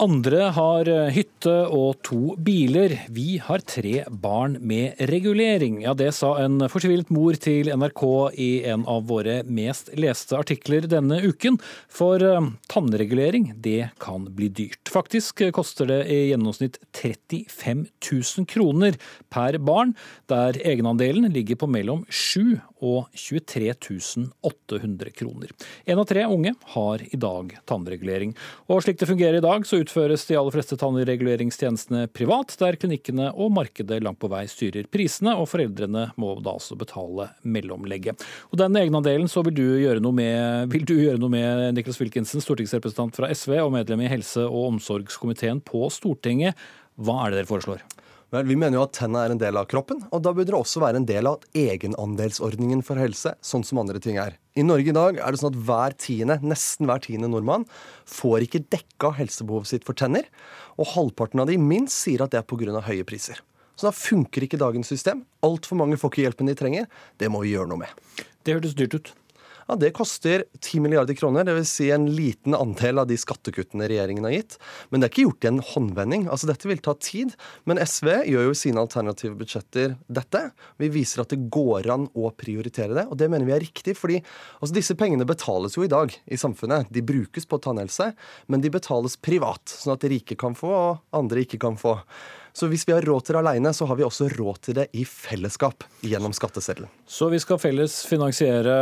Andre 0.00 0.46
har 0.56 0.88
eh, 0.88 1.10
hytte 1.12 1.52
og 1.76 1.98
to 2.06 2.34
biler. 2.40 2.94
Vi 3.12 3.36
har 3.44 3.60
tre 3.68 4.06
barn 4.08 4.54
med 4.64 4.96
regulering. 5.10 5.82
Ja, 5.84 5.92
det 5.92 6.14
sa 6.16 6.30
en 6.40 6.56
fortvilet 6.72 7.12
mor 7.12 7.36
til 7.36 7.68
NRK 7.68 8.04
i 8.40 8.48
en 8.72 8.86
av 8.88 9.04
våre 9.10 9.42
mest 9.44 9.92
leste 10.00 10.38
artikler 10.40 10.88
denne 10.88 11.20
uken. 11.20 11.60
For 11.92 12.24
eh, 12.24 12.48
tannregulering, 12.72 13.50
det 13.60 13.90
kan 14.00 14.24
bli 14.24 14.48
dyrt. 14.48 14.88
Faktisk 14.88 15.44
koster 15.52 15.90
det 15.92 16.00
i 16.08 16.22
gjennomsnitt 16.30 16.80
35 16.96 17.84
000 18.00 18.48
kroner 18.48 18.96
per 19.28 19.60
barn, 19.60 19.92
der 20.32 20.56
egenandelen 20.64 21.28
ligger 21.34 21.60
på 21.60 21.68
mellom 21.68 22.06
7 22.08 22.56
og 22.80 23.08
23 23.14 23.74
800 24.40 25.10
kroner. 25.16 25.52
En 25.84 26.00
av 26.00 26.06
tre 26.08 26.24
unge 26.26 26.54
har 26.74 27.02
i 27.04 27.18
dag 27.20 27.52
tannregulering. 27.68 28.34
Og 28.70 28.82
slik 28.84 29.00
det 29.00 29.08
fungerer 29.10 29.38
i 29.38 29.44
dag, 29.44 29.66
så 29.66 29.80
utføres 29.82 30.26
de 30.28 30.38
aller 30.38 30.54
fleste 30.54 30.78
tannreguleringstjenestene 30.80 32.06
privat, 32.14 32.54
der 32.60 32.78
klinikkene 32.80 33.30
og 33.34 33.52
markedet 33.56 34.00
langt 34.04 34.20
på 34.22 34.30
vei 34.32 34.46
styrer 34.50 34.88
prisene, 34.90 35.36
og 35.36 35.48
foreldrene 35.50 36.08
må 36.20 36.34
da 36.40 36.56
altså 36.56 36.78
betale 36.78 37.30
mellomlegget. 37.42 38.20
Og 38.50 38.60
Den 38.60 38.76
egenandelen 38.76 39.30
så 39.30 39.44
vil 39.46 39.56
du 39.56 39.66
gjøre 39.80 40.02
noe 40.04 40.16
med, 40.16 40.68
vil 40.72 40.84
du 40.88 40.96
gjøre 40.98 41.20
noe 41.20 41.32
med 41.32 41.70
Niklas 41.76 42.00
Wilkinson, 42.00 42.42
stortingsrepresentant 42.44 43.16
fra 43.16 43.30
SV 43.32 43.56
og 43.60 43.74
medlem 43.76 44.04
i 44.04 44.12
helse- 44.12 44.48
og 44.48 44.74
omsorgskomiteen 44.74 45.62
på 45.64 45.88
Stortinget. 45.92 46.58
Hva 47.00 47.24
er 47.24 47.32
det 47.32 47.42
dere 47.42 47.50
foreslår? 47.50 47.84
Vel, 48.30 48.46
Vi 48.46 48.54
mener 48.54 48.78
jo 48.78 48.84
at 48.84 48.94
tenna 48.94 49.24
er 49.24 49.32
en 49.34 49.40
del 49.42 49.58
av 49.58 49.66
kroppen, 49.66 50.04
og 50.14 50.22
da 50.22 50.30
burde 50.30 50.52
det 50.52 50.58
også 50.58 50.78
være 50.82 51.00
en 51.00 51.06
del 51.08 51.26
av 51.26 51.42
egenandelsordningen 51.50 52.84
for 52.86 53.00
helse, 53.00 53.32
sånn 53.42 53.64
som 53.66 53.80
andre 53.82 53.98
ting 54.02 54.20
er. 54.22 54.36
I 54.54 54.62
Norge 54.62 54.92
i 54.92 54.94
dag 54.94 55.18
er 55.18 55.34
det 55.34 55.40
sånn 55.40 55.50
at 55.50 55.58
hver 55.66 55.96
tiende, 55.98 56.36
nesten 56.46 56.86
hver 56.86 57.02
tiende 57.02 57.30
nordmann 57.32 57.66
får 58.06 58.46
ikke 58.46 58.62
dekka 58.70 59.16
helsebehovet 59.18 59.72
sitt 59.72 59.86
for 59.88 59.98
tenner, 59.98 60.30
og 60.78 60.92
halvparten 60.94 61.42
av 61.42 61.50
de 61.50 61.58
minst 61.58 61.98
sier 62.04 62.22
at 62.22 62.30
det 62.30 62.38
er 62.38 62.46
pga. 62.46 62.84
høye 62.86 63.06
priser. 63.08 63.42
Så 63.74 63.88
da 63.88 63.96
funker 63.96 64.44
ikke 64.44 64.60
dagens 64.60 64.86
system. 64.92 65.24
Altfor 65.42 65.78
mange 65.80 65.98
får 65.98 66.12
ikke 66.12 66.22
hjelpen 66.22 66.46
de 66.46 66.54
trenger. 66.54 66.86
Det 67.18 67.30
må 67.32 67.40
vi 67.42 67.54
gjøre 67.56 67.70
noe 67.72 67.82
med. 67.82 67.88
Det 68.44 68.54
hørtes 68.54 68.76
dyrt 68.76 68.94
ut. 68.94 69.12
Ja, 69.70 69.76
det 69.78 69.92
koster 69.94 70.44
10 70.60 70.80
milliarder 70.82 71.14
kroner. 71.14 71.44
Dvs. 71.46 71.70
Si 71.70 71.90
en 71.94 72.08
liten 72.14 72.54
andel 72.56 72.98
av 72.98 73.06
de 73.06 73.16
skattekuttene 73.20 73.86
regjeringen 73.90 74.26
har 74.26 74.34
gitt. 74.34 74.56
Men 74.90 75.00
det 75.00 75.06
er 75.06 75.12
ikke 75.12 75.26
gjort 75.28 75.46
i 75.46 75.50
en 75.50 75.62
håndvending. 75.70 76.26
Altså, 76.26 76.48
dette 76.50 76.66
vil 76.66 76.82
ta 76.82 76.96
tid. 76.98 77.36
Men 77.70 77.78
SV 77.82 78.10
gjør 78.32 78.48
jo 78.48 78.56
i 78.56 78.58
sine 78.58 78.82
alternative 78.82 79.38
budsjetter 79.38 79.94
dette. 80.10 80.42
Vi 80.82 80.90
viser 80.90 81.22
at 81.22 81.30
det 81.34 81.44
går 81.54 81.86
an 81.94 82.08
å 82.18 82.32
prioritere 82.34 82.96
det, 82.98 83.06
og 83.06 83.20
det 83.20 83.30
mener 83.30 83.46
vi 83.46 83.56
er 83.56 83.64
riktig. 83.64 83.94
fordi 83.98 84.18
altså, 84.18 84.74
disse 84.74 84.98
pengene 84.98 85.28
betales 85.28 85.78
jo 85.78 85.86
i 85.86 85.92
dag 85.92 86.14
i 86.26 86.40
samfunnet. 86.40 86.90
De 86.90 87.04
brukes 87.06 87.46
på 87.46 87.62
tannhelse, 87.62 88.12
men 88.50 88.64
de 88.64 88.74
betales 88.74 89.16
privat. 89.22 89.62
Sånn 89.70 89.94
at 89.94 90.02
de 90.02 90.14
rike 90.16 90.38
kan 90.40 90.58
få, 90.58 90.74
og 90.74 91.16
andre 91.16 91.46
ikke 91.46 91.62
kan 91.62 91.78
få. 91.78 92.00
Så 92.52 92.66
hvis 92.70 92.86
vi 92.88 92.94
har 92.94 93.06
råd 93.06 93.26
til 93.26 93.36
det 93.36 93.42
aleine, 93.42 93.72
så 93.74 93.86
har 93.86 93.98
vi 93.98 94.06
også 94.06 94.28
råd 94.34 94.62
til 94.66 94.78
det 94.80 94.88
i 94.98 95.04
fellesskap 95.06 95.84
gjennom 96.06 96.34
skatteseddelen. 96.36 96.90
Så 97.06 97.30
vi 97.30 97.40
skal 97.42 97.60
felles 97.62 98.00
finansiere 98.08 98.74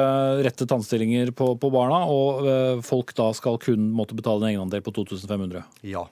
rette 0.45 0.69
tannstillinger 0.69 1.33
på, 1.37 1.53
på 1.61 1.73
barna, 1.73 2.05
og 2.09 2.47
eh, 2.49 2.85
folk 2.87 3.13
da 3.19 3.31
skal 3.37 3.61
kun 3.63 3.91
måtte 3.95 4.17
betale 4.19 4.47
en 4.47 4.55
egenandel 4.55 4.85
på 4.85 4.95
2500? 4.97 5.67
Ja. 5.89 6.07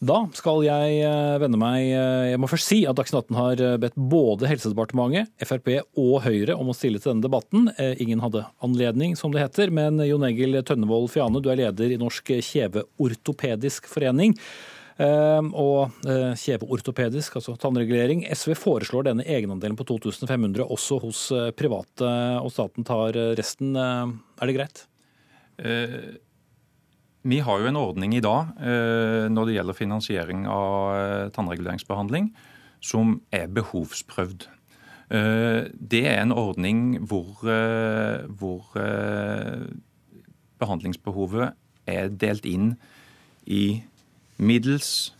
Da 0.00 0.22
skal 0.32 0.62
jeg 0.64 1.02
eh, 1.04 1.34
vende 1.42 1.58
meg 1.60 1.90
eh, 1.92 2.30
Jeg 2.30 2.40
må 2.40 2.48
først 2.48 2.70
si 2.70 2.78
at 2.88 2.96
Dagsnytt 2.96 3.28
18 3.28 3.36
har 3.36 3.62
bedt 3.82 3.98
både 4.10 4.48
Helsedepartementet, 4.48 5.28
Frp 5.44 5.68
og 6.00 6.14
Høyre 6.24 6.56
om 6.56 6.72
å 6.72 6.76
stille 6.76 6.98
til 6.98 7.12
denne 7.12 7.26
debatten. 7.28 7.68
Ingen 8.02 8.24
hadde 8.24 8.46
anledning, 8.64 9.14
som 9.20 9.30
det 9.30 9.44
heter. 9.44 9.70
Men 9.70 10.02
Jon 10.02 10.26
Egil 10.26 10.58
Tønnevold 10.66 11.12
Fiane, 11.14 11.44
du 11.44 11.52
er 11.52 11.62
leder 11.62 11.94
i 11.94 12.00
Norsk 12.00 12.34
kjeveortopedisk 12.40 13.90
forening. 13.92 14.34
Og 15.00 15.94
kjeveortopedisk, 16.36 17.38
altså 17.38 17.54
tannregulering. 17.56 18.26
SV 18.36 18.52
foreslår 18.58 19.06
denne 19.06 19.24
egenandelen 19.24 19.78
på 19.78 19.86
2500 19.88 20.66
også 20.66 20.98
hos 21.00 21.22
private, 21.56 22.10
og 22.42 22.50
staten 22.52 22.84
tar 22.84 23.16
resten. 23.38 23.72
Er 23.80 24.50
det 24.50 24.58
greit? 24.58 24.82
Vi 27.20 27.40
har 27.44 27.60
jo 27.60 27.68
en 27.68 27.76
ordning 27.76 28.14
i 28.16 28.22
dag 28.24 28.54
eh, 28.64 29.26
når 29.28 29.48
det 29.48 29.56
gjelder 29.58 29.76
finansiering 29.76 30.46
av 30.48 30.94
eh, 30.96 31.26
tannreguleringsbehandling, 31.36 32.30
som 32.80 33.18
er 33.28 33.50
behovsprøvd. 33.52 34.46
Eh, 35.12 35.68
det 35.68 36.00
er 36.08 36.22
en 36.22 36.32
ordning 36.32 36.96
hvor, 37.10 37.44
hvor 38.40 38.72
behandlingsbehovet 40.60 41.52
er 41.90 42.08
delt 42.08 42.48
inn 42.48 42.72
i 43.44 43.82
middels, 44.40 45.12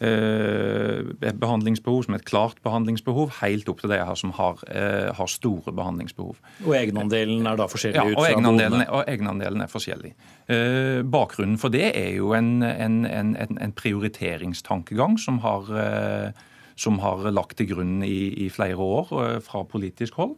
eh, 0.00 1.02
behandlingsbehov 1.38 2.04
som 2.06 2.14
et 2.14 2.24
klart 2.24 2.60
behandlingsbehov, 2.64 3.30
helt 3.40 3.68
opp 3.70 3.82
til 3.82 3.92
de 3.92 3.98
her 3.98 4.14
som 4.18 4.32
har, 4.38 4.58
eh, 4.68 5.12
har 5.14 5.26
store 5.26 5.72
behandlingsbehov. 5.72 6.36
Og 6.66 6.74
egenandelen 6.74 7.46
er 7.46 7.56
da 7.56 7.66
forskjellig? 7.66 7.94
Ja, 7.94 8.04
og 8.16 8.26
egenandelen, 8.26 8.88
og 8.88 9.04
egenandelen 9.06 9.60
er 9.62 9.70
forskjellig. 9.70 10.14
Eh, 10.48 11.02
bakgrunnen 11.02 11.58
for 11.58 11.68
det 11.68 11.96
er 11.96 12.16
jo 12.16 12.32
en, 12.32 12.62
en, 12.62 13.04
en, 13.06 13.58
en 13.60 13.72
prioriteringstankegang 13.72 15.18
som 15.18 15.38
har, 15.38 16.34
som 16.76 16.98
har 16.98 17.30
lagt 17.30 17.56
til 17.56 17.68
grunn 17.74 18.02
i, 18.02 18.46
i 18.46 18.48
flere 18.48 18.76
år 18.76 19.40
fra 19.40 19.62
politisk 19.64 20.14
hold, 20.14 20.36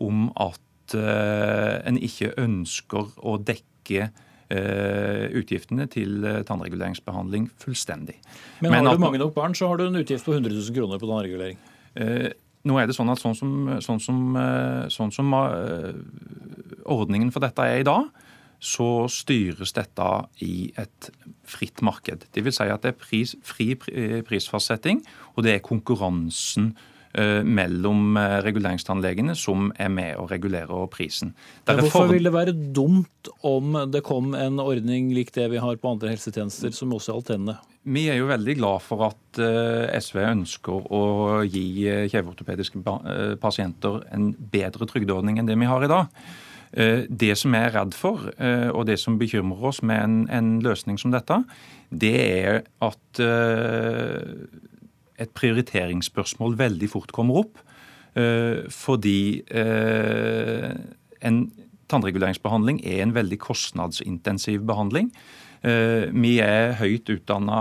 om 0.00 0.32
at 0.36 0.58
en 0.94 1.96
ikke 1.96 2.34
ønsker 2.38 3.12
å 3.22 3.38
dekke 3.38 4.10
utgiftene 5.38 5.86
til 5.90 6.24
eh, 6.24 6.40
tannreguleringsbehandling 6.48 7.48
fullstendig. 7.62 8.18
Men 8.60 8.72
har 8.72 8.82
Men 8.82 8.98
du 8.98 9.04
mange 9.04 9.20
nok 9.22 9.34
barn, 9.34 9.54
så 9.54 9.68
har 9.68 9.80
du 9.80 9.86
en 9.86 10.00
utgift 10.00 10.24
på 10.24 10.34
100 10.34 10.52
000 10.52 10.76
kroner 10.76 10.98
på 10.98 11.08
tannregulering. 11.10 11.58
Eh, 11.94 12.30
nå 12.64 12.78
er 12.78 12.86
det 12.86 12.96
sånn 12.96 13.10
at 13.10 13.18
sånn 13.18 13.34
som, 13.34 13.54
sånn 13.82 14.00
som, 14.00 14.18
sånn 14.94 15.10
som 15.10 15.32
ordningen 16.86 17.32
for 17.34 17.42
dette 17.42 17.64
er 17.66 17.80
i 17.80 17.88
dag, 17.88 18.06
så 18.62 19.08
styres 19.10 19.74
dette 19.74 20.06
i 20.46 20.70
et 20.78 21.08
fritt 21.42 21.82
marked. 21.82 22.28
Det 22.30 22.44
vil 22.46 22.54
si 22.54 22.68
at 22.70 22.84
det 22.84 22.92
er 22.92 23.00
pris, 23.00 23.34
fri 23.42 23.74
prisfastsetting, 23.74 25.02
og 25.34 25.42
det 25.42 25.56
er 25.56 25.66
konkurransen 25.66 26.70
Eh, 26.70 26.91
mellom 27.44 28.16
eh, 28.16 28.38
reguleringstannlegene 28.44 29.34
som 29.36 29.70
er 29.80 29.90
med 29.92 30.16
å 30.16 30.26
regulere 30.30 30.78
prisen. 30.92 31.34
Ja, 31.66 31.76
hvorfor 31.80 32.08
vil 32.12 32.24
det 32.24 32.32
være 32.32 32.54
dumt 32.54 33.28
om 33.46 33.76
det 33.92 34.00
kom 34.06 34.32
en 34.38 34.62
ordning 34.62 35.10
lik 35.12 35.34
det 35.36 35.50
vi 35.52 35.60
har 35.60 35.76
på 35.80 35.92
andre 35.92 36.14
helsetjenester, 36.14 36.72
som 36.76 36.94
også 36.96 37.12
gjaldt 37.12 37.28
tennene? 37.34 37.58
Vi 37.82 38.06
er 38.08 38.20
jo 38.20 38.30
veldig 38.30 38.54
glad 38.60 38.84
for 38.86 39.04
at 39.10 39.42
eh, 39.42 39.92
SV 39.98 40.22
ønsker 40.24 40.88
å 40.94 41.02
gi 41.44 41.66
kjeveortopediske 42.12 42.80
pasienter 43.42 44.00
en 44.14 44.32
bedre 44.52 44.88
trygdeordning 44.88 45.40
enn 45.40 45.50
det 45.50 45.58
vi 45.60 45.68
har 45.68 45.84
i 45.84 45.92
dag. 45.92 46.24
Det 46.72 47.34
som 47.36 47.52
jeg 47.52 47.68
er 47.68 47.74
redd 47.74 47.92
for, 47.92 48.30
og 48.72 48.86
det 48.88 48.94
som 48.96 49.18
bekymrer 49.20 49.66
oss 49.68 49.82
med 49.84 49.98
en, 50.00 50.14
en 50.32 50.46
løsning 50.64 50.96
som 50.96 51.12
dette, 51.12 51.36
det 51.92 52.14
er 52.16 52.62
at 52.80 53.20
et 55.22 55.34
prioriteringsspørsmål 55.36 56.58
veldig 56.60 56.90
fort 56.92 57.14
kommer 57.14 57.44
opp. 57.44 57.62
Eh, 58.12 58.68
fordi 58.72 59.42
eh, 59.48 60.72
en 61.24 61.38
tannreguleringsbehandling 61.92 62.82
er 62.84 63.04
en 63.04 63.14
veldig 63.16 63.38
kostnadsintensiv 63.40 64.66
behandling. 64.68 65.08
Eh, 65.64 66.10
vi 66.12 66.34
er 66.44 66.74
høyt 66.80 67.08
utdanna 67.12 67.60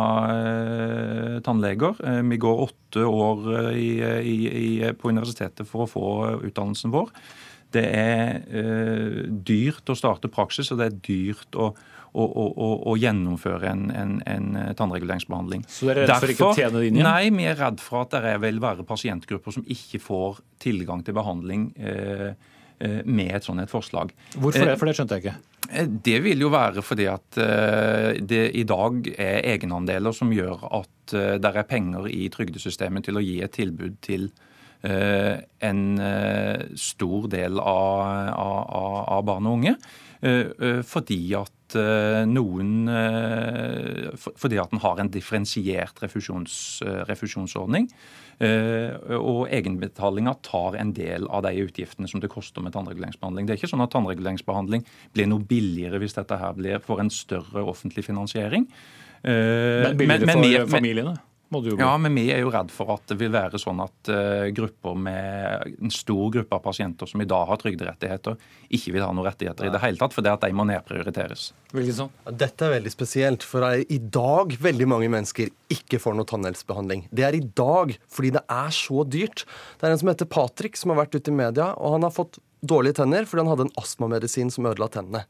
tannleger. 1.45 2.01
Vi 2.27 2.41
går 2.41 2.65
åtte 2.67 3.05
år 3.07 3.71
i, 3.75 3.91
i, 4.01 4.91
på 4.99 5.13
universitetet 5.13 5.67
for 5.69 5.85
å 5.85 5.91
få 5.91 6.09
utdannelsen 6.49 6.93
vår. 6.93 7.13
Det 7.71 7.85
er 7.87 8.41
dyrt 9.47 9.87
å 9.87 9.95
starte 9.95 10.27
praksis, 10.27 10.73
og 10.73 10.81
det 10.81 10.89
er 10.89 10.97
dyrt 11.05 11.55
å 11.55 11.69
å, 12.11 12.25
å, 12.25 12.69
å 12.91 12.95
gjennomføre 12.99 13.69
en, 13.71 13.83
en, 13.95 14.15
en, 14.27 14.47
tannreguleringsbehandling. 14.77 15.63
Så 15.71 15.87
dere 15.87 16.03
er 16.03 16.09
redd 16.11 16.23
for 16.23 16.33
ikke 16.33 16.49
å 16.49 16.55
tjene 16.57 16.81
det 16.81 16.89
inn 16.89 16.97
igjen? 16.99 17.07
Nei, 17.07 17.29
vi 17.37 17.47
er 17.47 17.59
redd 17.59 17.79
for 17.83 18.03
at 18.03 18.17
det 18.17 18.33
vil 18.43 18.59
være 18.63 18.87
pasientgrupper 18.87 19.55
som 19.55 19.67
ikke 19.71 20.01
får 20.03 20.41
tilgang 20.61 21.05
til 21.07 21.15
behandling 21.17 21.69
eh, 21.79 22.33
eh 22.81 22.99
med 23.05 23.35
et 23.37 23.47
sånt 23.47 23.63
et 23.63 23.71
forslag. 23.71 24.11
Hvorfor 24.35 24.65
det? 24.65 24.73
Eh, 24.73 24.79
for 24.79 24.89
det 24.89 24.97
skjønte 24.97 25.17
jeg 25.17 25.25
ikke. 25.25 25.37
Eh, 25.69 25.87
det 26.09 26.17
vil 26.25 26.43
jo 26.43 26.51
være 26.51 26.83
fordi 26.83 27.07
at 27.07 27.41
det 28.27 28.43
i 28.59 28.67
dag 28.67 29.07
er 29.15 29.47
egenandeler 29.55 30.15
som 30.15 30.33
gjør 30.35 30.67
at 30.81 31.15
det 31.15 31.51
er 31.51 31.67
penger 31.67 32.07
i 32.11 32.27
trygdesystemet 32.31 33.07
til 33.07 33.19
å 33.19 33.23
gi 33.23 33.39
et 33.43 33.55
tilbud 33.55 33.99
til 34.03 34.31
en 34.81 35.81
stor 36.73 37.25
del 37.29 37.59
av, 37.61 37.99
av, 38.33 38.95
av 39.13 39.25
barn 39.27 39.45
og 39.45 39.59
unge. 39.59 39.75
Fordi 40.89 41.19
at 41.37 41.60
Eh, 41.60 41.60
noen 41.75 42.89
eh, 42.91 44.09
Fordi 44.17 44.59
at 44.61 44.73
en 44.73 44.81
har 44.83 44.99
en 44.99 45.11
differensiert 45.11 46.01
refusjons, 46.03 46.55
eh, 46.85 47.01
refusjonsordning. 47.09 47.89
Og 48.41 49.51
egenbetalinga 49.53 50.31
tar 50.41 50.73
en 50.81 50.95
del 50.97 51.27
av 51.29 51.43
de 51.45 51.51
utgiftene 51.61 52.09
som 52.09 52.23
det 52.23 52.31
koster 52.33 52.63
med 52.65 52.73
tannreguleringsbehandling. 52.73 53.45
Det 53.45 53.53
er 53.53 53.59
ikke 53.59 53.69
sånn 53.69 53.83
at 53.85 53.91
tannreguleringsbehandling 53.93 54.81
blir 55.13 55.29
noe 55.29 55.45
billigere 55.45 55.99
hvis 56.01 56.17
dette 56.17 56.39
her 56.41 56.55
blir 56.57 56.81
for 56.81 57.03
en 57.03 57.13
større 57.13 57.61
offentlig 57.61 58.07
finansiering. 58.07 58.65
Men 59.21 59.93
billigere 59.99 60.65
for 60.65 60.81
men, 60.81 61.13
men, 61.51 61.63
jo 61.67 61.77
bli. 61.77 61.83
Ja, 61.83 61.93
men 62.01 62.15
vi 62.17 62.25
er 62.33 62.41
jo 62.43 62.51
redd 62.53 62.71
for 62.73 62.93
at 62.95 63.05
det 63.11 63.17
vil 63.19 63.31
være 63.33 63.59
sånn 63.61 63.81
at 63.83 64.11
uh, 64.11 64.47
grupper 64.55 64.97
med 64.97 65.77
en 65.77 65.93
stor 65.93 66.31
gruppe 66.33 66.57
av 66.57 66.63
pasienter 66.65 67.09
som 67.09 67.23
i 67.23 67.27
dag 67.29 67.47
har 67.49 67.59
trygderettigheter, 67.61 68.37
ikke 68.71 68.95
vil 68.95 69.05
ha 69.05 69.11
noen 69.11 69.27
rettigheter 69.27 69.67
i 69.67 69.73
det 69.73 69.81
hele 69.83 69.99
tatt, 69.99 70.15
fordi 70.15 70.31
at 70.31 70.45
de 70.45 70.55
må 70.55 70.65
nedprioriteres. 70.69 71.49
Sånn? 71.71 72.11
Dette 72.27 72.67
er 72.67 72.75
veldig 72.77 72.93
spesielt, 72.93 73.47
for 73.47 73.63
det 73.63 73.71
er 73.71 73.95
i 73.95 73.99
dag 74.11 74.55
veldig 74.63 74.87
mange 74.91 75.11
mennesker 75.11 75.51
ikke 75.71 76.01
får 76.03 76.17
noe 76.17 76.27
tannhelsebehandling. 76.29 77.05
Det 77.11 77.27
er 77.27 77.37
i 77.37 77.43
dag 77.43 77.95
fordi 78.11 78.33
det 78.37 78.45
er 78.51 78.71
så 78.75 79.05
dyrt. 79.07 79.45
Det 79.79 79.87
er 79.87 79.95
en 79.95 80.01
som 80.01 80.11
heter 80.11 80.31
Patrick, 80.31 80.79
som 80.79 80.93
har 80.93 81.03
vært 81.03 81.19
ute 81.19 81.31
i 81.31 81.35
media, 81.35 81.71
og 81.75 81.97
han 81.97 82.07
har 82.07 82.15
fått 82.15 82.41
dårlige 82.61 82.99
tenner 82.99 83.25
fordi 83.25 83.43
han 83.43 83.51
hadde 83.51 83.65
en 83.67 83.75
astmamedisin 83.81 84.51
som 84.53 84.67
ødela 84.69 84.87
tennene. 84.93 85.23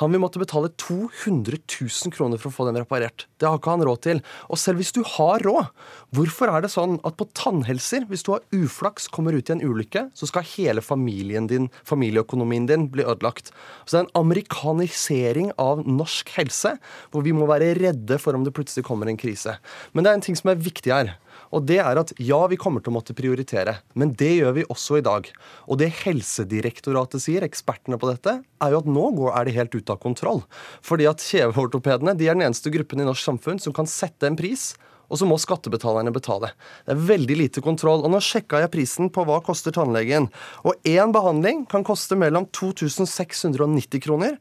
Han 0.00 0.12
vil 0.12 0.22
måtte 0.22 0.40
betale 0.40 0.70
200 0.80 1.58
000 1.60 2.14
kroner 2.14 2.40
for 2.40 2.50
å 2.50 2.54
få 2.54 2.68
den 2.68 2.80
reparert. 2.80 3.26
Det 3.38 3.48
har 3.48 3.60
ikke 3.60 3.74
han 3.74 3.84
råd 3.86 4.02
til. 4.06 4.22
Og 4.48 4.60
selv 4.60 4.80
hvis 4.80 4.94
du 4.96 5.02
har 5.16 5.44
råd, 5.44 5.68
hvorfor 6.16 6.52
er 6.52 6.64
det 6.64 6.72
sånn 6.72 6.96
at 7.06 7.18
på 7.20 7.28
tannhelser, 7.36 8.08
hvis 8.08 8.24
du 8.26 8.32
har 8.34 8.44
uflaks, 8.56 9.10
kommer 9.12 9.36
ut 9.36 9.50
i 9.50 9.56
en 9.56 9.64
ulykke, 9.64 10.08
så 10.16 10.30
skal 10.30 10.46
hele 10.54 10.84
familien 10.84 11.48
din, 11.50 11.68
familieøkonomien 11.88 12.68
din 12.70 12.88
bli 12.92 13.04
ødelagt. 13.04 13.52
Så 13.84 13.94
det 13.94 14.00
er 14.00 14.06
en 14.06 14.16
amerikanisering 14.24 15.52
av 15.60 15.84
norsk 15.86 16.32
helse, 16.38 16.76
hvor 17.12 17.26
vi 17.26 17.36
må 17.36 17.48
være 17.50 17.74
redde 17.78 18.20
for 18.22 18.36
om 18.36 18.46
det 18.46 18.56
plutselig 18.56 18.86
kommer 18.88 19.10
en 19.10 19.20
krise. 19.20 19.58
Men 19.92 20.04
det 20.04 20.12
er 20.12 20.20
en 20.20 20.28
ting 20.28 20.38
som 20.38 20.52
er 20.52 20.62
viktig 20.62 20.94
her. 20.94 21.16
Og 21.54 21.64
det 21.68 21.78
er 21.82 22.00
at 22.00 22.12
ja, 22.20 22.40
vi 22.50 22.58
kommer 22.60 22.84
til 22.84 22.92
å 22.92 22.98
måtte 22.98 23.16
prioritere, 23.16 23.78
men 23.98 24.12
det 24.18 24.34
gjør 24.38 24.56
vi 24.58 24.66
også 24.68 24.98
i 24.98 25.04
dag. 25.06 25.30
Og 25.68 25.80
det 25.80 25.90
Helsedirektoratet 26.02 27.24
sier, 27.24 27.46
ekspertene 27.46 28.00
på 28.00 28.10
dette, 28.10 28.38
er 28.44 28.74
jo 28.74 28.82
at 28.82 28.90
nå 28.90 29.08
er 29.32 29.48
det 29.48 29.56
helt 29.56 29.78
ute 29.78 29.94
av 29.94 30.02
kontroll. 30.02 30.44
Fordi 30.84 31.08
at 31.08 31.24
kjeveortopedene 31.24 32.16
de 32.18 32.28
er 32.28 32.38
den 32.38 32.48
eneste 32.48 32.72
gruppen 32.74 33.00
i 33.00 33.08
norsk 33.08 33.30
samfunn 33.30 33.62
som 33.62 33.76
kan 33.76 33.88
sette 33.88 34.28
en 34.28 34.38
pris 34.38 34.72
og 35.08 35.16
så 35.16 35.24
må 35.28 35.38
skattebetalerne 35.40 36.12
betale. 36.12 36.52
Det 36.84 36.92
er 36.92 37.06
veldig 37.08 37.36
lite 37.40 37.62
kontroll. 37.64 38.02
Og 38.04 38.12
nå 38.12 38.20
sjekka 38.20 38.60
jeg 38.60 38.72
prisen 38.74 39.08
på 39.12 39.24
hva 39.24 39.40
koster 39.44 39.72
tannlegen. 39.74 40.28
Og 40.68 40.76
én 40.88 41.14
behandling 41.14 41.64
kan 41.70 41.86
koste 41.86 42.18
mellom 42.18 42.48
2690 42.52 44.04
kroner 44.04 44.36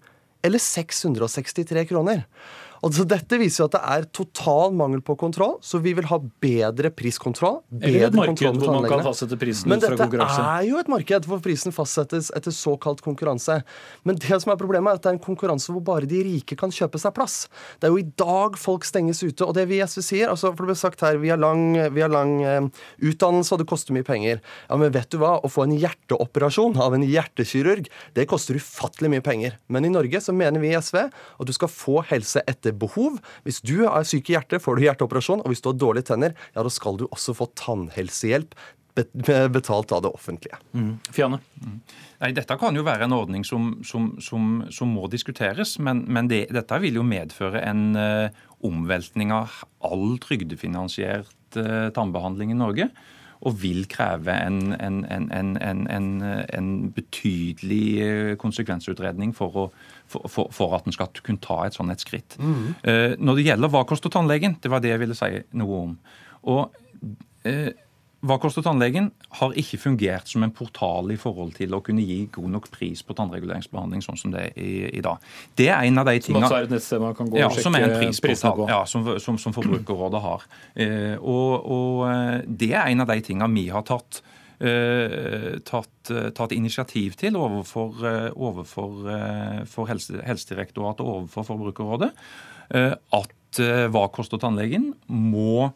eller 0.45 0.61
663 0.61 1.87
kroner. 1.89 2.25
Altså, 2.85 3.05
dette 3.09 3.39
viser 3.41 3.63
jo 3.63 3.67
at 3.69 3.75
det 3.77 3.81
er 3.95 4.07
total 4.15 4.75
mangel 4.77 5.01
på 5.05 5.15
kontroll, 5.19 5.55
så 5.65 5.79
vi 5.83 5.93
vil 5.97 6.07
ha 6.09 6.19
bedre 6.43 6.91
priskontroll. 6.93 7.59
Eller 7.79 8.07
et 8.07 8.13
bedre 8.13 8.21
marked 8.21 8.43
kontroll 8.43 8.57
med 8.57 8.67
hvor 8.67 8.77
man 8.81 8.91
kan 8.91 9.05
fastsette 9.07 9.39
prisen 9.41 9.71
Men 9.71 9.81
ut 9.81 9.87
fra 9.87 9.97
dette 9.97 10.27
er 10.43 10.67
jo 10.67 10.81
et 10.81 10.91
marked 10.91 11.29
hvor 11.29 11.41
prisen 11.43 11.75
fastsettes 11.75 12.29
etter 12.37 12.53
såkalt 12.53 13.01
konkurranse. 13.05 13.59
Men 14.07 14.19
det 14.21 14.41
som 14.43 14.53
er 14.53 14.59
problemet 14.59 14.93
er 14.93 15.01
at 15.01 15.05
det 15.05 15.11
er 15.11 15.17
en 15.17 15.23
konkurranse 15.23 15.73
hvor 15.73 15.83
bare 15.85 16.09
de 16.09 16.21
rike 16.27 16.57
kan 16.59 16.73
kjøpe 16.73 17.01
seg 17.01 17.15
plass. 17.17 17.37
Det 17.81 17.89
er 17.89 17.95
jo 17.95 18.01
i 18.01 18.07
dag 18.19 18.57
folk 18.61 18.85
stenges 18.87 19.23
ute. 19.23 19.45
Og 19.45 19.55
det 19.57 19.67
vi 19.71 19.79
i 19.79 19.85
SV 19.85 20.03
sier, 20.05 20.31
altså 20.31 20.53
for 20.53 20.65
det 20.65 20.73
ble 20.73 20.79
sagt 20.79 21.03
her, 21.05 21.19
vi 21.21 21.31
har 21.33 21.41
lang, 21.41 21.75
vi 21.93 22.03
har 22.03 22.13
lang 22.13 22.37
eh, 22.43 22.69
utdannelse 23.09 23.55
og 23.55 23.63
det 23.63 23.69
koster 23.69 23.95
mye 23.97 24.07
penger. 24.07 24.41
Ja, 24.69 24.79
men 24.79 24.93
vet 24.95 25.09
du 25.13 25.19
hva? 25.21 25.37
Å 25.41 25.51
få 25.51 25.65
en 25.65 25.75
hjerteoperasjon 25.77 26.77
av 26.83 26.95
en 26.97 27.05
hjertekirurg, 27.07 27.89
det 28.17 28.27
koster 28.29 28.59
ufattelig 28.59 29.11
mye 29.13 29.25
penger. 29.25 29.57
Men 29.71 29.87
i 29.87 29.93
Norge 29.93 30.21
så 30.23 30.35
mener 30.35 30.63
vi 30.63 30.71
i 30.73 30.77
SV 30.77 30.99
at 31.07 31.47
du 31.47 31.53
skal 31.55 31.71
få 31.71 32.01
helse 32.09 32.43
etter 32.47 32.66
behov. 32.75 33.19
Hvis 33.47 33.61
du 33.65 33.85
er 33.87 34.07
syk 34.07 34.31
i 34.31 34.37
hjertet, 34.37 34.63
får 34.63 34.77
du 34.77 34.87
hjerteoperasjon. 34.87 35.43
Og 35.43 35.53
hvis 35.53 35.63
du 35.63 35.71
har 35.71 35.79
dårlige 35.79 36.09
tenner, 36.11 36.35
ja, 36.55 36.63
da 36.65 36.71
skal 36.73 36.99
du 36.99 37.07
også 37.09 37.35
få 37.37 37.49
tannhelsehjelp 37.59 38.57
betalt 39.53 39.91
av 39.91 40.01
det 40.01 40.09
offentlige. 40.09 40.57
Fianne? 41.13 41.39
Nei, 42.17 42.31
Dette 42.33 42.57
kan 42.57 42.75
jo 42.75 42.85
være 42.85 43.05
en 43.05 43.13
ordning 43.13 43.45
som, 43.45 43.75
som, 43.85 44.15
som, 44.23 44.63
som 44.73 44.89
må 44.89 45.05
diskuteres, 45.11 45.75
men, 45.83 46.05
men 46.09 46.29
det, 46.31 46.47
dette 46.53 46.79
vil 46.81 46.97
jo 46.97 47.05
medføre 47.05 47.61
en 47.61 47.91
uh, 47.93 48.33
omveltning 48.65 49.33
av 49.35 49.59
all 49.85 50.17
trygdefinansiert 50.23 51.59
uh, 51.59 51.89
tannbehandling 51.93 52.55
i 52.55 52.57
Norge. 52.57 52.89
Og 53.45 53.59
vil 53.61 53.85
kreve 53.91 54.33
en, 54.33 54.73
en, 54.73 55.03
en, 55.05 55.27
en, 55.31 55.51
en, 55.61 55.83
en, 55.93 56.07
en 56.57 56.69
betydelig 56.95 57.83
eh, 58.01 58.31
konsekvensutredning 58.41 59.35
for, 59.37 59.53
å, 59.53 59.65
for, 60.09 60.25
for, 60.31 60.53
for 60.55 60.77
at 60.77 60.87
en 60.87 60.95
skal 60.95 61.11
kunne 61.21 61.43
ta 61.43 61.59
et 61.65 61.77
sånt 61.77 61.93
et 61.93 62.01
skritt. 62.01 62.37
Mm. 62.41 62.73
når 63.21 63.37
det 63.37 63.45
gjelder 63.45 63.71
hva 63.71 63.83
koster 63.87 64.11
tannlegen, 64.11 64.57
det 64.63 64.71
var 64.71 64.81
det 64.83 64.91
jeg 64.95 65.03
ville 65.03 65.17
si 65.17 65.29
noe 65.59 65.83
om. 65.85 65.93
Og 66.49 66.73
eh, 67.47 67.71
hva 68.25 68.39
koster 68.41 68.63
tannlegen 68.65 69.11
har 69.37 69.53
ikke 69.61 69.77
fungert 69.77 70.29
som 70.31 70.41
en 70.41 70.53
portal 70.55 71.11
i 71.13 71.17
forhold 71.21 71.51
til 71.59 71.75
å 71.77 71.79
kunne 71.85 72.01
gi 72.01 72.23
god 72.33 72.49
nok 72.55 72.69
pris 72.73 73.03
på 73.05 73.13
tannreguleringsbehandling 73.17 74.01
sånn 74.01 74.17
som 74.17 74.33
det 74.33 74.47
er 74.47 74.57
i, 74.57 74.71
i 74.97 75.03
dag. 75.05 75.21
Det 75.59 75.67
er 75.69 75.85
en 75.85 76.01
av 76.01 76.09
de 76.09 76.15
Som 76.17 76.25
tingene 76.25 76.49
også 76.49 76.57
er 76.57 76.65
et 76.65 76.73
nettsted 76.73 77.03
man 77.03 77.13
kan 77.19 77.29
gå 77.29 77.43
og 77.45 77.59
som 77.61 77.77
er 77.77 77.85
sjekke 77.85 78.25
prisene 78.25 78.53
på. 78.57 78.67
ja, 78.73 78.81
som, 78.89 79.05
som, 79.21 79.37
som 79.41 79.53
Forbrukerrådet 79.53 80.23
har. 80.25 80.47
Eh, 80.73 81.13
og, 81.21 81.69
og 81.77 82.03
eh, 82.09 82.33
det 82.49 82.71
er 82.73 82.89
en 82.89 83.05
av 83.05 83.13
de 83.13 83.21
tingene 83.29 83.53
vi 83.53 83.67
har 83.69 83.85
tatt, 83.85 84.21
eh, 84.65 85.61
tatt, 85.69 85.95
eh, 86.09 86.29
tatt 86.41 86.57
initiativ 86.57 87.19
til 87.21 87.37
overfor, 87.37 88.01
overfor 88.33 89.01
for 89.69 89.93
helse, 89.93 90.17
Helsedirektoratet 90.25 91.05
og 91.05 91.19
overfor 91.21 91.51
Forbrukerrådet. 91.53 92.13
Eh, 92.73 92.93
at 93.21 93.33
hva 93.57 94.09
koster 94.13 94.37
tannlegen 94.41 94.91
må 95.07 95.69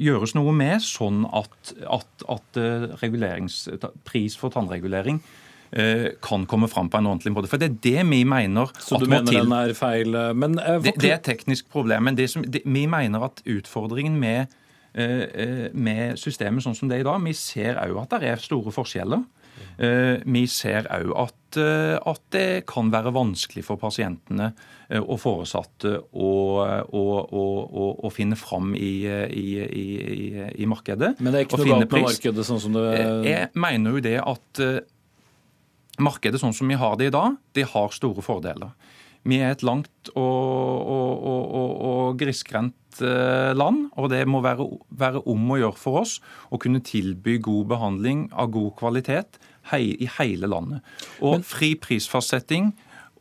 gjøres 0.00 0.34
noe 0.34 0.52
med, 0.56 0.80
sånn 0.84 1.24
at, 1.28 1.72
at, 1.90 2.24
at 2.32 2.60
eh, 2.60 3.88
pris 4.08 4.36
for 4.40 4.52
tannregulering 4.54 5.20
eh, 5.72 6.08
kan 6.24 6.46
komme 6.46 6.68
fram 6.70 6.88
på 6.92 7.00
en 7.00 7.10
ordentlig 7.10 7.34
måte. 7.34 7.50
For 7.50 7.60
det 7.60 7.70
er 7.70 7.76
det 7.84 8.06
vi 8.10 8.22
mener 8.28 8.72
Så 8.78 8.96
at 8.96 9.04
du 9.04 9.10
mener 9.10 9.28
til. 9.30 9.42
den 9.42 9.52
er 9.52 9.74
feil? 9.76 10.14
eh, 10.14 10.32
Men 10.34 10.58
uh, 10.58 10.78
Det, 10.82 10.96
det 11.00 11.10
er 11.10 11.18
et 11.20 11.28
teknisk 11.28 11.68
problem, 11.72 12.08
men 12.08 12.18
det 12.18 12.30
som, 12.30 12.44
det, 12.44 12.64
vi 12.64 12.86
mener 12.86 13.28
at 13.28 13.42
utfordringen 13.46 14.18
med, 14.20 14.46
eh, 14.94 15.68
med 15.72 16.18
systemet 16.20 16.64
sånn 16.64 16.76
som 16.78 16.88
det 16.88 17.00
er 17.00 17.06
i 17.06 17.08
dag, 17.10 17.22
vi 17.24 17.36
ser 17.36 17.80
òg 17.82 18.02
at 18.04 18.20
det 18.20 18.32
er 18.32 18.42
store 18.42 18.72
forskjeller. 18.74 19.24
Eh, 19.82 20.20
Vi 20.24 20.44
ser 20.50 20.86
òg 20.92 21.12
at, 21.18 21.58
eh, 21.60 21.96
at 21.96 22.22
det 22.34 22.64
kan 22.70 22.90
være 22.92 23.12
vanskelig 23.14 23.64
for 23.66 23.80
pasientene 23.80 24.52
eh, 24.88 25.00
og 25.00 25.18
foresatte 25.22 25.96
å, 26.12 26.30
å, 26.86 27.04
å, 27.24 27.86
å, 28.04 28.12
finne 28.14 28.38
fram 28.38 28.74
i, 28.76 28.92
i, 29.08 29.46
i, 29.64 29.86
i, 30.54 30.68
markedet. 30.68 31.14
Men 31.20 31.32
det 31.32 31.40
er 31.42 31.48
ikke 31.48 31.62
noe 31.62 31.70
galt 31.74 31.86
med 31.88 32.08
markedet 32.08 32.46
sånn 32.48 32.62
som 32.62 32.76
det 32.76 32.86
Jeg 33.26 33.50
mener 33.58 33.96
jo 33.96 34.04
det 34.04 34.18
at 34.20 34.64
markedet 36.02 36.40
sånn 36.40 36.56
som 36.56 36.70
vi 36.70 36.78
har 36.78 36.96
det 36.98 37.10
i 37.10 37.14
dag, 37.14 37.36
det 37.56 37.68
har 37.72 37.92
store 37.94 38.24
fordeler. 38.24 38.72
Vi 39.28 39.38
er 39.38 39.52
et 39.54 39.62
langt 39.62 40.10
og, 40.16 40.18
og, 40.18 41.12
og, 41.22 41.74
og, 41.86 42.06
grisgrendt 42.18 42.76
land, 43.56 43.86
og 43.96 44.10
det 44.12 44.24
må 44.28 44.42
være, 44.44 44.66
være 45.00 45.22
om 45.30 45.54
å 45.54 45.56
gjøre 45.60 45.80
for 45.80 46.02
oss 46.02 46.18
å 46.52 46.58
kunne 46.60 46.82
tilby 46.84 47.38
god 47.40 47.70
behandling 47.70 48.26
av 48.36 48.50
god 48.52 48.74
kvalitet 48.80 49.38
hei, 49.70 49.96
i 50.00 50.08
hele 50.18 50.50
landet. 50.50 50.82
Og 51.20 51.44
fri 51.46 51.74
prisfastsetting 51.78 52.72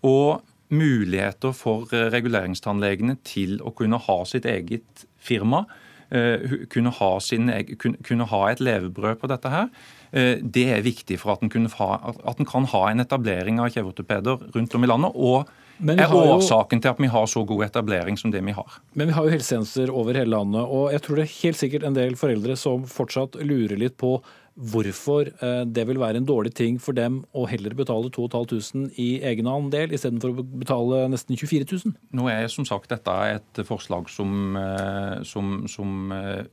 og 0.02 0.42
muligheter 0.72 1.54
for 1.56 1.92
eh, 1.94 2.08
reguleringstannlegene 2.14 3.18
til 3.28 3.60
å 3.62 3.74
kunne 3.76 4.00
ha 4.02 4.18
sitt 4.28 4.48
eget 4.50 5.06
firma, 5.22 5.66
eh, 6.10 6.66
kunne 6.72 6.94
ha, 6.96 7.10
sin, 7.24 7.52
kunne 7.78 8.30
ha 8.32 8.44
et 8.52 8.64
levebrød 8.64 9.20
på 9.22 9.30
dette 9.32 9.52
her, 9.52 9.68
eh, 10.12 10.38
det 10.42 10.68
er 10.78 10.86
viktig 10.86 11.20
for 11.22 11.36
at 11.36 11.44
en, 11.44 11.68
ha, 11.78 11.89
at 12.24 12.39
en 12.39 12.50
kan 12.50 12.70
ha 12.72 12.86
en 12.89 13.04
etablering 13.04 13.60
av 13.60 13.74
kjeveortopeder 13.76 14.48
rundt 14.56 14.76
om 14.76 14.88
i 14.88 14.92
landet. 14.94 15.12
og 15.16 15.52
Men 15.80 16.00
er 16.00 16.08
årsaken 16.14 16.78
jo- 16.78 16.82
til 16.82 16.89
at 16.89 17.00
vi 17.00 17.08
har 17.08 17.26
så 17.26 17.46
god 17.46 17.66
etablering 17.66 18.18
som 18.18 18.32
det 18.32 18.44
vi 18.46 18.52
har. 18.52 18.80
Men 18.94 19.08
vi 19.08 19.14
har 19.14 19.26
jo 19.26 19.36
helsetjenester 19.36 19.89
over 19.89 20.14
hele 20.14 20.38
landet, 20.38 20.62
og 20.62 20.92
jeg 20.92 21.02
tror 21.02 21.16
det 21.16 21.24
er 21.24 21.39
helt 21.42 21.58
sikkert 21.58 21.84
en 21.84 21.94
del 22.00 22.16
foreldre 22.16 22.56
som 22.56 22.86
fortsatt 22.86 23.36
lurer 23.44 23.78
litt 23.78 23.98
på 23.98 24.22
hvorfor 24.56 25.30
eh, 25.32 25.62
det 25.66 25.86
vil 25.88 25.99
være 26.02 26.20
en 26.20 26.28
dårlig 26.28 26.52
ting 26.58 26.78
for 26.82 26.95
dem 26.97 27.22
å 27.38 27.45
heller 27.49 27.74
betale 27.78 28.12
2500 28.14 28.91
i 28.99 29.22
egenandel 29.32 29.93
istedenfor 29.95 30.34
å 30.36 30.43
betale 30.64 31.06
nesten 31.12 31.38
24 31.39 31.68
000. 31.72 31.95
Nå 32.20 32.28
er 32.32 32.49
som 32.52 32.68
sagt 32.68 32.91
dette 32.91 33.16
et 33.38 33.64
forslag 33.68 34.10
som, 34.12 34.56
eh, 34.60 35.22
som, 35.28 35.64
som 35.72 36.12
eh, 36.16 36.43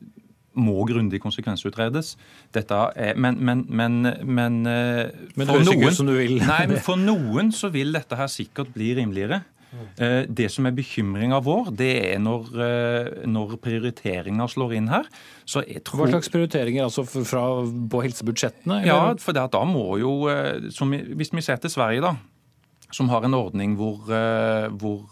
må 0.59 0.82
grundig 0.88 1.20
konsekvensutredes. 1.22 2.14
Dette 2.55 2.78
er, 2.99 3.18
men 3.18 3.36
men, 3.42 3.66
men, 3.68 4.01
men, 4.24 4.62
Men 4.62 5.46
for 5.51 5.62
noen- 5.66 5.94
som 5.94 6.09
du 6.09 6.16
vil. 6.16 6.38
Nei, 6.42 6.64
For 6.88 6.99
noen 6.99 7.53
så 7.55 7.70
vil 7.74 7.92
dette 7.94 8.18
her 8.18 8.30
sikkert 8.32 8.72
bli 8.74 8.94
rimeligere. 8.99 9.42
Eh, 9.98 10.24
Det 10.28 10.48
som 10.50 10.66
er 10.66 10.72
bekymringa 10.72 11.40
vår, 11.44 11.70
det 11.76 11.90
er 12.14 12.18
når, 12.22 12.48
eh, 12.56 13.26
når 13.28 13.58
prioriteringa 13.60 14.46
slår 14.48 14.74
inn 14.78 14.88
her. 14.88 15.04
Tror, 15.44 15.64
Hva 16.00 16.08
slags 16.08 16.30
prioriteringer 16.32 16.86
altså 16.86 17.04
fra, 17.04 17.42
på 17.64 18.02
helsebudsjettene? 18.02 18.84
ja, 18.86 19.14
for 19.20 19.32
det 19.36 19.42
at 19.42 19.52
da 19.52 19.64
må 19.68 19.98
jo 20.00 20.28
eh, 20.28 20.70
som, 20.70 20.90
Hvis 20.90 21.32
vi 21.32 21.44
ser 21.44 21.56
til 21.56 21.70
Sverige, 21.70 22.00
da, 22.00 22.16
som 22.90 23.08
har 23.08 23.24
en 23.24 23.34
ordning 23.36 23.76
hvor, 23.76 24.00
hvor 24.80 25.04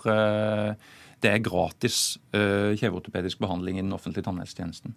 det 1.20 1.28
er 1.30 1.42
gratis 1.44 2.16
kjeveortopedisk 2.32 3.38
behandling 3.38 3.76
i 3.76 3.82
den 3.82 3.92
offentlige 3.92 4.24
tannhelsetjenesten. 4.24 4.94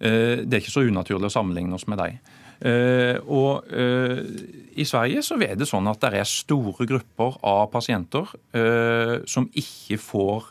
Det 0.00 0.50
er 0.50 0.58
ikke 0.58 0.74
så 0.74 0.82
unaturlig 0.82 1.30
å 1.30 1.36
sammenligne 1.36 1.78
oss 1.78 1.86
med 1.86 1.98
dem. 2.02 2.18
Eh, 2.60 3.18
Og 3.26 3.64
eh, 3.72 4.22
I 4.80 4.84
Sverige 4.88 5.22
så 5.24 5.36
er 5.42 5.56
det 5.56 5.68
sånn 5.68 5.88
at 5.90 6.00
det 6.00 6.14
er 6.20 6.24
store 6.28 6.86
grupper 6.88 7.36
av 7.44 7.66
pasienter 7.72 8.26
eh, 8.56 9.18
som 9.28 9.48
ikke 9.52 9.98
får 10.00 10.50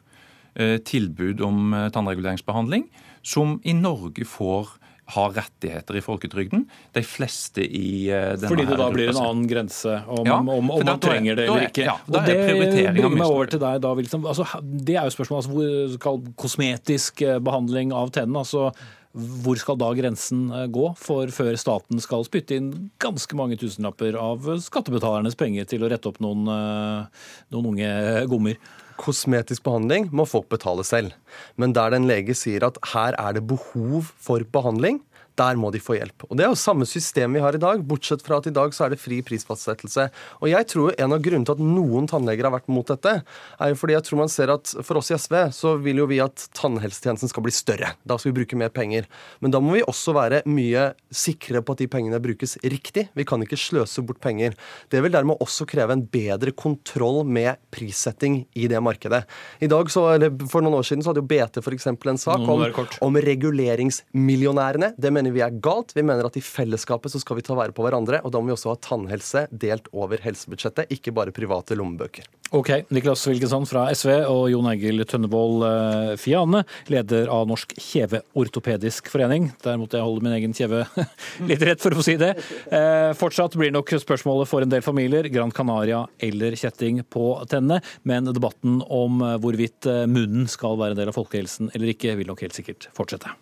eh, 0.56 0.78
tilbud 0.86 1.42
om 1.46 1.74
eh, 1.74 1.90
tannreguleringsbehandling, 1.96 2.88
som 3.26 3.60
i 3.66 3.74
Norge 3.74 4.26
får 4.26 4.76
har 5.14 5.30
rettigheter 5.36 6.00
i 6.00 6.02
folketrygden. 6.02 6.64
De 6.96 7.02
fleste 7.06 7.62
i 7.62 8.08
denne 8.10 8.50
Fordi 8.50 8.64
det 8.66 8.78
da 8.80 8.88
blir 8.90 9.12
en 9.12 9.20
annen 9.22 9.44
grense 9.50 10.00
om, 10.10 10.24
Ja, 10.26 10.40
om, 10.40 10.50
om, 10.50 10.66
man 10.72 10.82
da 10.88 10.96
er- 10.96 11.04
trenger 11.04 11.36
det 11.38 11.44
eller 11.46 11.62
er- 11.62 11.70
ikke. 11.70 11.86
ja, 11.86 11.94
da 12.10 12.20
og 12.24 12.26
det 12.26 12.38
bringer 12.42 13.10
meg 13.14 13.22
over 13.28 13.46
til 13.46 13.60
deg. 13.62 13.82
da, 13.82 13.92
liksom, 13.94 14.26
altså, 14.26 14.48
Det 14.64 14.96
er 14.98 15.04
jo 15.06 15.14
spørsmålet 15.14 15.46
altså, 15.46 16.00
hvor 16.02 16.34
kosmetisk 16.42 17.22
eh, 17.22 17.38
behandling 17.38 17.94
av 17.94 18.10
tennene. 18.18 18.42
altså 18.42 18.72
hvor 19.16 19.60
skal 19.60 19.78
da 19.80 19.90
grensen 19.96 20.48
eh, 20.52 20.68
gå 20.72 20.90
for 21.00 21.32
før 21.34 21.56
staten 21.60 22.02
skal 22.04 22.26
spytte 22.28 22.58
inn 22.60 22.72
ganske 23.02 23.38
mange 23.40 23.58
tusenlapper 23.62 24.18
av 24.20 24.50
skattebetalernes 24.64 25.38
penger 25.40 25.68
til 25.72 25.86
å 25.86 25.92
rette 25.92 26.12
opp 26.12 26.20
noen, 26.24 26.44
eh, 26.52 27.30
noen 27.56 27.70
unge 27.72 27.92
gommer? 28.32 28.60
Kosmetisk 29.00 29.64
behandling 29.66 30.10
må 30.16 30.28
folk 30.28 30.48
betale 30.52 30.84
selv. 30.88 31.16
Men 31.60 31.76
der 31.76 31.92
den 31.92 32.06
en 32.06 32.12
lege 32.12 32.36
sier 32.36 32.64
at 32.68 32.80
her 32.94 33.16
er 33.20 33.36
det 33.36 33.48
behov 33.48 34.12
for 34.20 34.44
behandling, 34.52 35.02
der 35.40 35.60
må 35.60 35.72
de 35.74 35.82
få 35.84 35.98
hjelp. 35.98 36.28
Og 36.30 36.38
Det 36.38 36.46
er 36.46 36.52
jo 36.52 36.60
samme 36.60 36.88
system 36.88 37.36
vi 37.36 37.44
har 37.44 37.56
i 37.56 37.62
dag, 37.62 37.84
bortsett 37.88 38.24
fra 38.26 38.40
at 38.40 38.48
i 38.50 38.54
dag 38.56 38.74
så 38.76 38.86
er 38.86 38.94
det 38.94 39.02
fri 39.02 39.22
prisfastsettelse. 39.26 40.08
Og 40.42 40.50
jeg 40.52 40.68
tror 40.72 40.96
en 40.98 41.16
av 41.16 41.24
grunnene 41.24 41.48
til 41.48 41.56
at 41.58 41.64
noen 41.64 42.10
tannleger 42.10 42.48
har 42.48 42.56
vært 42.56 42.72
mot 42.72 42.88
dette, 42.88 43.18
er 43.22 43.72
jo 43.72 43.80
fordi 43.80 43.98
jeg 43.98 44.08
tror 44.08 44.22
man 44.24 44.32
ser 44.32 44.54
at 44.54 44.74
for 44.86 45.00
oss 45.00 45.12
i 45.12 45.20
SV 45.20 45.38
så 45.56 45.76
vil 45.82 46.02
jo 46.04 46.10
vi 46.10 46.22
at 46.24 46.48
tannhelsetjenesten 46.58 47.32
skal 47.32 47.46
bli 47.46 47.54
større. 47.56 47.94
Da 48.08 48.18
skal 48.20 48.32
vi 48.32 48.40
bruke 48.42 48.60
mer 48.60 48.74
penger. 48.74 49.10
Men 49.44 49.54
da 49.54 49.62
må 49.64 49.78
vi 49.78 49.86
også 49.86 50.16
være 50.16 50.44
mye 50.50 50.90
sikre 51.14 51.62
på 51.66 51.76
at 51.76 51.84
de 51.84 51.90
pengene 51.92 52.22
brukes 52.24 52.58
riktig. 52.64 53.08
Vi 53.16 53.28
kan 53.28 53.44
ikke 53.44 53.60
sløse 53.60 54.04
bort 54.06 54.22
penger. 54.24 54.56
Det 54.92 55.02
vil 55.04 55.14
dermed 55.14 55.42
også 55.44 55.68
kreve 55.70 55.96
en 55.96 56.06
bedre 56.12 56.54
kontroll 56.56 57.24
med 57.28 57.60
prissetting 57.74 58.44
i 58.56 58.70
det 58.72 58.82
markedet. 58.84 59.24
I 59.64 59.70
dag 59.72 59.90
så, 59.92 60.08
eller 60.16 60.34
For 60.52 60.64
noen 60.64 60.80
år 60.80 60.88
siden 60.88 61.04
så 61.04 61.12
hadde 61.12 61.24
jo 61.24 61.30
BT 61.30 61.62
f.eks. 61.62 61.88
en 61.92 62.22
sak 62.22 62.44
om, 62.52 62.66
om 63.08 63.20
reguleringsmillionærene. 63.26 64.94
Det 64.98 65.12
mener 65.14 65.25
vi 65.34 65.44
er 65.46 65.58
galt. 65.64 65.96
Vi 65.96 66.04
mener 66.06 66.28
at 66.28 66.38
i 66.38 66.44
fellesskapet 66.44 67.14
så 67.14 67.22
skal 67.22 67.40
vi 67.40 67.46
ta 67.46 67.58
vare 67.58 67.74
på 67.76 67.86
hverandre. 67.86 68.22
Og 68.26 68.34
da 68.34 68.42
må 68.42 68.52
vi 68.52 68.56
også 68.56 68.74
ha 68.74 68.80
tannhelse 68.82 69.46
delt 69.52 69.90
over 69.96 70.22
helsebudsjettet, 70.24 70.92
ikke 70.94 71.14
bare 71.16 71.34
private 71.36 71.78
lommebøker. 71.80 72.28
Ok, 72.56 72.70
Niklas 72.94 73.24
Wilkinson 73.28 73.66
fra 73.66 73.88
SV 73.90 74.12
og 74.30 74.44
Jon 74.52 74.68
Egil 74.70 75.02
Tønnevold 75.10 75.64
eh, 75.66 76.12
Fiane, 76.22 76.62
leder 76.94 77.32
av 77.34 77.48
Norsk 77.50 77.74
kjeveortopedisk 77.82 79.10
forening. 79.12 79.50
Der 79.66 79.80
måtte 79.82 79.98
jeg 79.98 80.06
holde 80.06 80.24
min 80.24 80.36
egen 80.38 80.54
kjeve 80.56 80.84
litt 81.50 81.66
rett, 81.66 81.82
for 81.82 81.98
å 81.98 82.06
si 82.06 82.16
det. 82.22 82.36
Eh, 82.70 83.10
fortsatt 83.18 83.58
blir 83.58 83.74
nok 83.74 83.96
spørsmålet 83.98 84.52
for 84.52 84.64
en 84.64 84.72
del 84.72 84.86
familier 84.86 85.28
Gran 85.34 85.54
Canaria 85.56 86.04
eller 86.22 86.56
kjetting 86.60 87.02
på 87.10 87.34
tennene, 87.50 87.82
men 88.06 88.30
debatten 88.30 88.78
om 88.94 89.26
hvorvidt 89.42 89.90
munnen 90.08 90.46
skal 90.52 90.78
være 90.80 90.94
en 90.94 91.02
del 91.02 91.12
av 91.12 91.18
folkehelsen 91.18 91.74
eller 91.74 91.96
ikke, 91.96 92.14
vil 92.20 92.30
nok 92.30 92.46
helt 92.46 92.56
sikkert 92.56 92.92
fortsette. 92.96 93.34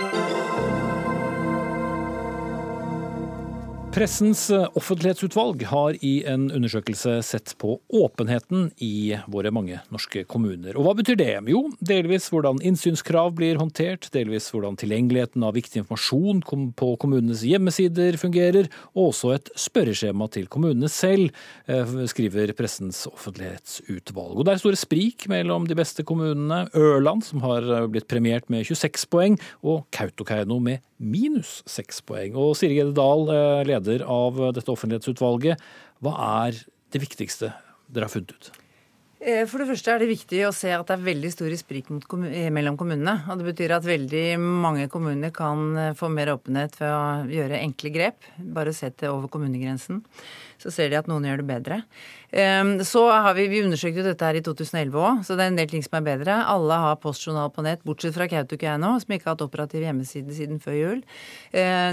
Thank 0.00 0.54
you. 0.54 0.59
Pressens 3.90 4.44
eh, 4.54 4.68
offentlighetsutvalg 4.78 5.64
har 5.66 5.96
i 6.06 6.20
en 6.30 6.44
undersøkelse 6.54 7.16
sett 7.26 7.56
på 7.58 7.72
åpenheten 7.90 8.68
i 8.78 9.16
våre 9.26 9.50
mange 9.50 9.80
norske 9.90 10.22
kommuner. 10.30 10.76
Og 10.78 10.86
hva 10.86 10.92
betyr 10.94 11.18
det? 11.18 11.32
Jo, 11.50 11.64
delvis 11.82 12.28
hvordan 12.30 12.60
innsynskrav 12.62 13.32
blir 13.34 13.58
håndtert, 13.58 14.06
delvis 14.14 14.46
hvordan 14.54 14.78
tilgjengeligheten 14.78 15.42
av 15.42 15.56
viktig 15.58 15.82
informasjon 15.82 16.44
på 16.78 16.90
kommunenes 17.02 17.42
hjemmesider 17.42 18.14
fungerer, 18.20 18.68
og 18.94 19.08
også 19.08 19.32
et 19.34 19.50
spørreskjema 19.58 20.30
til 20.36 20.46
kommunene 20.54 20.90
selv, 20.92 21.34
eh, 21.66 21.96
skriver 22.14 22.54
Pressens 22.54 23.02
offentlighetsutvalg. 23.10 24.36
Og 24.38 24.46
det 24.46 24.54
er 24.54 24.62
store 24.62 24.78
sprik 24.78 25.26
mellom 25.32 25.66
de 25.66 25.74
beste 25.78 26.06
kommunene. 26.06 26.68
Ørland, 26.78 27.26
som 27.26 27.42
har 27.42 27.66
blitt 27.90 28.06
premiert 28.06 28.46
med 28.54 28.70
26 28.70 29.10
poeng, 29.10 29.40
og 29.66 29.82
Kautokeino 29.90 30.62
med 30.62 30.78
minus 31.00 31.60
seks 31.70 32.02
poeng. 32.04 32.36
Og 32.38 32.54
Siri 32.58 32.76
Gjedde 32.76 32.94
Dahl, 32.98 33.26
eh, 33.32 33.64
leder 33.72 34.04
av 34.04 34.38
dette 34.56 34.70
offentlighetsutvalget. 34.70 35.60
Hva 36.04 36.14
er 36.46 36.64
det 36.92 37.02
viktigste 37.02 37.54
dere 37.90 38.06
har 38.06 38.12
funnet 38.12 38.36
ut? 38.36 38.52
Eh, 39.20 39.42
for 39.44 39.60
det 39.60 39.66
første 39.68 39.92
er 39.92 40.00
det 40.00 40.06
viktig 40.08 40.38
å 40.48 40.52
se 40.56 40.70
at 40.72 40.88
det 40.88 40.94
er 40.96 41.02
veldig 41.04 41.30
store 41.34 41.56
sprik 41.60 41.90
eh, 41.92 42.48
mellom 42.48 42.78
kommunene. 42.80 43.18
og 43.28 43.36
Det 43.36 43.50
betyr 43.50 43.74
at 43.76 43.84
veldig 43.84 44.24
mange 44.40 44.86
kommuner 44.88 45.32
kan 45.36 45.76
eh, 45.76 45.96
få 45.96 46.08
mer 46.08 46.32
åpenhet 46.32 46.78
ved 46.80 46.88
å 46.88 47.02
gjøre 47.28 47.58
enkle 47.60 47.92
grep. 47.92 48.30
Bare 48.56 48.72
se 48.72 48.88
til 48.88 49.12
over 49.12 49.28
kommunegrensen. 49.28 50.00
Så 50.60 50.72
ser 50.72 50.88
de 50.88 50.96
at 50.96 51.08
noen 51.08 51.26
gjør 51.28 51.40
det 51.40 51.48
bedre. 51.48 51.76
Så 52.84 53.00
har 53.08 53.32
vi, 53.32 53.46
vi 53.48 53.62
undersøkte 53.64 54.04
dette 54.04 54.26
her 54.28 54.36
i 54.36 54.42
2011 54.44 54.98
òg, 55.00 55.22
så 55.24 55.32
det 55.34 55.46
er 55.46 55.50
en 55.50 55.56
del 55.56 55.70
ting 55.72 55.80
som 55.82 55.96
er 55.96 56.04
bedre. 56.04 56.34
Alle 56.52 56.76
har 56.82 56.98
postjournal 57.00 57.48
på 57.54 57.64
nett, 57.64 57.80
bortsett 57.88 58.12
fra 58.12 58.26
Kautokeino, 58.28 58.90
som 59.00 59.14
ikke 59.16 59.30
har 59.30 59.38
hatt 59.38 59.46
operativ 59.46 59.86
hjemmeside 59.86 60.36
siden 60.36 60.60
før 60.60 60.76
jul. 60.76 61.00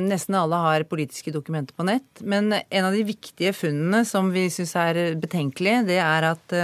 Nesten 0.03 0.35
alle 0.35 0.59
har 0.65 0.85
politiske 0.91 1.31
dokumenter 1.31 1.79
på 1.79 1.87
nett. 1.87 2.21
Men 2.27 2.51
en 2.59 2.89
av 2.89 2.91
de 2.91 3.07
viktige 3.07 3.55
funnene 3.55 4.03
som 4.05 4.35
vi 4.35 4.49
syns 4.51 4.75
er 4.83 5.15
betenkelig, 5.15 5.79
det 5.87 6.01
er 6.03 6.27
at 6.33 6.59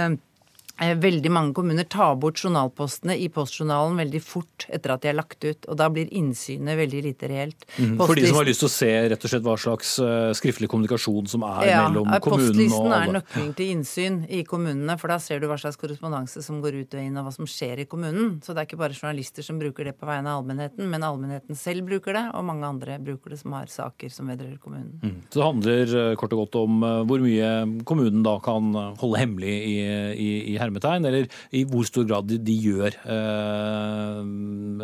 veldig 0.74 1.30
mange 1.30 1.54
kommuner 1.54 1.86
tar 1.86 2.16
bort 2.18 2.40
journalpostene 2.42 3.14
i 3.16 3.28
postjournalen 3.32 3.98
veldig 4.00 4.20
fort 4.24 4.66
etter 4.74 4.94
at 4.94 5.04
de 5.04 5.10
er 5.12 5.16
lagt 5.16 5.44
ut. 5.44 5.68
og 5.70 5.78
Da 5.78 5.86
blir 5.92 6.10
innsynet 6.10 6.78
veldig 6.78 7.02
lite 7.04 7.28
reelt. 7.30 7.66
Mm. 7.78 7.94
For 8.00 8.14
de 8.18 8.26
som 8.26 8.40
har 8.40 8.48
lyst 8.48 8.64
til 8.64 8.68
å 8.68 8.74
se 8.74 8.90
rett 9.12 9.26
og 9.26 9.32
slett 9.32 9.44
hva 9.46 9.54
slags 9.60 9.92
uh, 10.02 10.32
skriftlig 10.34 10.68
kommunikasjon 10.72 11.30
som 11.30 11.46
er 11.46 11.68
ja, 11.70 11.84
mellom 11.86 12.10
kommunen 12.18 12.18
og 12.18 12.18
alle? 12.18 12.48
Postlisten 12.50 12.96
er 12.96 13.14
nøkkelen 13.18 13.52
til 13.60 13.70
innsyn 13.76 14.18
i 14.26 14.42
kommunene, 14.48 14.96
for 14.98 15.14
da 15.14 15.20
ser 15.22 15.42
du 15.42 15.46
hva 15.50 15.58
slags 15.62 15.78
korrespondanse 15.78 16.42
som 16.42 16.58
går 16.64 16.80
ut 16.82 16.98
og 16.98 17.04
inn, 17.04 17.20
og 17.20 17.28
hva 17.28 17.34
som 17.38 17.48
skjer 17.50 17.84
i 17.84 17.86
kommunen. 17.90 18.40
Så 18.42 18.50
det 18.50 18.64
er 18.64 18.70
ikke 18.70 18.80
bare 18.82 18.98
journalister 18.98 19.46
som 19.46 19.62
bruker 19.62 19.86
det 19.90 19.94
på 20.00 20.10
vegne 20.10 20.32
av 20.32 20.42
allmennheten, 20.42 20.90
men 20.90 21.06
allmennheten 21.06 21.58
selv 21.58 21.86
bruker 21.86 22.18
det, 22.18 22.24
og 22.34 22.48
mange 22.50 22.66
andre 22.66 22.98
bruker 23.04 23.36
det 23.36 23.40
som 23.44 23.54
har 23.54 23.70
saker 23.70 24.10
som 24.10 24.32
vedrører 24.32 24.58
kommunen. 24.58 24.98
Mm. 25.04 25.22
Så 25.30 25.38
det 25.38 25.48
handler 25.48 26.18
kort 26.18 26.34
og 26.34 26.44
godt 26.44 26.60
om 26.64 26.82
hvor 27.06 27.22
mye 27.22 27.54
kommunen 27.86 28.26
da 28.26 28.36
kan 28.42 28.74
holde 28.98 29.22
hemmelig 29.22 29.54
i, 29.54 29.78
i, 30.18 30.30
i 30.50 30.60
hermetegn, 30.64 31.08
eller 31.10 31.28
i 31.52 31.64
hvor 31.68 31.86
stor 31.88 32.08
grad 32.08 32.28
de, 32.30 32.40
de 32.42 32.56
gjør 32.64 32.96
eh, 33.04 34.22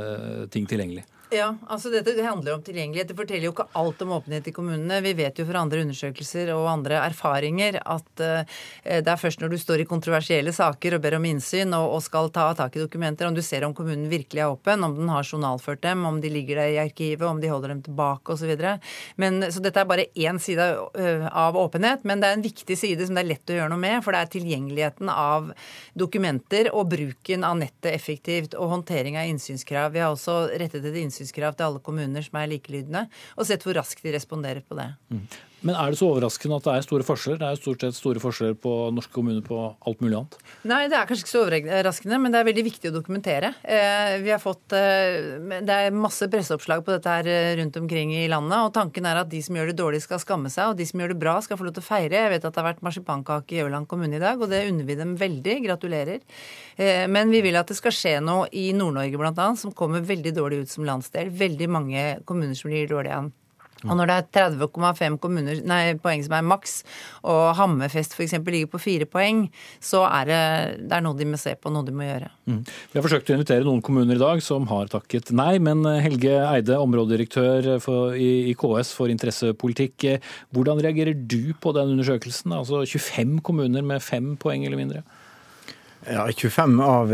eh 0.04 0.44
ting 0.50 0.68
tilgjengelig. 0.68 1.04
Ja, 1.30 1.52
altså 1.70 1.92
dette 1.92 2.10
det 2.16 2.24
handler 2.26 2.56
om 2.56 2.62
tilgjengelighet. 2.66 3.12
Det 3.12 3.14
forteller 3.14 3.46
jo 3.46 3.52
ikke 3.52 3.68
alt 3.78 4.00
om 4.02 4.16
åpenhet 4.16 4.48
i 4.50 4.52
kommunene. 4.54 4.96
Vi 5.04 5.12
vet 5.14 5.36
jo 5.38 5.44
fra 5.46 5.60
andre 5.62 5.84
undersøkelser 5.84 6.48
og 6.56 6.64
andre 6.66 6.96
erfaringer 7.04 7.76
at 7.78 8.22
uh, 8.24 8.56
det 8.82 9.12
er 9.12 9.20
først 9.20 9.38
når 9.38 9.52
du 9.52 9.58
står 9.62 9.84
i 9.84 9.86
kontroversielle 9.86 10.50
saker 10.56 10.96
og 10.96 11.04
ber 11.04 11.14
om 11.20 11.28
innsyn 11.30 11.70
og, 11.78 11.86
og, 11.94 12.02
skal 12.02 12.32
ta 12.34 12.48
tak 12.58 12.74
i 12.74 12.82
dokumenter, 12.82 13.28
om 13.28 13.36
du 13.36 13.42
ser 13.46 13.62
om 13.62 13.74
kommunen 13.78 14.08
virkelig 14.10 14.42
er 14.42 14.50
åpen, 14.50 14.82
om 14.82 14.96
den 14.96 15.12
har 15.12 15.28
journalført 15.28 15.84
dem, 15.84 16.02
om 16.08 16.18
de 16.18 16.32
ligger 16.34 16.64
der 16.64 16.72
i 16.74 16.80
arkivet, 16.82 17.22
om 17.28 17.38
de 17.38 17.52
holder 17.52 17.76
dem 17.76 17.84
tilbake 17.86 18.34
osv. 18.34 18.50
Så, 18.50 19.30
så 19.54 19.62
dette 19.62 19.84
er 19.84 19.90
bare 19.92 20.08
én 20.18 20.42
side 20.42 20.66
uh, 20.82 21.28
av 21.30 21.60
åpenhet, 21.62 22.02
men 22.02 22.18
det 22.18 22.32
er 22.32 22.40
en 22.40 22.46
viktig 22.48 22.78
side 22.80 23.06
som 23.06 23.14
det 23.14 23.22
er 23.22 23.30
lett 23.36 23.54
å 23.54 23.60
gjøre 23.60 23.70
noe 23.70 23.84
med, 23.86 24.00
for 24.02 24.18
det 24.18 24.24
er 24.24 24.34
tilgjengeligheten 24.34 25.14
av 25.14 25.52
dokumenter 25.94 26.72
og 26.74 26.90
bruken 26.90 27.46
av 27.46 27.54
nettet 27.62 27.92
effektivt 27.94 28.58
og 28.58 28.74
håndtering 28.74 29.20
av 29.20 29.30
innsynskrav. 29.30 29.94
Vi 29.94 30.02
har 30.02 30.10
også 30.10 30.40
rettet 30.58 30.90
et 30.90 30.98
innsyn 30.98 31.19
tilsynskrav 31.20 31.56
til 31.56 31.68
alle 31.68 31.84
kommuner 31.84 32.24
som 32.24 32.40
er 32.40 32.50
likelydende, 32.54 33.06
og 33.36 33.48
sett 33.48 33.64
hvor 33.66 33.76
raskt 33.78 34.04
de 34.04 34.14
responderer 34.16 34.64
på 34.66 34.78
det. 34.78 34.90
Mm. 35.12 35.24
Men 35.66 35.76
er 35.76 35.92
det 35.92 35.98
så 36.00 36.08
overraskende 36.08 36.56
at 36.56 36.64
det 36.64 36.72
er 36.72 36.84
store 36.86 37.04
forskjeller? 37.04 37.38
Det 37.40 37.46
er 37.46 37.56
jo 37.56 37.60
stort 37.60 37.82
sett 37.84 37.96
store 37.98 38.20
forskjeller 38.22 38.56
på 38.64 38.72
norske 38.96 39.12
kommuner 39.12 39.42
på 39.44 39.58
alt 39.60 40.00
mulig 40.00 40.16
annet? 40.16 40.38
Nei, 40.70 40.80
det 40.88 40.96
er 40.96 41.08
kanskje 41.08 41.26
ikke 41.26 41.32
så 41.34 41.42
overraskende, 41.44 42.20
men 42.22 42.32
det 42.32 42.40
er 42.40 42.46
veldig 42.48 42.64
viktig 42.64 42.88
å 42.88 42.94
dokumentere. 42.94 43.52
Eh, 43.60 44.14
vi 44.24 44.32
har 44.32 44.40
fått, 44.40 44.72
eh, 44.72 45.60
Det 45.60 45.76
er 45.76 45.92
masse 45.92 46.28
presseoppslag 46.32 46.84
på 46.84 46.94
dette 46.96 47.12
her 47.12 47.28
eh, 47.28 47.56
rundt 47.60 47.76
omkring 47.76 48.14
i 48.16 48.28
landet, 48.28 48.56
og 48.56 48.72
tanken 48.72 49.04
er 49.04 49.20
at 49.20 49.28
de 49.28 49.42
som 49.42 49.56
gjør 49.56 49.72
det 49.72 49.76
dårlig, 49.76 50.00
skal 50.00 50.22
skamme 50.22 50.48
seg, 50.48 50.72
og 50.72 50.78
de 50.78 50.86
som 50.86 51.00
gjør 51.00 51.12
det 51.12 51.20
bra, 51.20 51.36
skal 51.44 51.60
få 51.60 51.68
lov 51.68 51.76
til 51.76 51.84
å 51.84 51.90
feire. 51.90 52.16
Jeg 52.16 52.32
vet 52.32 52.44
at 52.44 52.54
det 52.54 52.62
har 52.62 52.70
vært 52.72 52.84
marsipankake 52.86 53.58
i 53.58 53.62
Ørland 53.66 53.88
kommune 53.90 54.16
i 54.16 54.22
dag, 54.22 54.40
og 54.40 54.48
det 54.48 54.64
unner 54.70 54.88
vi 54.88 54.96
dem 54.96 55.16
veldig. 55.16 55.58
Gratulerer. 55.60 56.20
Men 57.10 57.30
vi 57.30 57.42
vil 57.44 57.56
at 57.56 57.68
det 57.68 57.76
skal 57.76 57.92
skje 57.92 58.14
noe 58.24 58.48
i 58.56 58.70
Nord-Norge 58.72 59.18
bl.a., 59.20 59.50
som 59.56 59.74
kommer 59.76 60.00
veldig 60.00 60.32
dårlig 60.32 60.64
ut 60.64 60.72
som 60.72 60.86
landsdel. 60.88 61.28
Veldig 61.28 61.68
mange 61.68 62.06
kommuner 62.24 62.56
som 62.56 62.70
blir 62.70 62.88
dårlige 62.88 63.18
an. 63.18 63.32
Og 63.86 63.96
når 63.96 64.10
det 64.10 64.16
er 64.16 64.50
30,5 64.50 65.18
poeng 66.02 66.24
som 66.26 66.34
er 66.36 66.46
maks, 66.46 66.80
og 67.24 67.54
Hammerfest 67.58 68.16
f.eks. 68.16 68.36
ligger 68.44 68.70
på 68.72 68.80
fire 68.82 69.08
poeng, 69.08 69.46
så 69.80 70.02
er 70.08 70.28
det, 70.28 70.40
det 70.90 70.98
er 70.98 71.04
noe 71.04 71.16
de 71.18 71.28
må 71.30 71.40
se 71.40 71.54
på, 71.56 71.72
noe 71.72 71.86
de 71.86 71.94
må 71.96 72.04
gjøre. 72.04 72.30
Mm. 72.50 72.60
Vi 72.66 72.98
har 72.98 73.06
forsøkt 73.06 73.32
å 73.32 73.36
invitere 73.38 73.66
noen 73.66 73.84
kommuner 73.84 74.18
i 74.18 74.22
dag 74.22 74.42
som 74.44 74.68
har 74.70 74.90
takket 74.92 75.32
nei, 75.36 75.54
men 75.62 75.86
Helge 76.04 76.34
Eide, 76.44 76.80
områdedirektør 76.80 77.72
for, 77.84 78.16
i, 78.18 78.50
i, 78.50 78.56
KS 78.58 78.92
for 78.96 79.12
interessepolitikk, 79.12 80.10
hvordan 80.54 80.82
reagerer 80.84 81.16
du 81.16 81.54
på 81.60 81.72
den 81.76 81.96
undersøkelsen? 81.96 82.54
Altså 82.56 82.84
25 82.84 83.40
kommuner 83.46 83.84
med 83.86 84.04
fem 84.04 84.34
poeng 84.40 84.66
eller 84.66 84.80
mindre? 84.80 85.04
Ja, 86.08 86.32
25 86.32 86.80
av 86.80 87.10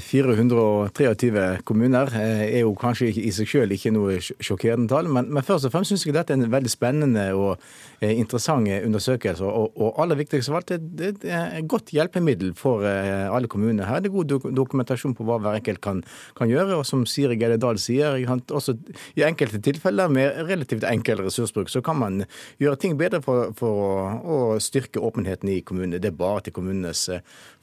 423 0.00 1.28
eh, 1.36 1.56
kommuner 1.66 2.12
eh, 2.14 2.42
er 2.44 2.60
jo 2.62 2.76
kanskje 2.78 3.08
i 3.10 3.32
seg 3.34 3.48
selv 3.50 3.74
ikke 3.74 3.90
noe 3.90 4.20
sjokkerende 4.22 4.86
tall, 4.92 5.08
men, 5.10 5.26
men 5.34 5.42
først 5.42 5.66
og 5.66 5.72
fremst 5.74 5.90
syns 5.90 6.04
jeg 6.06 6.14
dette 6.14 6.30
er 6.30 6.38
en 6.38 6.52
veldig 6.52 6.70
spennende 6.70 7.24
og 7.34 7.56
eh, 7.98 8.12
interessant 8.12 8.70
undersøkelse. 8.76 9.42
Og, 9.42 9.74
og 9.74 9.98
aller 10.04 10.20
viktigst 10.20 10.52
av 10.52 10.60
alt, 10.60 10.70
det, 11.00 11.10
er 11.26 11.58
et 11.58 11.66
godt 11.66 11.90
hjelpemiddel 11.90 12.54
for 12.58 12.86
alle 12.86 13.50
kommuner. 13.50 13.88
Her 13.88 13.98
er 13.98 14.06
det 14.06 14.14
god 14.14 14.36
dokumentasjon 14.54 15.16
på 15.18 15.26
hva 15.26 15.40
hver 15.42 15.58
enkelt 15.58 15.82
kan, 15.82 16.04
kan 16.38 16.50
gjøre. 16.50 16.78
Og 16.78 16.86
som 16.86 17.02
Siri 17.10 17.34
Gelle 17.40 17.58
Dahl 17.58 17.82
sier, 17.82 18.22
også 18.22 18.76
i 19.18 19.26
enkelte 19.26 19.58
tilfeller 19.66 20.14
med 20.14 20.44
relativt 20.46 20.86
enkel 20.86 21.24
ressursbruk, 21.26 21.74
så 21.74 21.82
kan 21.82 21.98
man 21.98 22.22
gjøre 22.62 22.78
ting 22.86 22.94
bedre 23.00 23.22
for, 23.24 23.50
for 23.58 23.82
å, 23.82 23.92
å 24.22 24.40
styrke 24.62 25.02
åpenheten 25.02 25.50
i 25.50 25.60
kommunene. 25.66 25.98
Det 25.98 26.12
er 26.12 26.18
bare 26.22 26.46
til 26.46 26.54
kommunenes 26.58 27.08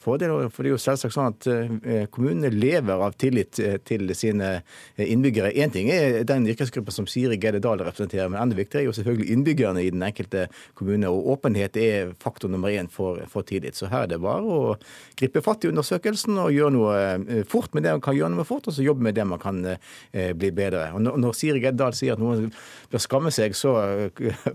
fordel. 0.05 0.33
For 0.53 0.63
det 0.63 0.71
er 0.71 0.75
jo 0.75 0.81
selvsagt 0.81 1.15
sånn 1.15 1.33
at 1.33 1.47
eh, 1.49 2.05
kommunene 2.13 2.51
lever 2.53 3.01
av 3.07 3.15
tillit 3.19 3.59
eh, 3.61 3.77
til 3.85 4.11
sine 4.17 4.51
eh, 4.59 5.05
innbyggere. 5.05 5.53
Én 5.61 5.73
ting 5.73 5.89
er 5.93 6.21
den 6.27 6.47
yrkesgruppen 6.51 6.93
som 6.93 7.09
Siri 7.09 7.39
Gedde 7.41 7.61
Dahl 7.63 7.81
representerer, 7.83 8.29
men 8.31 8.41
enda 8.41 8.57
viktigere 8.57 8.85
er 8.85 8.89
jo 8.89 8.95
selvfølgelig 8.97 9.29
innbyggerne 9.35 9.83
i 9.83 9.91
den 9.93 10.05
enkelte 10.05 10.47
kommune. 10.77 11.11
Og 11.11 11.31
åpenhet 11.35 11.79
er 11.81 12.13
faktor 12.21 12.51
nummer 12.51 12.73
én 12.73 12.89
for, 12.91 13.23
for 13.31 13.47
tillit. 13.47 13.77
Så 13.77 13.89
her 13.91 14.05
er 14.05 14.13
det 14.13 14.21
bare 14.23 14.45
å 14.45 14.75
gripe 15.19 15.43
fatt 15.45 15.65
i 15.65 15.71
undersøkelsen 15.71 16.39
og 16.41 16.53
gjøre 16.55 16.75
noe 16.75 17.43
fort 17.49 17.73
med 17.75 17.85
det 17.85 17.95
man 17.95 18.03
kan 18.05 18.17
gjøre 18.17 18.33
noe 18.35 18.47
fort, 18.47 18.69
og 18.69 18.75
så 18.75 18.85
jobbe 18.85 19.05
med 19.07 19.17
det 19.17 19.25
man 19.27 19.41
kan 19.41 19.61
bli 20.11 20.51
bedre. 20.55 20.87
Og 20.95 21.03
når, 21.03 21.33
Siri 21.35 21.61
Gedde 21.63 21.79
Dahl 21.79 21.95
sier 21.97 22.15
at 22.15 22.21
noen 22.21 22.51
bør 22.91 23.03
skamme 23.03 23.31
seg, 23.33 23.55
så 23.57 23.73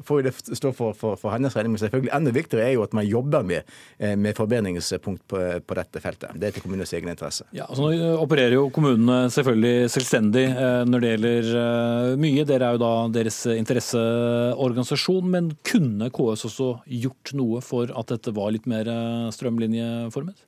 får 0.07 0.27
det 0.27 0.35
stå 0.47 0.73
for, 0.77 0.97
for, 0.97 1.19
for 1.21 1.35
hennes 1.35 1.57
regning. 1.57 1.75
Men 1.75 1.83
selvfølgelig 1.85 2.15
enda 2.17 2.35
viktigere 2.35 2.69
er 2.69 2.77
jo 2.77 2.85
at 2.87 2.97
man 2.97 3.09
jobber 3.09 3.47
med, 3.47 3.75
med 3.99 4.37
forbedringspunkt 4.39 5.27
på, 5.31 5.40
på, 5.67 5.77
dette 5.79 6.03
feltet. 6.03 6.35
Det 6.41 6.49
er 6.49 6.57
til 6.57 6.65
kommunenes 6.65 6.93
egen 6.97 7.11
interesse. 7.13 7.47
Ja, 7.57 7.67
altså 7.69 7.89
Nå 7.89 8.11
opererer 8.23 8.57
jo 8.59 8.69
kommunene 8.75 9.31
selvfølgelig 9.33 9.91
selvstendig 9.95 10.47
eh, 10.51 10.83
når 10.89 11.05
det 11.05 11.13
gjelder 11.15 11.51
eh, 11.63 12.19
mye. 12.27 12.47
Dere 12.49 12.69
er 12.69 12.77
jo 12.77 12.83
da 12.83 12.93
deres 13.15 13.41
interesseorganisasjon. 13.55 15.31
Men 15.33 15.51
kunne 15.67 16.11
KS 16.15 16.47
også 16.51 16.71
gjort 17.03 17.35
noe 17.39 17.65
for 17.65 17.91
at 17.91 18.15
dette 18.15 18.35
var 18.37 18.55
litt 18.55 18.69
mer 18.71 18.91
eh, 18.91 19.27
strømlinjeformet? 19.35 20.47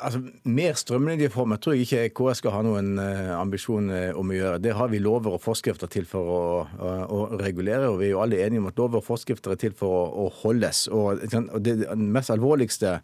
Altså, 0.00 0.20
Mer 0.48 0.76
strømlinjeformet 0.78 1.62
tror 1.62 1.76
jeg 1.76 1.86
ikke 1.86 2.10
KS 2.16 2.42
skal 2.42 2.54
ha 2.56 2.62
noen 2.66 2.96
uh, 3.00 3.32
ambisjon 3.38 3.90
uh, 3.92 4.18
om 4.18 4.32
å 4.32 4.36
gjøre. 4.36 4.60
Det 4.62 4.74
har 4.76 4.90
vi 4.92 5.00
lover 5.02 5.36
og 5.36 5.42
forskrifter 5.42 5.90
til 5.92 6.06
for 6.08 6.32
å, 6.32 6.40
å, 6.66 6.92
å, 7.06 7.20
regulere, 7.40 7.88
og 7.90 8.00
vi 8.00 8.08
er 8.08 8.14
jo 8.14 8.22
alle 8.24 8.40
enige 8.44 8.62
om 8.62 8.68
at 8.70 8.80
lover 8.80 9.00
og 9.00 9.06
forskrifter 9.06 9.54
er 9.54 9.60
til 9.60 9.76
for 9.76 9.96
å, 9.96 10.02
å 10.24 10.26
holdes. 10.42 10.84
Og, 10.92 11.22
og 11.42 11.58
det, 11.64 11.76
det, 11.82 11.98
mest 12.12 12.32
alvorligste 12.32 12.98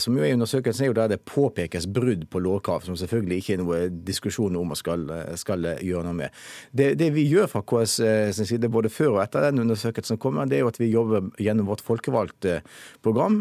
som 0.00 0.16
jo 0.16 0.24
er 0.24 0.32
i 0.32 0.36
undersøkelsen, 0.36 0.86
er 0.86 0.90
jo 0.90 0.96
der 0.96 1.10
det 1.12 1.20
påpekes 1.28 1.88
brudd 1.92 2.24
på 2.30 2.40
lovkrav, 2.42 2.84
som 2.86 2.96
selvfølgelig 2.98 3.40
ikke 3.42 3.54
er 3.54 3.60
noe 3.62 3.80
diskusjon 4.08 4.56
om 4.58 4.74
og 4.74 4.78
skal, 4.78 5.04
skal 5.38 5.66
gjøre 5.84 6.06
noe 6.06 6.18
med. 6.22 6.38
Det, 6.72 6.92
det, 6.98 7.10
vi 7.14 7.26
gjør 7.28 7.50
fra 7.52 7.62
KS 7.68 7.98
sin 8.38 8.48
side, 8.48 8.70
både 8.72 8.92
før 8.92 9.16
og 9.16 9.22
etter 9.24 9.48
den 9.48 9.62
undersøkelsen 9.64 10.20
kommer, 10.20 10.48
det 10.48 10.58
er 10.58 10.64
jo 10.64 10.72
at 10.72 10.80
vi 10.80 10.90
jobber 10.90 11.28
gjennom 11.42 11.70
vårt 11.70 11.84
folkevalgte 11.84 12.60
program 13.04 13.40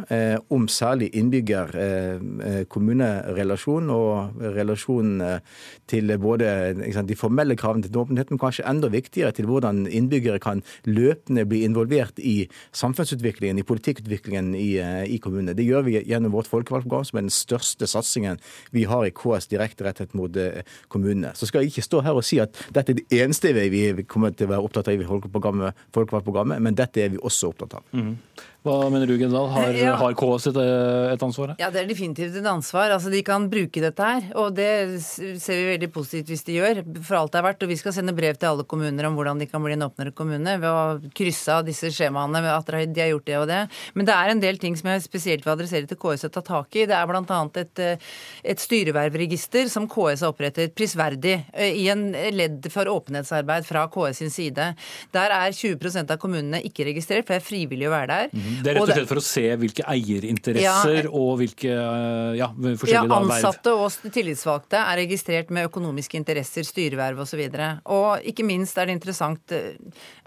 om 0.53 0.67
særlig 0.71 1.09
innbygger 1.17 1.73
kommunerelasjon 2.69 3.91
og 3.93 4.41
relasjonen 4.57 5.41
til 5.89 6.13
både 6.21 6.49
sant, 6.95 7.09
de 7.09 7.17
formelle 7.19 7.57
kravene 7.59 7.85
til 7.85 8.01
åpenhet, 8.01 8.31
men 8.31 8.41
kanskje 8.41 8.65
enda 8.69 8.89
viktigere 8.93 9.33
til 9.35 9.47
hvordan 9.49 9.85
innbyggere 9.87 10.41
kan 10.43 10.63
løpende 10.87 11.45
bli 11.47 11.63
involvert 11.67 12.19
i 12.19 12.47
samfunnsutviklingen, 12.75 13.59
i 13.61 13.67
politikkutviklingen 13.67 14.53
i, 14.57 14.69
i 15.07 15.19
kommunene. 15.23 15.55
Det 15.57 15.65
gjør 15.67 15.85
vi 15.87 15.97
gjennom 16.01 16.35
vårt 16.35 16.49
folkevalgtprogram, 16.51 17.05
som 17.07 17.19
er 17.19 17.27
den 17.27 17.33
største 17.33 17.87
satsingen 17.89 18.41
vi 18.71 18.85
har 18.89 19.05
i 19.07 19.13
KS 19.15 19.49
direkte 19.51 19.87
rettet 19.87 20.15
mot 20.17 20.35
eh, 20.37 20.63
kommunene. 20.91 21.33
Så 21.35 21.49
skal 21.49 21.63
jeg 21.63 21.73
ikke 21.73 21.87
stå 21.87 22.03
her 22.05 22.17
og 22.17 22.25
si 22.27 22.41
at 22.43 22.55
dette 22.75 22.93
er 22.93 23.01
det 23.01 23.21
eneste 23.21 23.53
vi 23.57 24.05
kommer 24.07 24.35
til 24.35 24.47
å 24.47 24.55
være 24.55 24.67
opptatt 24.67 24.91
av 24.91 25.01
i 25.01 25.07
folkevalgtprogrammet, 25.07 26.61
men 26.63 26.77
dette 26.77 27.03
er 27.03 27.13
vi 27.13 27.21
også 27.21 27.51
opptatt 27.51 27.79
av. 27.79 27.87
Mm. 27.91 28.15
Hva 28.67 28.89
mener 28.91 29.07
du, 29.07 29.15
Gendal? 29.19 29.47
Har, 29.53 29.75
ja. 29.77 29.93
har 29.99 30.15
KS 30.17 30.49
et, 30.51 30.57
et, 31.13 31.23
ansvar 31.23 31.53
Ja, 31.59 31.69
det 31.71 31.81
er 31.81 31.87
definitivt 31.87 32.35
et 32.35 32.49
ansvar. 32.49 32.91
Altså, 32.91 33.11
De 33.13 33.21
kan 33.25 33.47
bruke 33.51 33.83
dette 33.83 34.07
her, 34.09 34.25
og 34.39 34.57
det 34.57 34.99
ser 34.99 35.55
vi 35.55 35.69
veldig 35.71 35.89
positivt 35.95 36.31
hvis 36.33 36.43
de 36.47 36.57
gjør. 36.57 36.81
For 36.99 37.19
alt 37.21 37.33
det 37.33 37.39
er 37.39 37.45
verdt. 37.47 37.63
Og 37.63 37.71
vi 37.71 37.77
skal 37.79 37.95
sende 37.95 38.15
brev 38.17 38.35
til 38.35 38.49
alle 38.51 38.65
kommuner 38.67 39.07
om 39.07 39.15
hvordan 39.17 39.39
de 39.39 39.47
kan 39.49 39.63
bli 39.63 39.77
en 39.77 39.85
åpnere 39.87 40.13
kommune 40.17 40.57
ved 40.59 40.67
å 40.67 41.11
krysse 41.15 41.55
av 41.55 41.63
disse 41.67 41.91
skjemaene 41.95 42.41
ved 42.43 42.53
at 42.53 42.91
de 42.91 43.03
har 43.03 43.13
gjort 43.13 43.27
det 43.29 43.37
og 43.39 43.47
det. 43.51 43.61
Men 43.95 44.09
det 44.09 44.17
er 44.17 44.33
en 44.33 44.43
del 44.43 44.59
ting 44.61 44.75
som 44.79 44.91
jeg 44.91 45.05
spesielt 45.05 45.47
vil 45.47 45.55
adressere 45.55 45.87
til 45.87 45.99
KS 46.01 46.27
å 46.27 46.33
ta 46.35 46.43
tak 46.51 46.75
i. 46.75 46.87
Det 46.89 46.97
er 46.97 47.07
bl.a. 47.07 47.39
Et, 47.63 47.83
et 48.51 48.65
styrevervregister 48.65 49.71
som 49.71 49.87
KS 49.91 50.25
har 50.25 50.35
opprettet 50.35 50.75
prisverdig 50.77 51.37
i 51.55 51.87
en 51.93 52.09
ledd 52.35 52.67
for 52.73 52.89
åpenhetsarbeid 52.91 53.67
fra 53.67 53.87
KS 53.93 54.23
sin 54.23 54.33
side. 54.33 54.71
Der 55.15 55.33
er 55.33 55.55
20% 55.55 56.11
av 56.13 56.19
kommunene 56.21 56.61
ikke 56.67 56.87
registrert, 56.89 57.27
for 57.27 57.37
det 57.37 57.41
er 57.41 57.47
frivillig 57.47 57.87
å 57.87 57.95
være 57.95 58.07
der. 58.11 58.29
Mm 58.33 58.41
-hmm. 58.41 58.56
Det 58.63 58.71
er 58.71 58.79
rett 58.79 58.87
og 58.87 58.93
slett 58.93 59.09
for 59.09 59.21
å 59.21 59.25
se 59.25 59.45
hvilke 59.61 59.85
eierinteresser 59.87 61.07
ja, 61.07 61.11
og 61.11 61.37
hvilke 61.41 61.73
ja, 62.37 62.49
forskjellige 62.53 63.07
ja, 63.07 63.17
Ansatte 63.17 63.73
og 63.77 64.11
tillitsvalgte 64.13 64.81
er 64.81 65.01
registrert 65.01 65.51
med 65.53 65.67
økonomiske 65.69 66.19
interesser, 66.19 66.65
styreverv 66.67 67.23
osv. 67.23 67.43
Og, 67.47 67.57
så 67.57 67.97
og 67.97 68.27
ikke 68.27 68.45
minst 68.47 68.77
er 68.79 68.89
det 68.89 68.97
interessant 68.97 69.53
eh, 69.55 69.75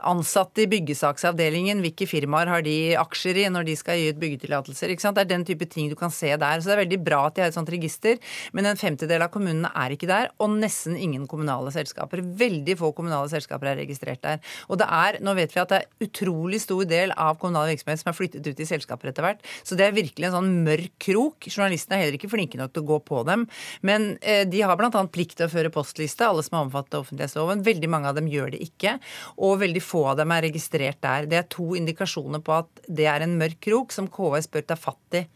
ansatte 0.08 0.64
i 0.64 0.68
byggesaksavdelingen, 0.70 1.82
hvilke 1.84 2.08
firmaer 2.08 2.50
har 2.50 2.64
de 2.64 2.94
aksjer 2.98 3.42
i 3.42 3.46
når 3.52 3.68
de 3.68 3.76
skal 3.78 4.00
gi 4.00 4.10
ut 4.12 4.20
byggetillatelser. 4.20 4.94
Det 5.00 5.24
er 5.24 5.30
den 5.30 5.46
type 5.48 5.66
ting 5.70 5.90
du 5.90 5.96
kan 5.98 6.12
se 6.14 6.30
der. 6.30 6.60
Så 6.60 6.70
det 6.70 6.76
er 6.76 6.82
veldig 6.84 7.00
bra 7.04 7.22
at 7.28 7.36
de 7.36 7.44
har 7.44 7.52
et 7.52 7.56
sånt 7.56 7.72
register, 7.72 8.20
men 8.56 8.68
en 8.68 8.80
femtedel 8.80 9.24
av 9.24 9.32
kommunene 9.34 9.70
er 9.76 9.94
ikke 9.94 10.08
der, 10.10 10.30
og 10.40 10.54
nesten 10.56 10.96
ingen 10.98 11.26
kommunale 11.30 11.72
selskaper. 11.74 12.22
Veldig 12.40 12.76
få 12.80 12.92
kommunale 12.96 13.30
selskaper 13.32 13.72
er 13.72 13.80
registrert 13.82 14.22
der. 14.24 14.40
Og 14.68 14.80
det 14.80 14.88
er, 14.88 15.20
nå 15.24 15.34
vet 15.38 15.54
vi 15.54 15.62
at 15.62 15.72
det 15.72 15.80
er 15.82 16.08
utrolig 16.08 16.62
stor 16.62 16.86
del 16.88 17.14
av 17.16 17.38
kommunal 17.40 17.70
virksomhet 17.70 18.02
som 18.02 18.12
er 18.12 18.18
flyttet 18.20 18.46
ut 18.46 18.60
i 18.60 18.68
selskaper 18.68 19.10
etter 19.10 19.26
hvert. 19.26 19.42
Så 19.64 19.78
det 19.78 19.88
er 19.88 19.96
virkelig 19.96 20.28
en 20.28 20.36
sånn 20.36 20.52
mørk 20.66 20.94
krok. 21.02 21.48
Journalistene 21.48 21.98
er 21.98 22.04
heller 22.04 22.20
ikke 22.20 22.32
flinke 22.32 22.60
nok 22.60 22.74
til 22.76 22.84
å 22.84 22.90
gå 22.92 23.00
på 23.10 23.24
dem. 23.28 23.46
Men 23.86 24.12
eh, 24.20 24.44
de 24.48 24.62
har 24.62 24.78
bl.a. 24.78 25.04
plikt 25.12 25.38
til 25.40 25.48
å 25.48 25.52
føre 25.52 25.72
postliste, 25.74 26.28
alle 26.28 26.44
som 26.46 26.58
er 26.58 26.68
omfattet 26.68 26.98
av 26.98 27.06
offentlighetsloven. 27.06 27.64
Veldig 27.66 27.92
mange 27.92 28.12
av 28.12 28.20
dem 28.20 28.30
gjør 28.30 28.54
det 28.54 28.62
ikke. 28.68 28.98
Og 29.40 29.58
veldig 29.64 29.84
få 29.84 30.06
av 30.12 30.20
dem 30.20 30.36
er 30.36 30.46
registrert 30.50 31.00
der. 31.04 31.28
Det 31.30 31.40
er 31.40 31.50
to 31.50 31.72
indikasjoner 31.78 32.44
på 32.44 32.60
at 32.60 32.86
det 32.86 33.08
er 33.10 33.26
en 33.26 33.38
mørk 33.40 33.60
krok 33.64 33.94
som 33.96 34.10
KS 34.10 34.50
bør 34.52 34.66
ta 34.68 34.78
fatt 34.78 35.20
i. 35.20 35.26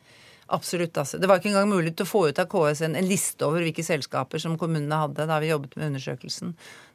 Absolutt. 0.46 0.96
altså. 0.98 1.18
Det 1.18 1.28
var 1.28 1.40
ikke 1.40 1.48
engang 1.48 1.70
mulig 1.70 1.94
til 1.96 2.04
å 2.04 2.10
få 2.10 2.26
ut 2.28 2.40
av 2.40 2.48
KS 2.52 2.84
en, 2.84 2.96
en 2.98 3.08
liste 3.08 3.46
over 3.46 3.64
hvilke 3.64 3.84
selskaper 3.86 4.42
som 4.42 4.58
kommunene 4.60 4.98
hadde 5.00 5.26
da 5.30 5.38
vi 5.40 5.48
jobbet 5.48 5.78
med 5.78 5.94
undersøkelsen. 5.94 6.52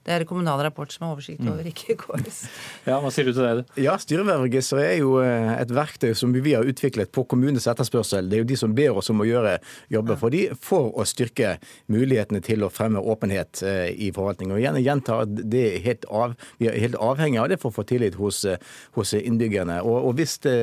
Det 0.07 0.13
er 0.15 0.23
kommunal 0.23 0.61
rapport 0.63 0.91
som 0.93 1.05
har 1.05 1.11
oversikt 1.13 1.43
over, 1.43 1.59
mm. 1.59 1.71
ikke 1.73 1.95
KS. 1.99 2.37
Ja, 2.89 2.97
Hva 3.03 3.11
sier 3.13 3.27
du 3.27 3.33
til 3.35 3.43
det? 3.43 3.65
Ja, 3.83 3.97
Styrevervregisteret 3.99 4.85
er 4.85 5.01
jo 5.01 5.17
eh, 5.21 5.51
et 5.59 5.73
verktøy 5.75 6.13
som 6.17 6.31
vi 6.33 6.53
har 6.55 6.67
utviklet 6.67 7.11
på 7.13 7.25
kommunenes 7.29 7.67
etterspørsel. 7.69 8.29
Det 8.31 8.37
er 8.37 8.43
jo 8.45 8.49
de 8.49 8.57
som 8.59 8.73
ber 8.75 8.95
oss 8.97 9.11
om 9.11 9.19
å 9.21 9.27
gjøre 9.27 9.57
jobber 9.91 10.19
for 10.21 10.33
de, 10.33 10.45
for 10.63 10.93
å 10.95 11.05
styrke 11.07 11.57
mulighetene 11.91 12.39
til 12.45 12.63
å 12.63 12.71
fremme 12.73 13.03
åpenhet 13.03 13.61
eh, 13.67 13.89
i 13.91 14.09
forvaltningen. 14.15 14.55
Og 14.55 14.63
igjen 14.63 14.79
gjentar 14.85 15.25
at 15.25 15.35
det 15.35 15.65
er 15.73 15.85
helt 15.85 16.07
av, 16.07 16.37
vi 16.63 16.71
er 16.71 16.79
helt 16.79 16.97
avhengig 17.03 17.43
av 17.43 17.51
det 17.51 17.59
for 17.59 17.73
å 17.73 17.77
få 17.81 17.85
tillit 17.91 18.15
hos, 18.19 18.41
eh, 18.47 18.57
hos 18.95 19.13
innbyggerne. 19.19 19.81
Og, 19.83 19.99
og 20.09 20.17
hvis 20.19 20.39
det, 20.45 20.55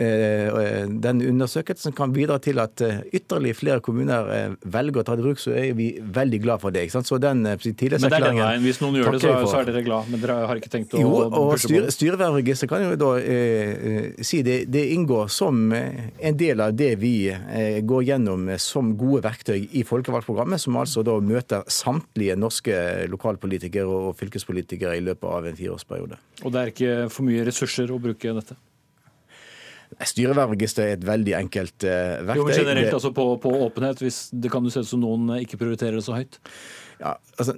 den 0.00 1.20
undersøkelsen 1.26 1.92
kan 1.98 2.12
bidra 2.14 2.38
til 2.42 2.60
at 2.62 2.80
ytterligere 2.80 3.58
flere 3.58 3.82
kommuner 3.84 4.54
velger 4.62 5.02
å 5.02 5.04
ta 5.04 5.16
det 5.18 5.24
i 5.24 5.26
bruk, 5.26 5.42
så 5.42 5.52
er 5.58 5.74
vi 5.76 5.88
veldig 6.00 6.40
glad 6.44 6.62
for 6.62 6.72
det. 6.74 6.86
Ikke 6.86 6.94
sant? 7.00 7.10
Så 7.10 7.18
den 7.20 7.42
tillitserklæringen 7.58 8.69
hvis 8.70 8.80
noen 8.82 8.98
gjør 9.00 9.16
det, 9.16 9.20
så, 9.24 9.32
så, 9.48 9.58
er 9.60 9.68
dere 9.68 9.82
glad, 9.84 10.08
men 10.10 10.22
dere 10.22 10.36
har 10.48 10.60
ikke 10.60 10.70
tenkt 10.72 10.94
å 10.94 11.02
Jo, 11.02 11.10
og 11.26 11.52
styr, 11.60 11.88
styrevervregisteret 11.92 12.70
kan 12.70 12.84
jo 12.84 12.94
da 13.00 13.10
eh, 13.18 13.72
eh, 13.90 14.22
si 14.26 14.42
det, 14.46 14.62
det 14.70 14.84
inngår 14.94 15.30
som 15.32 15.60
eh, 15.76 16.10
en 16.30 16.38
del 16.38 16.62
av 16.62 16.74
det 16.76 16.92
vi 17.02 17.14
eh, 17.30 17.80
går 17.86 18.06
gjennom 18.12 18.48
som 18.62 18.94
gode 19.00 19.24
verktøy 19.26 19.58
i 19.76 19.84
folkevalgtprogrammet, 19.86 20.62
som 20.62 20.78
altså 20.80 21.04
da 21.06 21.16
møter 21.24 21.66
samtlige 21.70 22.38
norske 22.38 22.80
lokalpolitikere 23.10 23.86
og 23.90 24.18
fylkespolitikere 24.20 24.96
i 24.98 25.04
løpet 25.04 25.28
av 25.30 25.50
en 25.50 25.58
fireårsperiode. 25.58 26.20
Og 26.44 26.54
det 26.54 26.62
er 26.62 26.74
ikke 26.74 26.98
for 27.12 27.26
mye 27.28 27.46
ressurser 27.48 27.90
å 27.92 28.00
bruke 28.02 28.36
dette? 28.40 28.58
Styrevervregister 30.06 30.86
er 30.86 30.92
et 30.94 31.06
veldig 31.06 31.32
enkelt 31.40 31.82
verktøy. 31.82 32.36
Jo, 32.38 32.44
men 32.46 32.60
Generelt 32.60 32.94
altså 32.94 33.10
på, 33.14 33.24
på 33.42 33.50
åpenhet, 33.66 34.04
hvis 34.04 34.28
det 34.30 34.52
kan 34.52 34.62
du 34.62 34.70
se 34.70 34.84
ut 34.84 34.88
som 34.88 35.02
noen 35.02 35.34
ikke 35.40 35.58
prioriterer 35.58 35.98
det 35.98 36.06
så 36.06 36.14
høyt? 36.14 36.38
Ja, 37.00 37.14
altså, 37.40 37.54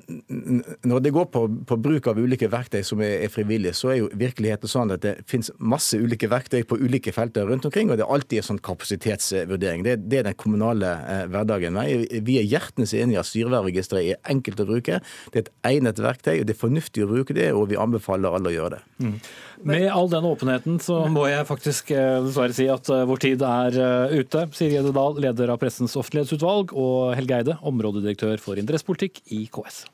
når 0.86 1.00
det 1.02 1.10
går 1.16 1.24
på, 1.34 1.40
på, 1.66 1.78
bruk 1.82 2.06
av 2.06 2.18
ulike 2.22 2.46
verktøy 2.52 2.84
som 2.86 3.00
er, 3.02 3.16
er, 3.24 3.30
frivillige, 3.32 3.74
så 3.74 3.90
er 3.90 3.96
jo 3.98 4.10
virkeligheten 4.14 4.70
sånn 4.70 4.94
at 4.94 5.02
det 5.02 5.14
finnes 5.30 5.50
masse 5.58 5.98
ulike 5.98 6.30
verktøy 6.30 6.60
på 6.68 6.78
ulike 6.78 7.10
felter 7.14 7.48
rundt 7.50 7.66
omkring, 7.66 7.90
og 7.90 7.98
det 7.98 8.06
er 8.06 8.14
alltid 8.14 8.38
en 8.38 8.48
sånn 8.52 8.62
kapasitetsvurdering. 8.62 9.82
Det, 9.86 9.96
det 10.06 10.20
er 10.20 10.28
den 10.28 10.38
kommunale 10.38 10.92
eh, 11.10 11.24
hverdagen. 11.32 11.80
Vi 12.22 12.38
er 12.38 12.46
hjertens 12.46 12.94
enige 12.94 13.18
i 13.18 13.22
at 13.22 13.30
styrevervregisteret 13.32 14.12
er 14.14 14.22
enkelt 14.30 14.62
å 14.62 14.68
bruke. 14.68 15.00
Det 15.34 15.40
er 15.40 15.46
et 15.48 15.54
egnet 15.72 16.04
verktøy, 16.06 16.36
og 16.36 16.46
det 16.46 16.54
er 16.54 16.62
fornuftig 16.62 17.02
å 17.02 17.10
bruke 17.10 17.36
det, 17.36 17.50
og 17.50 17.66
vi 17.72 17.80
anbefaler 17.82 18.38
alle 18.38 18.52
å 18.52 18.54
gjøre 18.54 18.76
det. 18.76 18.84
Mm. 19.02 19.16
Med 19.62 19.88
all 19.94 20.08
den 20.10 20.26
åpenheten 20.26 20.78
så 20.82 20.96
må 21.10 21.26
jeg 21.30 21.46
faktisk 21.46 21.92
eh, 21.94 22.18
dessverre 22.24 22.54
si 22.56 22.66
at 22.70 22.88
eh, 22.90 23.04
vår 23.06 23.20
tid 23.22 23.44
er 23.46 23.78
eh, 23.78 24.14
ute. 24.22 24.46
Siri 24.56 24.74
Gjedde 24.74 24.94
Dahl, 24.96 25.18
leder 25.22 25.52
av 25.54 25.60
Pressens 25.62 25.94
offentlighetsutvalg, 25.98 26.74
og 26.74 27.12
Helge 27.18 27.38
Eide, 27.38 27.58
områdedirektør 27.68 28.42
for 28.42 28.58
interessepolitikk 28.58 29.22
i 29.32 29.46
KS. 29.52 29.84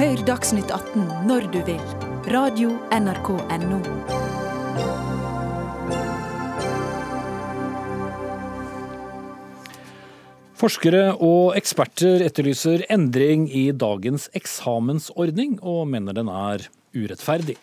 Hør 0.00 0.24
Dagsnytt 0.24 0.72
18 0.72 1.28
når 1.28 1.50
du 1.52 1.60
vil. 1.68 1.82
Radio 2.32 2.72
NRK 2.94 3.34
Radio.nrk.no. 3.36 4.38
Forskere 10.60 11.14
og 11.24 11.54
eksperter 11.56 12.20
etterlyser 12.26 12.82
endring 12.92 13.46
i 13.48 13.70
dagens 13.72 14.26
eksamensordning, 14.36 15.54
og 15.64 15.86
mener 15.88 16.16
den 16.16 16.28
er 16.28 16.66
urettferdig. 16.92 17.56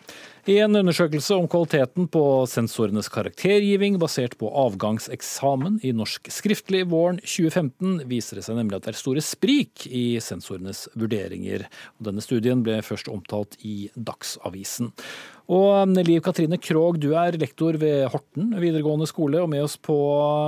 I 0.48 0.54
en 0.64 0.78
undersøkelse 0.78 1.36
om 1.36 1.44
kvaliteten 1.50 2.06
på 2.08 2.22
sensorenes 2.48 3.10
karaktergiving 3.12 3.98
basert 4.00 4.32
på 4.40 4.48
avgangseksamen 4.48 5.76
i 5.84 5.90
norsk 5.92 6.30
skriftlig 6.32 6.86
våren 6.88 7.18
2015, 7.20 7.98
viser 8.08 8.40
det 8.40 8.46
seg 8.46 8.56
nemlig 8.56 8.78
at 8.78 8.86
det 8.86 8.94
er 8.94 9.00
store 9.02 9.20
sprik 9.20 9.84
i 9.92 10.16
sensorenes 10.24 10.86
vurderinger. 10.96 11.66
Denne 12.00 12.24
studien 12.24 12.64
ble 12.64 12.78
først 12.80 13.12
omtalt 13.12 13.60
i 13.60 13.90
Dagsavisen. 13.92 14.94
Og 15.52 15.96
Liv 16.00 16.24
Katrine 16.24 16.56
Krog, 16.56 16.96
du 16.96 17.10
er 17.12 17.36
lektor 17.36 17.76
ved 17.84 18.08
Horten 18.14 18.54
videregående 18.56 19.08
skole 19.08 19.44
og 19.44 19.52
med 19.52 19.68
oss 19.68 19.76
på 19.76 20.00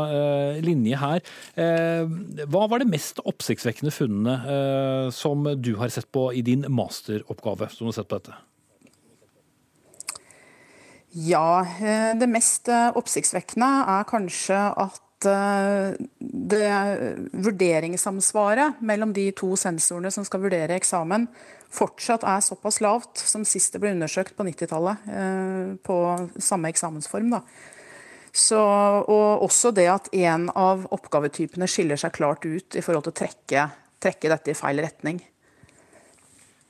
eh, 0.09 0.65
linje 0.65 0.97
her. 0.97 1.25
Eh, 1.61 2.09
hva 2.49 2.71
var 2.73 2.81
det 2.81 2.89
mest 2.89 3.21
oppsiktsvekkende 3.21 3.93
funnene 3.93 4.43
eh, 4.49 5.09
som 5.13 5.45
du 5.61 5.75
har 5.81 5.93
sett 5.93 6.09
på 6.09 6.31
i 6.33 6.41
din 6.41 6.65
masteroppgave? 6.73 7.69
som 7.69 7.85
du 7.85 7.93
har 7.93 8.01
sett 8.01 8.09
på 8.09 8.25
dette? 8.25 8.47
Ja, 11.11 11.67
eh, 11.81 12.13
det 12.19 12.29
mest 12.31 12.69
eh, 12.71 12.91
oppsiktsvekkende 12.95 13.69
er 13.91 14.07
kanskje 14.07 14.59
at 14.79 15.27
eh, 15.27 15.97
det 16.21 16.69
vurderingssamsvaret 17.35 18.79
mellom 18.87 19.15
de 19.17 19.27
to 19.35 19.57
sensorene 19.59 20.13
som 20.15 20.27
skal 20.27 20.45
vurdere 20.45 20.77
eksamen, 20.79 21.27
fortsatt 21.71 22.23
er 22.27 22.45
såpass 22.47 22.79
lavt 22.83 23.25
som 23.27 23.43
sist 23.47 23.75
det 23.75 23.83
ble 23.83 23.93
undersøkt 23.97 24.37
på 24.39 24.47
90-tallet 24.47 25.83
på 25.87 25.97
samme 26.43 26.71
eksamensform. 26.73 27.29
Da. 27.31 27.45
Så, 28.35 28.59
og 28.59 29.45
også 29.47 29.71
det 29.75 29.87
at 29.91 30.09
en 30.19 30.49
av 30.51 30.89
oppgavetypene 30.91 31.69
skiller 31.71 32.01
seg 32.01 32.17
klart 32.17 32.43
ut 32.43 32.75
i 32.75 32.83
forhold 32.83 33.07
til 33.07 33.15
å 33.15 33.21
trekke, 33.23 33.69
trekke 34.03 34.33
dette 34.35 34.51
i 34.51 34.59
feil 34.59 34.83
retning. 34.83 35.23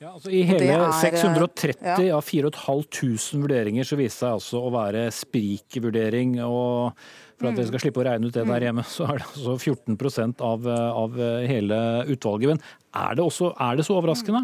Ja, 0.01 0.15
altså 0.15 0.31
I 0.33 0.39
hele 0.49 0.65
er, 0.73 0.87
630 0.97 1.75
ja. 1.85 2.15
av 2.17 2.23
4500 2.25 3.43
vurderinger 3.43 3.85
så 3.85 3.99
viste 3.99 4.23
seg 4.23 4.39
altså 4.39 4.61
å 4.65 4.71
være 4.73 5.03
sprikvurdering. 5.13 6.39
og 6.41 6.95
For 7.37 7.51
at 7.51 7.59
dere 7.59 7.67
mm. 7.67 7.69
skal 7.69 7.83
slippe 7.83 8.01
å 8.01 8.05
regne 8.07 8.31
ut 8.31 8.33
det 8.33 8.41
der 8.41 8.49
mm. 8.49 8.65
hjemme, 8.65 8.85
så 8.89 9.05
er 9.05 9.19
det 9.21 9.27
altså 9.27 9.53
14% 9.59 10.41
av, 10.47 10.65
av 11.03 11.19
hele 11.45 11.77
utvalget. 12.09 12.55
Men 12.55 12.63
er 13.03 13.19
det, 13.19 13.27
også, 13.27 13.51
er 13.61 13.77
det 13.77 13.85
så 13.85 13.99
overraskende? 13.99 14.41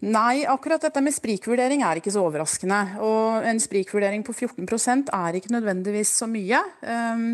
Nei, 0.00 0.42
akkurat 0.48 0.84
dette 0.84 1.00
med 1.04 1.16
sprikvurdering 1.16 1.80
er 1.84 2.02
ikke 2.02 2.12
så 2.12 2.26
overraskende. 2.28 2.82
Og 3.04 3.48
en 3.48 3.62
sprikvurdering 3.64 4.20
på 4.24 4.36
14% 4.36 5.14
er 5.16 5.40
ikke 5.40 5.54
nødvendigvis 5.56 6.12
så 6.20 6.28
mye. 6.28 6.60
Ehm, 6.84 7.32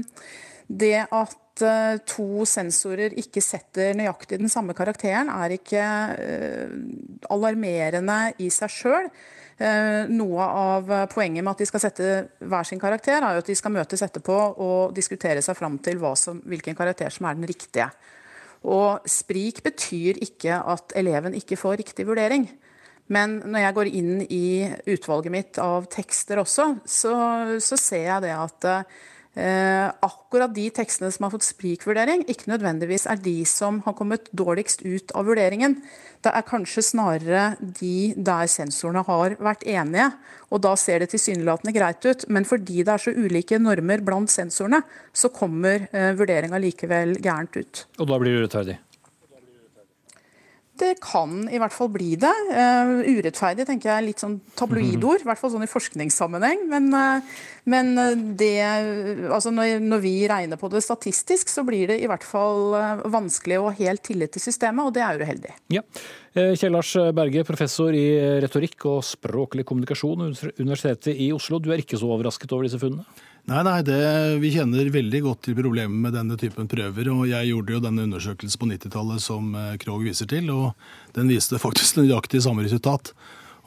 det 0.71 1.09
at 1.11 1.35
Eh, 1.65 1.97
to 2.05 2.45
sensorer 2.49 3.15
ikke 3.17 3.41
setter 3.41 3.97
nøyaktig 3.97 4.37
den 4.43 4.53
samme 4.53 4.75
karakteren, 4.77 5.31
er 5.33 5.55
ikke 5.57 5.85
eh, 6.21 6.75
alarmerende 7.33 8.19
i 8.45 8.51
seg 8.53 8.73
sjøl. 8.73 9.09
Eh, 9.57 10.05
noe 10.13 10.45
av 10.45 10.93
poenget 11.09 11.41
med 11.41 11.55
at 11.55 11.63
de 11.63 11.69
skal 11.71 11.83
sette 11.87 12.11
hver 12.45 12.69
sin 12.69 12.83
karakter, 12.83 13.23
er 13.23 13.39
jo 13.39 13.45
at 13.45 13.49
de 13.49 13.57
skal 13.57 13.73
møtes 13.73 14.05
etterpå 14.05 14.37
og 14.37 14.93
diskutere 14.97 15.41
seg 15.45 15.57
fram 15.57 15.81
til 15.81 16.03
som, 16.21 16.43
hvilken 16.45 16.77
karakter 16.77 17.09
som 17.15 17.31
er 17.31 17.41
den 17.41 17.49
riktige. 17.49 17.89
Og 18.67 19.09
sprik 19.09 19.63
betyr 19.65 20.21
ikke 20.21 20.61
at 20.61 20.93
eleven 20.97 21.37
ikke 21.39 21.57
får 21.57 21.81
riktig 21.81 22.07
vurdering. 22.09 22.49
Men 23.09 23.39
når 23.47 23.63
jeg 23.63 23.75
går 23.75 23.93
inn 23.97 24.15
i 24.29 24.47
utvalget 24.93 25.33
mitt 25.33 25.59
av 25.63 25.87
tekster 25.89 26.43
også, 26.43 26.73
så, 26.85 27.13
så 27.63 27.77
ser 27.79 28.09
jeg 28.11 28.25
det 28.27 28.35
at 28.35 28.67
Eh, 29.37 29.89
akkurat 30.01 30.55
de 30.57 30.65
tekstene 30.73 31.11
som 31.13 31.27
har 31.27 31.35
fått 31.35 31.45
sprikvurdering, 31.45 32.23
ikke 32.25 32.49
nødvendigvis 32.49 33.05
er 33.11 33.19
de 33.21 33.43
som 33.45 33.83
har 33.85 33.93
kommet 33.99 34.31
dårligst 34.33 34.81
ut 34.87 35.13
av 35.13 35.29
vurderingen. 35.29 35.77
Det 36.25 36.33
er 36.33 36.47
kanskje 36.49 36.85
snarere 36.87 37.43
de 37.61 38.15
der 38.17 38.49
sensorene 38.49 39.03
har 39.05 39.37
vært 39.37 39.67
enige, 39.69 40.09
og 40.49 40.63
da 40.65 40.73
ser 40.81 41.05
det 41.05 41.11
tilsynelatende 41.13 41.75
greit 41.77 42.09
ut. 42.09 42.25
Men 42.33 42.49
fordi 42.49 42.81
det 42.81 42.95
er 42.95 43.05
så 43.05 43.13
ulike 43.13 43.61
normer 43.61 44.01
blant 44.07 44.33
sensorene, 44.33 44.81
så 45.13 45.29
kommer 45.29 45.85
eh, 45.93 46.15
vurderinga 46.17 46.57
likevel 46.63 47.19
gærent 47.21 47.61
ut. 47.61 47.85
Og 48.01 48.09
da 48.09 48.21
blir 48.23 48.33
det 48.33 48.47
urettferdig? 48.47 48.79
Det 50.77 50.93
kan 51.03 51.47
i 51.49 51.61
hvert 51.61 51.75
fall 51.75 51.91
bli 51.93 52.15
det. 52.21 52.33
Uh, 52.53 53.01
urettferdig 53.17 53.67
tenker 53.69 53.93
jeg 53.93 54.07
litt 54.09 54.23
sånn 54.23 54.39
tabloidord, 54.59 55.23
i 55.25 55.29
hvert 55.29 55.41
fall 55.41 55.53
sånn 55.55 55.65
i 55.67 55.71
forskningssammenheng. 55.71 56.67
Men, 56.71 56.89
uh, 56.93 57.39
men 57.73 57.93
det, 58.39 58.53
altså 59.33 59.51
når, 59.55 59.81
når, 59.83 60.03
vi 60.05 60.15
regner 60.31 60.61
på 60.61 60.71
det 60.73 60.85
statistisk, 60.85 61.51
så 61.51 61.65
blir 61.67 61.91
det 61.91 61.99
i 62.03 62.11
hvert 62.11 62.27
fall 62.27 62.77
vanskelig 63.11 63.59
å 63.59 63.69
ha 63.71 63.75
helt 63.81 64.05
tillit 64.07 64.37
til 64.37 64.45
systemet, 64.45 64.85
og 64.87 64.95
det 64.95 65.03
er 65.03 65.25
uheldig. 65.25 65.55
Ja. 65.75 65.83
Kjell 66.37 66.77
Lars 66.77 66.93
Berge, 67.17 67.43
professor 67.49 67.97
i 67.97 68.07
retorikk 68.45 68.87
og 68.93 69.01
språklig 69.09 69.65
kommunikasjon 69.67 70.29
ved 70.29 70.61
Universitetet 70.61 71.17
i 71.17 71.33
Oslo. 71.35 71.59
Du 71.59 71.73
er 71.73 71.83
ikke 71.83 71.99
så 71.99 72.13
overrasket 72.13 72.53
over 72.55 72.69
disse 72.69 72.79
funnene? 72.83 73.09
Nei, 73.47 73.61
nei, 73.63 73.79
det, 73.87 73.97
Vi 74.43 74.51
kjenner 74.57 74.89
veldig 74.91 75.21
godt 75.23 75.45
til 75.47 75.55
problemet 75.55 75.95
med 76.03 76.17
denne 76.17 76.35
typen 76.41 76.67
prøver. 76.67 77.11
og 77.13 77.29
Jeg 77.31 77.47
gjorde 77.53 77.77
jo 77.77 77.83
denne 77.85 78.07
undersøkelsen 78.09 78.59
på 78.59 78.69
90-tallet 78.73 79.23
som 79.23 79.53
eh, 79.55 79.77
Krog 79.79 80.03
viser 80.03 80.27
til, 80.27 80.51
og 80.51 80.75
den 81.15 81.31
viste 81.31 81.61
faktisk 81.67 82.01
nøyaktig 82.01 82.43
samme 82.43 82.67
resultat. 82.67 83.13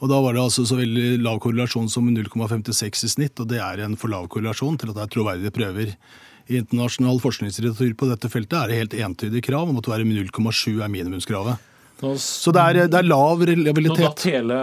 Og 0.00 0.12
Da 0.12 0.18
var 0.20 0.36
det 0.36 0.42
altså 0.42 0.66
så 0.68 0.76
veldig 0.76 1.22
lav 1.24 1.40
korrelasjon 1.40 1.88
som 1.88 2.12
0,56 2.12 3.06
i 3.08 3.12
snitt, 3.14 3.40
og 3.40 3.48
det 3.48 3.62
er 3.64 3.80
en 3.86 3.96
for 3.96 4.12
lav 4.12 4.28
korrelasjon 4.28 4.76
til 4.80 4.92
at 4.92 5.00
det 5.00 5.06
er 5.06 5.14
troverdige 5.16 5.56
prøver. 5.56 5.96
I 6.50 6.60
internasjonal 6.60 7.20
forskningslitteratur 7.24 7.96
på 7.96 8.08
dette 8.12 8.28
feltet 8.28 8.60
er 8.60 8.68
det 8.68 8.80
helt 8.82 9.00
entydig 9.00 9.44
krav 9.48 9.68
om 9.70 9.80
at 9.80 9.88
å 9.88 9.96
være 9.96 10.08
0,7 10.08 10.76
er 10.76 10.92
minimumskravet. 10.92 11.69
Så 12.00 12.52
det 12.54 12.62
er, 12.62 12.78
det 12.88 12.96
er, 12.96 13.06
lav 13.06 13.42
reliabilitet. 13.44 14.00
Nå 14.00 14.08
datt 14.08 14.24
hele, 14.28 14.58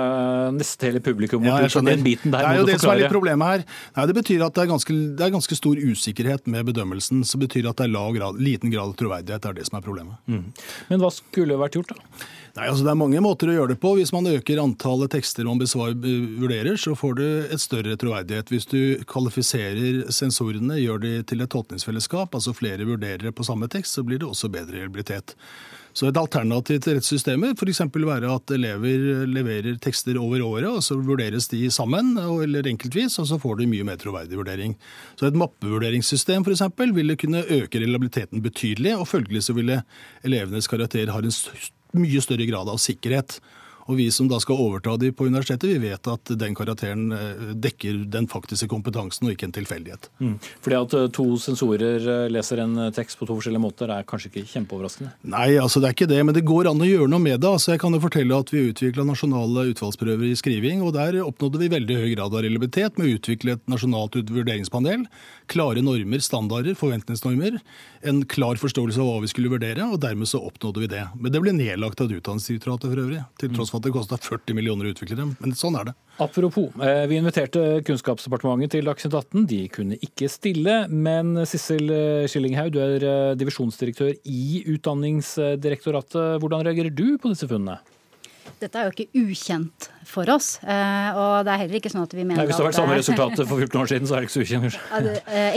nesten 0.55 0.89
hele 0.89 1.01
publikum 1.05 1.45
ja, 1.45 1.59
den 1.69 2.05
biten 2.05 2.33
der. 2.33 2.41
Det 2.41 2.49
er 2.49 2.61
jo 2.61 2.69
det 2.69 2.79
som 2.81 2.93
er 2.93 3.01
litt 3.03 3.13
problemet 3.13 3.51
her. 3.51 3.65
Nei, 3.97 4.07
det 4.09 4.15
betyr 4.17 4.45
at 4.47 4.57
det 4.57 4.63
er, 4.63 4.71
ganske, 4.71 4.95
det 5.19 5.27
er, 5.27 5.35
ganske, 5.35 5.59
stor 5.59 5.77
usikkerhet 5.77 6.49
med 6.49 6.65
bedømmelsen. 6.71 7.21
Så 7.27 7.39
betyr 7.41 7.69
at 7.69 7.77
det 7.77 7.89
er 7.89 8.17
grad, 8.17 8.41
liten 8.41 8.73
grad 8.73 8.93
av 8.93 8.97
troverdighet. 8.97 9.43
Det 9.43 9.51
er 9.51 9.59
det 9.59 9.67
som 9.69 9.77
er 9.79 9.85
problemet. 9.85 10.17
Mm. 10.25 10.49
Men 10.89 11.03
hva 11.03 11.13
skulle 11.13 11.59
vært 11.61 11.77
gjort, 11.77 11.93
da? 11.93 12.25
Nei, 12.57 12.71
altså 12.71 12.87
Det 12.87 12.89
er 12.89 12.97
mange 12.97 13.21
måter 13.21 13.51
å 13.51 13.53
gjøre 13.53 13.75
det 13.75 13.79
på. 13.83 13.93
Hvis 13.99 14.11
man 14.15 14.29
øker 14.31 14.63
antallet 14.63 15.13
tekster 15.13 15.45
man 15.45 15.61
besvar, 15.61 15.93
vurderer, 15.93 16.73
så 16.81 16.95
får 16.97 17.17
du 17.19 17.25
et 17.45 17.61
større 17.61 17.97
troverdighet. 18.01 18.49
Hvis 18.53 18.69
du 18.71 18.81
kvalifiserer 19.09 20.07
sensorene, 20.13 20.79
gjør 20.81 21.03
de 21.05 21.13
til 21.29 21.45
et 21.45 21.53
tolkningsfellesskap, 21.53 22.33
altså 22.33 22.55
flere 22.57 22.87
vurderere 22.87 23.35
på 23.35 23.45
samme 23.45 23.69
tekst, 23.69 23.99
så 23.99 24.05
blir 24.07 24.23
det 24.23 24.31
også 24.31 24.49
bedre 24.49 24.79
reliabilitet. 24.79 25.37
Så 25.97 26.05
et 26.11 26.17
alternativ 26.19 26.77
til 26.85 26.99
rettssystemet 26.99 27.57
f.eks. 27.57 27.79
være 27.89 28.29
at 28.29 28.51
elever 28.53 29.23
leverer 29.25 29.79
tekster 29.81 30.19
over 30.21 30.43
året, 30.45 30.67
og 30.69 30.83
så 30.85 30.99
vurderes 31.01 31.49
de 31.49 31.63
sammen 31.73 32.11
eller 32.21 32.69
enkeltvis, 32.69 33.17
og 33.17 33.25
så 33.31 33.39
får 33.41 33.57
de 33.57 33.69
mye 33.71 33.87
mer 33.87 33.97
troverdig 33.97 34.37
vurdering. 34.37 34.75
Så 35.17 35.31
et 35.31 35.39
mappevurderingssystem 35.41 36.45
f.eks. 36.45 36.67
ville 36.93 37.17
kunne 37.17 37.41
øke 37.41 37.81
reliabiliteten 37.81 38.45
betydelig, 38.45 38.93
og 38.93 39.09
følgelig 39.09 39.47
så 39.47 39.57
ville 39.57 39.81
elevenes 40.21 40.69
karakter 40.69 41.09
ha 41.09 41.23
en 41.23 41.33
mye 41.97 42.21
større 42.21 42.45
grad 42.45 42.69
av 42.69 42.77
sikkerhet. 42.83 43.39
Og 43.87 43.95
vi 43.99 44.07
som 44.11 44.27
da 44.27 44.39
skal 44.43 44.59
overta 44.59 44.97
de 44.99 45.13
på 45.15 45.27
universitetet, 45.27 45.69
vi 45.69 45.89
vet 45.89 46.09
at 46.11 46.31
den 46.39 46.55
karakteren 46.57 47.11
eh, 47.15 47.51
dekker 47.55 48.03
den 48.11 48.27
faktiske 48.27 48.67
kompetansen 48.71 49.27
og 49.27 49.33
ikke 49.33 49.47
en 49.47 49.55
tilfeldighet. 49.55 50.09
Mm. 50.19 50.35
Fordi 50.65 50.77
at 50.79 50.95
eh, 50.97 51.07
to 51.15 51.27
sensorer 51.41 52.03
eh, 52.03 52.27
leser 52.31 52.63
en 52.63 52.89
tekst 52.95 53.19
på 53.19 53.27
to 53.29 53.37
forskjellige 53.37 53.63
måter 53.63 53.91
er 53.93 54.07
kanskje 54.07 54.31
ikke 54.31 54.45
kjempeoverraskende? 54.51 55.13
Nei, 55.31 55.55
altså 55.61 55.81
det 55.81 55.89
er 55.89 55.97
ikke 55.97 56.09
det, 56.11 56.19
men 56.27 56.35
det 56.35 56.43
går 56.47 56.71
an 56.71 56.83
å 56.83 56.89
gjøre 56.89 57.09
noe 57.13 57.23
med 57.23 57.39
det. 57.43 57.51
Altså 57.51 57.73
jeg 57.73 57.83
kan 57.83 57.95
jo 57.95 58.03
fortelle 58.03 58.41
at 58.41 58.53
Vi 58.53 58.65
utvikla 58.71 59.05
nasjonale 59.07 59.67
utvalgsprøver 59.71 60.27
i 60.31 60.35
skriving, 60.39 60.83
og 60.83 60.93
der 60.97 61.19
oppnådde 61.23 61.61
vi 61.61 61.71
veldig 61.71 61.99
høy 62.01 62.07
grad 62.15 62.35
av 62.35 62.43
reliabilitet 62.43 62.99
med 62.99 63.07
å 63.07 63.15
utvikle 63.17 63.55
et 63.55 63.65
nasjonalt 63.71 64.17
vurderingspanel. 64.17 65.07
Klare 65.51 65.83
normer, 65.83 66.23
standarder, 66.23 66.75
forventningsnormer. 66.79 67.59
En 68.07 68.23
klar 68.27 68.59
forståelse 68.59 68.99
av 69.03 69.07
hva 69.09 69.23
vi 69.23 69.31
skulle 69.31 69.51
vurdere, 69.51 69.85
og 69.87 70.01
dermed 70.03 70.29
så 70.29 70.41
oppnådde 70.43 70.83
vi 70.83 70.91
det. 70.91 71.05
Men 71.15 71.33
det 71.33 71.43
ble 71.43 71.55
nedlagt 71.55 72.01
av 72.03 72.11
Utdanningsdirektoratet 72.17 72.89
for 72.89 73.03
øvrig. 73.03 73.23
til 73.37 73.51
tross 73.53 73.69
for 73.69 73.76
at 73.77 73.85
det 73.85 73.93
kosta 73.95 74.17
40 74.19 74.57
millioner 74.57 74.87
å 74.87 74.93
utvikle 74.93 75.17
dem. 75.19 75.35
Men 75.39 75.55
sånn 75.57 75.77
er 75.79 75.89
det. 75.89 75.95
Apropos, 76.23 76.71
eh, 76.81 77.05
vi 77.09 77.19
inviterte 77.21 77.83
Kunnskapsdepartementet 77.85 78.73
til 78.75 78.87
Dagsnytt 78.89 79.13
18. 79.13 79.45
De 79.49 79.59
kunne 79.69 79.99
ikke 80.01 80.29
stille. 80.31 80.79
Men 80.89 81.35
Sissel 81.45 81.91
eh, 81.93 82.27
Skillinghaug, 82.29 82.71
du 82.73 82.79
er 82.81 83.05
eh, 83.05 83.35
divisjonsdirektør 83.37 84.15
i 84.25 84.63
Utdanningsdirektoratet. 84.73 86.41
Hvordan 86.41 86.65
reagerer 86.65 86.93
du 86.93 87.19
på 87.21 87.33
disse 87.33 87.49
funnene? 87.49 87.79
Dette 88.61 88.79
er 88.79 88.87
jo 88.87 88.95
ikke 88.95 89.25
ukjent 89.27 89.89
for 90.07 90.29
oss. 90.31 90.55
og 90.63 91.45
det 91.45 91.51
er 91.51 91.61
heller 91.63 91.79
ikke 91.81 91.91
sånn 91.91 92.05
at 92.05 92.13
vi 92.15 92.23
mener 92.23 92.39
Nei, 92.39 92.47
Hvis 92.47 92.55
det 92.55 92.63
har 92.63 92.69
vært 92.69 92.79
samme 92.79 92.95
resultat 92.95 93.41
for 93.41 93.59
14 93.59 93.81
år 93.81 93.89
siden, 93.91 94.07
så 94.07 94.15
er 94.15 94.23
det 94.23 94.29
ikke 94.29 94.35
så 94.37 94.45
ukjent. 94.45 94.77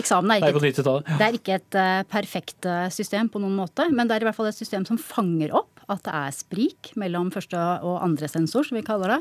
eksamen 0.01 0.33
er 0.35 0.43
ikke, 0.43 0.73
et, 0.73 0.81
det 1.07 1.27
er 1.29 1.39
ikke 1.39 1.59
et 1.61 1.79
perfekt 2.11 2.71
system 2.91 3.31
på 3.31 3.43
noen 3.43 3.55
måte, 3.59 3.87
men 3.95 4.11
det 4.11 4.19
er 4.19 4.27
i 4.27 4.29
hvert 4.29 4.39
fall 4.39 4.51
et 4.51 4.59
system 4.59 4.89
som 4.89 4.99
fanger 4.99 5.55
opp 5.55 5.81
at 5.91 6.03
det 6.07 6.15
er 6.15 6.35
sprik 6.35 6.93
mellom 7.01 7.31
første 7.35 7.59
og 7.59 7.99
andre 8.05 8.29
sensor, 8.31 8.67
som 8.67 8.79
vi 8.79 8.85
kaller 8.87 9.17
det. 9.17 9.21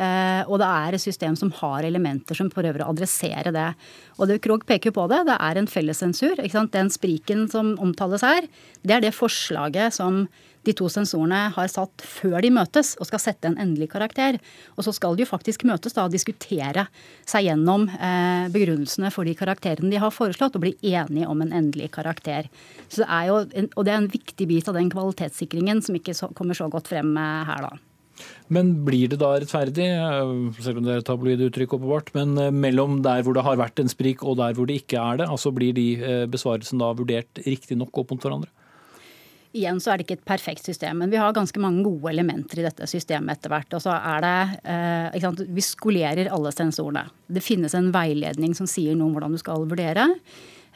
Eh, 0.00 0.42
og 0.48 0.60
det 0.62 0.68
er 0.68 0.96
et 0.96 1.04
system 1.04 1.36
som 1.38 1.52
har 1.60 1.86
elementer 1.86 2.38
som 2.38 2.50
prøver 2.52 2.84
å 2.84 2.90
adressere 2.94 3.52
det. 3.54 3.68
Og 4.16 4.30
det 4.30 4.40
Krog 4.44 4.66
peker 4.68 4.94
på 4.96 5.06
det, 5.12 5.24
det 5.28 5.36
er 5.36 5.60
en 5.60 5.70
fellessensur. 5.70 6.40
Den 6.72 6.92
spriken 6.92 7.46
som 7.52 7.74
omtales 7.82 8.24
her, 8.24 8.48
det 8.86 8.96
er 8.96 9.04
det 9.04 9.16
forslaget 9.16 9.96
som 9.96 10.24
de 10.66 10.74
to 10.76 10.88
sensorene 10.92 11.46
har 11.54 11.70
satt 11.70 12.04
før 12.04 12.40
de 12.44 12.50
møtes 12.54 12.94
og 13.00 13.08
skal 13.08 13.22
sette 13.22 13.50
en 13.50 13.58
endelig 13.62 13.90
karakter. 13.94 14.40
Og 14.76 14.86
så 14.86 14.94
skal 14.96 15.16
de 15.16 15.24
jo 15.24 15.30
faktisk 15.30 15.66
møtes 15.68 15.96
da 15.96 16.06
og 16.06 16.14
diskutere 16.14 16.88
seg 17.28 17.48
gjennom 17.48 17.88
eh, 17.94 18.46
begrunnelsene 18.54 19.12
for 19.14 19.28
de 19.28 19.36
karakterene 19.38 19.92
de 19.92 20.02
har 20.02 20.14
foreslått, 20.14 20.58
og 20.58 20.66
bli 20.66 20.74
enige 20.82 21.30
om 21.30 21.42
en 21.44 21.54
endelig 21.54 21.92
karakter. 21.96 22.50
Så 22.88 23.02
det 23.02 23.10
er 23.10 23.28
jo, 23.30 23.42
og 23.74 23.82
det 23.86 23.92
er 23.92 24.00
en 24.00 24.12
viktig 24.12 24.48
bit 24.50 24.70
av 24.70 24.78
den 24.78 24.90
kvalitetssikringen 24.92 25.82
som 25.84 25.98
ikke 25.98 26.16
så, 26.16 26.30
kommer 26.36 26.58
så 26.58 26.70
godt 26.72 26.90
frem 26.92 27.14
eh, 27.20 27.44
her, 27.50 27.68
da. 27.68 27.76
Men 28.48 28.70
blir 28.86 29.10
det 29.12 29.18
da 29.20 29.34
rettferdig, 29.36 29.86
eh, 29.92 30.60
selv 30.64 30.80
om 30.80 30.86
det 30.86 30.94
er 30.94 31.02
et 31.02 31.08
tabloid 31.08 31.42
uttrykk 31.48 31.76
åpenbart, 31.78 32.12
men 32.16 32.36
eh, 32.40 32.54
mellom 32.54 33.00
der 33.04 33.24
hvor 33.26 33.36
det 33.36 33.44
har 33.46 33.60
vært 33.60 33.82
en 33.82 33.92
sprik 33.92 34.24
og 34.24 34.38
der 34.40 34.56
hvor 34.56 34.68
det 34.68 34.80
ikke 34.82 35.02
er 35.02 35.22
det? 35.22 35.30
Altså 35.30 35.52
Blir 35.56 35.76
de 35.76 35.88
besvarelsene 36.32 36.82
da 36.82 36.94
vurdert 36.96 37.44
riktig 37.46 37.78
nok 37.78 38.02
opp 38.02 38.14
mot 38.14 38.24
hverandre? 38.24 38.52
Igjen 39.56 39.78
så 39.80 39.92
er 39.92 39.98
det 39.98 40.06
ikke 40.06 40.18
et 40.18 40.28
perfekt 40.28 40.66
system, 40.68 40.98
men 41.00 41.12
vi 41.12 41.20
har 41.20 41.32
ganske 41.36 41.60
mange 41.62 41.84
gode 41.86 42.10
elementer 42.12 42.60
i 42.60 42.66
dette 42.66 42.88
systemet 42.90 43.38
etter 43.38 43.54
hvert. 43.54 43.76
Og 43.78 43.84
så 43.84 43.94
er 43.96 44.24
det, 44.24 44.34
ikke 45.16 45.24
sant, 45.24 45.46
Vi 45.56 45.64
skolerer 45.64 46.28
alle 46.34 46.52
sensorene. 46.52 47.06
Det 47.26 47.44
finnes 47.44 47.72
en 47.74 47.88
veiledning 47.94 48.52
som 48.58 48.68
sier 48.68 48.98
noe 48.98 49.08
om 49.08 49.16
hvordan 49.16 49.32
du 49.32 49.40
skal 49.40 49.64
vurdere. 49.64 50.10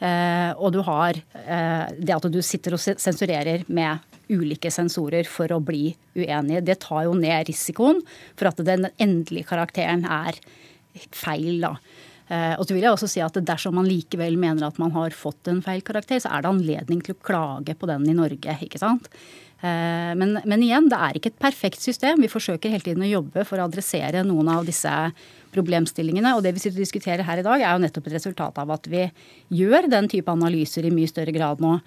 Eh, 0.01 0.51
og 0.57 0.71
du 0.73 0.79
har 0.81 1.13
eh, 1.13 1.91
det 2.01 2.15
at 2.15 2.25
du 2.33 2.39
sitter 2.41 2.73
og 2.73 2.81
sensurerer 2.81 3.67
med 3.69 4.01
ulike 4.31 4.71
sensorer 4.73 5.27
for 5.29 5.51
å 5.53 5.61
bli 5.61 5.91
uenige. 6.17 6.63
Det 6.65 6.79
tar 6.81 7.05
jo 7.05 7.13
ned 7.17 7.45
risikoen 7.51 8.01
for 8.33 8.49
at 8.49 8.63
den 8.65 8.89
endelige 8.95 9.49
karakteren 9.51 10.07
er 10.09 10.39
feil. 11.13 11.61
da. 11.61 11.75
Eh, 12.31 12.55
og 12.55 12.63
så 12.63 12.75
vil 12.75 12.85
jeg 12.85 12.95
også 12.95 13.09
si 13.11 13.19
at 13.23 13.35
Dersom 13.43 13.75
man 13.75 13.89
likevel 13.89 14.37
mener 14.39 14.69
at 14.69 14.77
man 14.79 14.93
har 14.95 15.11
fått 15.15 15.49
en 15.51 15.59
feil 15.65 15.83
karakter, 15.83 16.21
så 16.23 16.31
er 16.31 16.43
det 16.43 16.51
anledning 16.53 17.01
til 17.03 17.17
å 17.17 17.23
klage 17.27 17.75
på 17.75 17.89
den 17.89 18.07
i 18.07 18.15
Norge. 18.15 18.55
ikke 18.63 18.79
sant? 18.79 19.11
Eh, 19.61 20.13
men, 20.17 20.39
men, 20.45 20.63
igjen, 20.63 20.87
det 20.89 20.97
er 20.97 21.17
ikke 21.17 21.33
et 21.33 21.41
perfekt 21.41 21.83
system. 21.83 22.23
Vi 22.23 22.31
forsøker 22.31 22.71
hele 22.71 22.85
tiden 22.85 23.05
å 23.05 23.11
jobbe 23.11 23.45
for 23.45 23.61
å 23.61 23.67
adressere 23.67 24.23
noen 24.25 24.49
av 24.49 24.65
disse 24.65 24.93
problemstillingene. 25.53 26.33
Og 26.37 26.41
det 26.45 26.55
vi 26.55 26.63
sitter 26.63 26.79
og 26.79 26.85
diskuterer 26.85 27.27
her 27.27 27.41
i 27.41 27.45
dag, 27.45 27.61
er 27.61 27.75
jo 27.75 27.83
nettopp 27.83 28.09
et 28.09 28.17
resultat 28.17 28.57
av 28.63 28.73
at 28.73 28.89
vi 28.89 29.05
gjør 29.53 29.91
den 29.91 30.09
type 30.11 30.33
analyser 30.33 30.87
i 30.87 30.93
mye 30.93 31.11
større 31.11 31.35
grad 31.35 31.61
nå. 31.61 31.77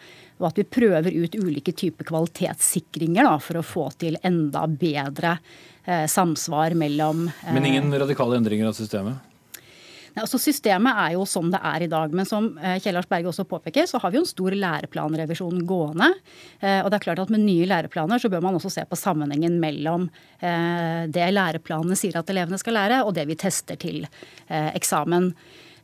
Og 0.42 0.48
at 0.50 0.60
vi 0.60 0.68
prøver 0.68 1.14
ut 1.24 1.38
ulike 1.40 1.74
typer 1.74 2.06
kvalitetssikringer 2.10 3.26
da, 3.26 3.38
for 3.42 3.58
å 3.58 3.66
få 3.66 3.88
til 3.98 4.20
enda 4.22 4.68
bedre 4.68 5.38
eh, 5.38 6.06
samsvar 6.10 6.76
mellom 6.78 7.30
eh, 7.32 7.54
Men 7.56 7.72
ingen 7.72 7.94
radikale 8.04 8.38
endringer 8.38 8.70
av 8.70 8.78
systemet? 8.78 9.33
Altså 10.20 10.38
Systemet 10.38 10.98
er 11.00 11.14
jo 11.16 11.24
som 11.26 11.48
det 11.50 11.58
er 11.58 11.84
i 11.84 11.90
dag. 11.90 12.12
Men 12.14 12.28
som 12.28 12.52
Kjellars 12.54 12.84
Kjell 12.84 12.98
Lars 12.98 13.08
Berge 13.10 13.30
også 13.32 13.46
påpeker, 13.50 13.88
så 13.90 13.98
har 14.02 14.12
vi 14.12 14.20
jo 14.20 14.24
en 14.24 14.30
stor 14.30 14.54
læreplanrevisjon 14.54 15.64
gående. 15.66 16.10
Eh, 16.60 16.80
og 16.84 16.90
det 16.90 17.00
er 17.00 17.06
klart 17.08 17.24
at 17.24 17.32
med 17.34 17.42
nye 17.42 17.66
læreplaner 17.70 18.22
så 18.22 18.30
bør 18.32 18.44
man 18.44 18.58
også 18.58 18.72
se 18.76 18.86
på 18.86 18.98
sammenhengen 18.98 19.58
mellom 19.62 20.06
eh, 20.38 21.10
det 21.10 21.28
læreplanene 21.34 21.98
sier 21.98 22.20
at 22.20 22.30
elevene 22.30 22.60
skal 22.62 22.78
lære, 22.78 23.02
og 23.04 23.14
det 23.18 23.26
vi 23.30 23.38
tester 23.40 23.78
til 23.80 24.04
eksamen. 24.48 25.32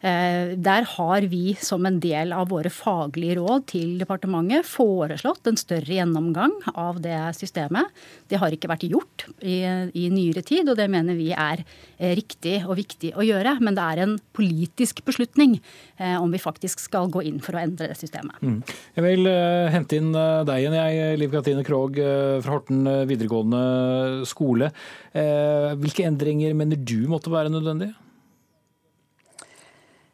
Eh, 0.01 0.57
der 0.57 0.87
har 0.97 1.27
vi 1.29 1.53
som 1.61 1.85
en 1.85 1.99
del 2.01 2.33
av 2.33 2.49
våre 2.49 2.71
faglige 2.73 3.37
råd 3.37 3.67
til 3.69 3.99
departementet 4.01 4.65
foreslått 4.65 5.51
en 5.51 5.61
større 5.61 5.99
gjennomgang 5.99 6.55
av 6.73 7.03
det 7.05 7.19
systemet. 7.37 7.91
Det 8.31 8.41
har 8.41 8.55
ikke 8.55 8.71
vært 8.71 8.89
gjort 8.89 9.27
i, 9.45 9.61
i 9.93 10.07
nyere 10.13 10.45
tid, 10.47 10.71
og 10.73 10.81
det 10.81 10.89
mener 10.93 11.19
vi 11.19 11.31
er 11.37 11.65
eh, 11.99 12.15
riktig 12.17 12.63
og 12.65 12.79
viktig 12.81 13.13
å 13.13 13.27
gjøre. 13.27 13.59
Men 13.61 13.77
det 13.77 13.87
er 13.93 14.05
en 14.07 14.17
politisk 14.37 15.05
beslutning 15.05 15.59
eh, 16.01 16.17
om 16.17 16.33
vi 16.33 16.41
faktisk 16.41 16.81
skal 16.81 17.13
gå 17.13 17.27
inn 17.29 17.41
for 17.45 17.59
å 17.59 17.65
endre 17.67 17.93
det 17.93 18.01
systemet. 18.01 18.41
Mm. 18.41 18.61
Jeg 18.97 19.05
vil 19.05 19.29
hente 19.75 20.01
inn 20.01 20.13
deg 20.15 20.57
igjen, 20.57 20.81
jeg, 20.81 21.17
Liv 21.21 21.33
Katrine 21.35 21.65
Krogh 21.67 21.99
fra 22.41 22.55
Horten 22.55 22.87
videregående 23.09 24.27
skole. 24.29 24.71
Hvilke 25.13 26.07
endringer 26.09 26.55
mener 26.57 26.81
du 26.81 27.03
måtte 27.11 27.33
være 27.33 27.53
nødvendige? 27.53 27.95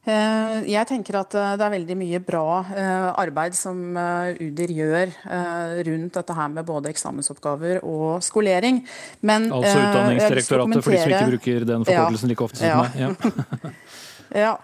Eh, 0.07 0.59
jeg 0.71 0.87
tenker 0.87 1.17
at 1.19 1.35
eh, 1.35 1.55
det 1.59 1.65
er 1.67 1.73
veldig 1.73 1.97
mye 1.99 2.21
bra 2.23 2.45
eh, 2.71 3.07
arbeid 3.25 3.57
som 3.59 3.81
UDIR 4.39 4.73
gjør 4.77 5.15
rundt 5.89 6.19
dette 6.21 6.37
her 6.37 6.53
med 6.53 6.69
både 6.69 6.93
eksamensoppgaver 6.93 7.81
og 7.83 8.23
skolering. 8.23 8.85
Men, 9.27 9.51
altså 9.51 9.75
Utdanningsdirektoratet, 9.81 10.85
for 10.85 10.95
de 10.95 11.03
som 11.03 11.17
ikke 11.17 11.33
bruker 11.33 11.67
den 11.73 11.89
forkortelsen 11.89 12.33
like 12.33 12.47
ofte 12.47 12.63
som 12.63 12.71
ja. 12.71 12.79
meg. 12.85 13.03
Ja. 13.03 13.75
ja. 14.47 14.55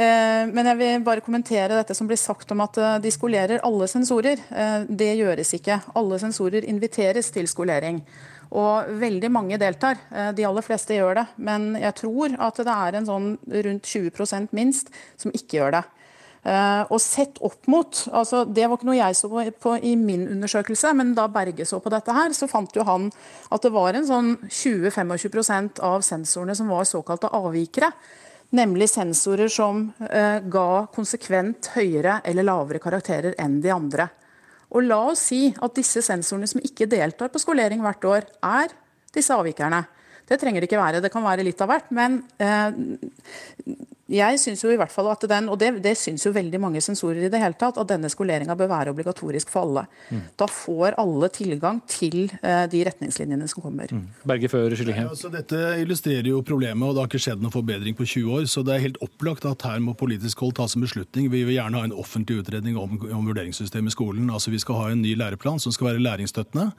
Men 0.00 0.68
jeg 0.70 0.78
vil 0.78 1.02
bare 1.04 1.22
kommentere 1.22 1.74
dette 1.74 1.94
som 1.98 2.06
blir 2.08 2.18
sagt 2.18 2.52
om 2.54 2.62
at 2.62 2.78
de 3.02 3.10
skolerer 3.12 3.60
alle 3.66 3.88
sensorer. 3.90 4.38
Det 4.86 5.10
gjøres 5.18 5.50
ikke. 5.58 5.80
Alle 5.98 6.18
sensorer 6.22 6.64
inviteres 6.70 7.28
til 7.34 7.50
skolering. 7.50 7.98
Og 8.50 8.90
veldig 8.98 9.30
mange 9.30 9.58
deltar. 9.62 10.00
Eh, 10.10 10.32
de 10.34 10.46
aller 10.46 10.66
fleste 10.66 10.96
gjør 10.96 11.20
det. 11.20 11.26
Men 11.38 11.72
jeg 11.78 11.94
tror 12.02 12.34
at 12.38 12.58
det 12.58 12.74
er 12.74 12.98
en 12.98 13.08
sånn 13.08 13.32
rundt 13.66 13.86
20% 13.86 14.54
minst 14.56 14.90
som 15.20 15.34
ikke 15.36 15.60
gjør 15.60 15.78
det. 15.78 15.86
Uh, 16.40 16.86
og 16.88 16.96
sett 17.04 17.36
opp 17.44 17.66
mot 17.68 17.98
altså 18.16 18.46
Det 18.48 18.64
var 18.64 18.78
ikke 18.78 18.86
noe 18.88 18.96
jeg 18.96 19.16
så 19.18 19.28
på, 19.60 19.74
i 19.84 19.90
min 20.00 20.22
undersøkelse, 20.24 20.94
men 20.96 21.10
da 21.12 21.26
Berge 21.28 21.66
så 21.68 21.82
på 21.84 21.92
dette, 21.92 22.14
her, 22.16 22.32
så 22.32 22.48
fant 22.48 22.72
jo 22.72 22.86
han 22.88 23.10
at 23.52 23.66
det 23.66 23.72
var 23.74 23.92
en 23.92 24.06
sånn 24.08 24.30
20-25 24.46 25.82
av 25.84 26.00
sensorene 26.00 26.56
som 26.56 26.72
var 26.72 26.88
såkalte 26.88 27.28
avvikere. 27.36 27.92
Nemlig 28.56 28.88
sensorer 28.88 29.52
som 29.52 29.90
uh, 30.00 30.40
ga 30.40 30.86
konsekvent 30.96 31.74
høyere 31.76 32.22
eller 32.24 32.48
lavere 32.48 32.80
karakterer 32.80 33.36
enn 33.36 33.60
de 33.60 33.74
andre. 33.76 34.08
Og 34.70 34.86
la 34.86 35.00
oss 35.10 35.24
si 35.30 35.48
at 35.50 35.76
disse 35.76 36.02
sensorene 36.06 36.48
som 36.50 36.62
ikke 36.62 36.88
deltar 36.90 37.32
på 37.32 37.42
skolering 37.42 37.82
hvert 37.82 38.06
år, 38.06 38.28
er 38.46 38.74
disse 39.14 39.34
avvikerne. 39.34 39.82
Det 40.30 40.38
trenger 40.38 40.62
det 40.62 40.70
ikke 40.70 40.78
være. 40.78 41.00
Det 41.02 41.10
kan 41.10 41.26
være 41.26 41.46
litt 41.46 41.60
av 41.64 41.72
hvert. 41.72 41.88
Men 41.90 42.20
eh, 42.38 42.70
jeg 44.10 44.40
syns 44.42 44.64
jo 44.64 44.72
i 44.72 44.78
hvert 44.78 44.92
fall 44.92 45.08
at 45.12 45.24
den, 45.30 45.48
og 45.52 45.58
det, 45.60 45.70
det 45.84 45.92
syns 45.98 46.24
jo 46.26 46.32
veldig 46.34 46.60
mange 46.62 46.82
sensorer 46.84 47.26
i 47.26 47.30
det 47.32 47.40
hele 47.40 47.56
tatt, 47.58 47.78
at 47.80 47.90
denne 47.92 48.10
skoleringa 48.10 48.56
bør 48.58 48.70
være 48.72 48.94
obligatorisk 48.94 49.52
for 49.52 49.66
alle. 49.66 49.84
Mm. 50.10 50.22
Da 50.40 50.48
får 50.50 50.96
alle 51.00 51.30
tilgang 51.34 51.80
til 51.90 52.24
uh, 52.42 52.64
de 52.70 52.82
retningslinjene 52.88 53.48
som 53.50 53.62
kommer. 53.64 53.92
Mm. 53.94 54.08
Berge 54.26 54.50
før. 54.50 54.74
Ja, 54.80 55.06
altså, 55.08 55.30
dette 55.32 55.60
illustrerer 55.82 56.30
jo 56.32 56.42
problemet, 56.46 56.82
og 56.86 56.96
det 56.96 57.04
har 57.04 57.10
ikke 57.10 57.22
skjedd 57.22 57.44
noen 57.44 57.54
forbedring 57.54 57.96
på 57.98 58.06
20 58.08 58.38
år. 58.38 58.48
Så 58.50 58.64
det 58.66 58.76
er 58.76 58.84
helt 58.88 59.00
opplagt 59.04 59.46
at 59.48 59.66
her 59.68 59.78
må 59.84 59.94
politisk 59.98 60.42
hold 60.44 60.56
tas 60.58 60.76
en 60.76 60.86
beslutning. 60.86 61.30
Vi 61.32 61.44
vil 61.46 61.56
gjerne 61.56 61.78
ha 61.78 61.86
en 61.86 61.96
offentlig 61.96 62.40
utredning 62.42 62.78
om, 62.80 62.98
om 62.98 63.30
vurderingssystemet 63.30 63.92
i 63.92 63.96
skolen. 63.96 64.30
Altså 64.30 64.52
Vi 64.54 64.62
skal 64.62 64.80
ha 64.80 64.90
en 64.90 65.04
ny 65.04 65.14
læreplan 65.18 65.62
som 65.62 65.74
skal 65.74 65.92
være 65.92 66.04
læringsstøttende. 66.08 66.70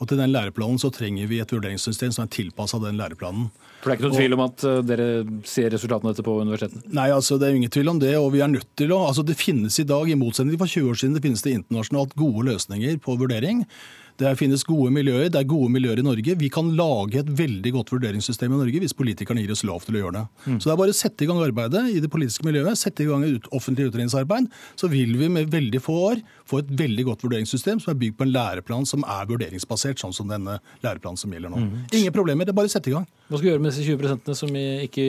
Og 0.00 0.08
til 0.08 0.16
den 0.16 0.32
læreplanen 0.32 0.80
så 0.80 0.88
trenger 0.92 1.28
vi 1.28 1.42
et 1.42 1.50
vurderingssystem 1.52 2.12
som 2.16 2.24
er 2.24 2.32
tilpassa 2.32 2.80
den 2.80 2.96
læreplanen. 2.96 3.50
For 3.80 3.90
det 3.90 3.92
er 3.92 3.98
ikke 3.98 4.08
noen 4.08 4.16
tvil 4.16 4.36
om 4.36 4.42
at 4.46 4.64
eh, 4.68 4.80
dere 4.88 5.08
ser 5.48 5.70
resultatene 5.74 6.10
av 6.10 6.14
dette 6.14 6.24
på 6.24 6.36
universitetene? 6.40 6.82
Nei, 6.96 7.08
altså 7.12 7.36
det 7.40 7.48
er 7.48 7.58
ingen 7.58 7.72
tvil 7.72 7.92
om 7.92 8.00
det. 8.00 8.14
Og 8.16 8.30
vi 8.34 8.42
er 8.44 8.52
nødt 8.52 8.68
til 8.80 8.94
å 8.96 9.02
altså 9.06 9.24
Det 9.26 9.36
finnes 9.36 9.76
i 9.80 9.86
dag, 9.88 10.08
i 10.08 10.18
motsetning 10.18 10.56
til 10.56 10.62
for 10.62 10.72
20 10.72 10.92
år 10.92 11.00
siden, 11.00 11.16
det 11.16 11.24
finnes 11.24 11.44
det 11.44 11.56
internasjonalt 11.58 12.16
gode 12.20 12.46
løsninger 12.48 12.96
på 13.04 13.16
vurdering. 13.20 13.64
Det 14.20 14.30
finnes 14.36 14.62
gode 14.68 14.90
miljøer, 14.92 15.30
det 15.32 15.38
er 15.40 15.48
gode 15.48 15.70
miljøer 15.72 16.02
i 16.02 16.04
Norge. 16.04 16.34
Vi 16.36 16.50
kan 16.52 16.68
lage 16.76 17.22
et 17.22 17.30
veldig 17.38 17.72
godt 17.78 17.92
vurderingssystem 17.94 18.52
i 18.52 18.58
Norge 18.58 18.82
hvis 18.82 18.94
politikerne 18.96 19.40
gir 19.40 19.54
oss 19.54 19.64
lov 19.64 19.86
til 19.86 19.96
å 19.96 20.02
gjøre 20.02 20.16
det. 20.18 20.24
Mm. 20.44 20.58
Så 20.58 20.68
det 20.68 20.74
er 20.74 20.80
bare 20.82 20.92
å 20.92 20.98
sette 20.98 21.24
i 21.24 21.30
gang 21.30 21.40
arbeidet 21.40 21.86
i 21.94 22.02
det 22.04 22.10
politiske 22.12 22.44
miljøet, 22.44 22.76
sette 22.76 23.06
i 23.06 23.08
gang 23.08 23.24
et 23.24 23.48
offentlig 23.56 23.88
utredningsarbeid. 23.88 24.50
Så 24.76 24.90
vil 24.92 25.16
vi 25.16 25.30
med 25.32 25.48
veldig 25.52 25.80
få 25.80 25.96
år 26.10 26.22
få 26.50 26.60
et 26.60 26.72
veldig 26.82 27.08
godt 27.08 27.24
vurderingssystem 27.24 27.80
som 27.80 27.94
er 27.94 28.00
bygd 28.02 28.20
på 28.20 28.28
en 28.28 28.34
læreplan 28.36 28.88
som 28.88 29.06
er 29.08 29.28
vurderingsbasert, 29.30 30.02
sånn 30.02 30.16
som 30.16 30.28
denne 30.28 30.60
læreplanen 30.84 31.20
som 31.20 31.32
gjelder 31.32 31.54
nå. 31.54 31.64
Mm. 31.64 31.74
Ingen 32.02 32.16
problemer, 32.16 32.44
det 32.44 32.52
er 32.52 32.60
bare 32.60 32.68
å 32.68 32.76
sette 32.76 32.92
i 32.92 32.96
gang. 32.98 33.08
Hva 33.30 33.38
skal 33.38 33.48
vi 33.48 33.54
gjøre 33.54 33.64
med 33.64 33.72
disse 33.72 33.88
20% 33.88 34.34
som 34.44 34.56
ikke 34.60 35.06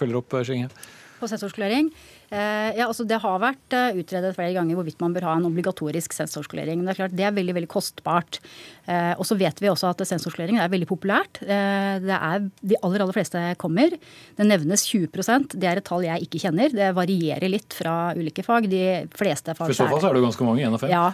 følger 0.00 0.18
opp 0.18 0.40
Skjenge? 0.42 0.72
På 1.18 1.30
sensorskolering? 1.30 1.90
Eh, 2.28 2.76
ja, 2.76 2.84
altså 2.84 3.06
Det 3.08 3.16
har 3.22 3.38
vært 3.40 3.74
eh, 3.76 3.98
utredet 4.02 4.34
flere 4.36 4.52
ganger 4.56 4.76
hvorvidt 4.76 5.00
man 5.00 5.14
bør 5.16 5.30
ha 5.30 5.36
en 5.38 5.48
obligatorisk 5.48 6.12
sensorskolering. 6.16 6.76
Men 6.76 6.88
det 6.88 6.94
er 6.94 7.00
klart 7.02 7.16
det 7.16 7.24
er 7.24 7.36
veldig 7.36 7.54
veldig 7.56 7.70
kostbart. 7.72 8.40
Eh, 8.84 9.14
og 9.16 9.24
så 9.28 9.36
vet 9.40 9.62
vi 9.62 9.70
også 9.72 9.90
at 9.92 10.04
sensorskolering 10.08 10.60
er 10.60 10.72
veldig 10.72 10.88
populært. 10.90 11.40
Det 11.40 12.18
er 12.18 12.44
De 12.60 12.76
aller 12.84 13.04
aller 13.04 13.16
fleste 13.16 13.40
kommer. 13.60 13.96
Det 14.36 14.46
nevnes 14.46 14.84
20% 14.90 15.56
Det 15.56 15.68
er 15.68 15.80
et 15.80 15.88
tall 15.88 16.04
jeg 16.04 16.28
ikke 16.28 16.42
kjenner. 16.44 16.72
Det 16.74 16.92
varierer 16.96 17.48
litt 17.48 17.76
fra 17.76 18.12
ulike 18.16 18.44
fag. 18.44 18.68
De 18.68 18.84
fleste 19.16 19.56
fag 19.56 19.72
For 19.72 19.80
så 19.80 19.88
fall 19.88 20.02
så 20.04 20.10
er 20.10 20.18
det 20.18 20.26
ganske 20.26 20.48
mange, 20.48 20.64
én 20.66 20.76
av 20.76 20.82
fem? 20.82 20.92
Ja, 20.92 21.06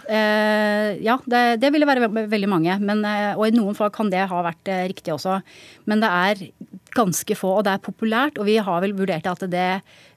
ja 1.05 1.19
det, 1.31 1.45
det 1.63 1.71
ville 1.75 1.89
være 1.89 2.11
veldig 2.11 2.51
mange. 2.51 2.79
Men, 2.83 3.05
og 3.37 3.47
i 3.47 3.55
noen 3.55 3.79
fag 3.79 3.95
kan 3.95 4.11
det 4.11 4.27
ha 4.31 4.45
vært 4.47 4.71
riktig 4.91 5.15
også. 5.15 5.39
Men 5.91 6.03
det 6.03 6.11
er 6.11 6.47
ganske 6.95 7.37
få, 7.37 7.51
og 7.59 7.65
det 7.67 7.75
er 7.75 7.85
populært. 7.85 8.39
Og 8.41 8.49
vi 8.49 8.57
har 8.63 8.83
vel 8.85 8.95
vurdert 8.97 9.27
at 9.31 9.45
det 9.51 9.69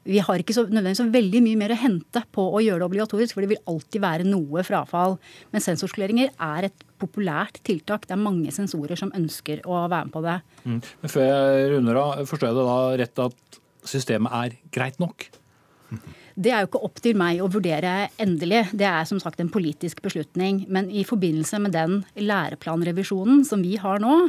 vi 0.07 0.21
har 0.23 0.39
ikke 0.39 0.55
så, 0.55 0.63
nødvendigvis 0.69 1.01
så 1.01 1.07
veldig 1.11 1.41
mye 1.43 1.59
mer 1.59 1.73
å 1.75 1.79
hente 1.81 2.21
på 2.31 2.45
å 2.55 2.61
gjøre 2.63 2.79
det 2.79 2.87
obligatorisk, 2.87 3.35
for 3.35 3.43
det 3.43 3.51
vil 3.51 3.63
alltid 3.67 4.03
være 4.03 4.27
noe 4.27 4.63
frafall. 4.63 5.17
Men 5.51 5.65
sensorskoleringer 5.65 6.31
er 6.31 6.69
et 6.69 6.85
populært 7.01 7.59
tiltak. 7.67 8.07
Det 8.07 8.15
er 8.15 8.21
mange 8.21 8.53
sensorer 8.55 8.99
som 8.99 9.11
ønsker 9.17 9.65
å 9.67 9.83
være 9.85 10.07
med 10.07 10.15
på 10.15 10.23
det. 10.25 10.37
Mm. 10.63 10.77
Men 11.03 11.13
før 11.13 11.27
jeg 11.27 11.73
runder 11.73 11.99
av, 12.03 12.23
forstår 12.29 12.49
jeg 12.49 12.59
det 12.59 12.69
da 12.69 12.79
rett 13.03 13.25
at 13.27 13.59
systemet 13.87 14.39
er 14.45 14.55
greit 14.73 15.03
nok? 15.03 15.27
Det 16.37 16.51
er 16.53 16.61
jo 16.61 16.67
ikke 16.69 16.83
opp 16.85 16.99
til 17.01 17.17
meg 17.17 17.39
å 17.41 17.49
vurdere 17.49 18.11
endelig. 18.21 18.67
Det 18.77 18.85
er 18.85 19.07
som 19.09 19.19
sagt 19.21 19.39
en 19.41 19.49
politisk 19.49 20.03
beslutning. 20.05 20.65
Men 20.69 20.91
i 20.93 21.01
forbindelse 21.07 21.59
med 21.63 21.73
den 21.73 22.03
læreplanrevisjonen 22.19 23.41
som 23.47 23.63
vi 23.65 23.73
har 23.81 24.03
nå, 24.03 24.27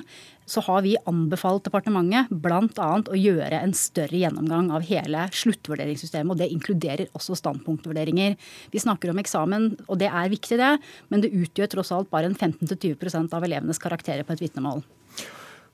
så 0.48 0.62
har 0.64 0.82
vi 0.86 0.96
anbefalt 1.08 1.66
departementet 1.68 2.30
bl.a. 2.32 2.90
å 2.98 3.18
gjøre 3.18 3.60
en 3.60 3.74
større 3.76 4.16
gjennomgang 4.22 4.70
av 4.74 4.86
hele 4.88 5.26
sluttvurderingssystemet. 5.36 6.32
Og 6.32 6.40
det 6.40 6.50
inkluderer 6.54 7.12
også 7.18 7.36
standpunktvurderinger. 7.38 8.38
Vi 8.72 8.82
snakker 8.82 9.12
om 9.12 9.20
eksamen, 9.20 9.72
og 9.86 10.00
det 10.00 10.08
er 10.08 10.32
viktig, 10.32 10.58
det. 10.60 10.74
Men 11.12 11.24
det 11.24 11.34
utgjør 11.36 11.74
tross 11.76 11.92
alt 11.94 12.10
bare 12.12 12.30
en 12.30 12.38
15-20% 12.38 13.36
av 13.36 13.44
elevenes 13.44 13.82
karakterer 13.82 14.24
på 14.26 14.36
et 14.36 14.48
vitnemål. 14.48 14.82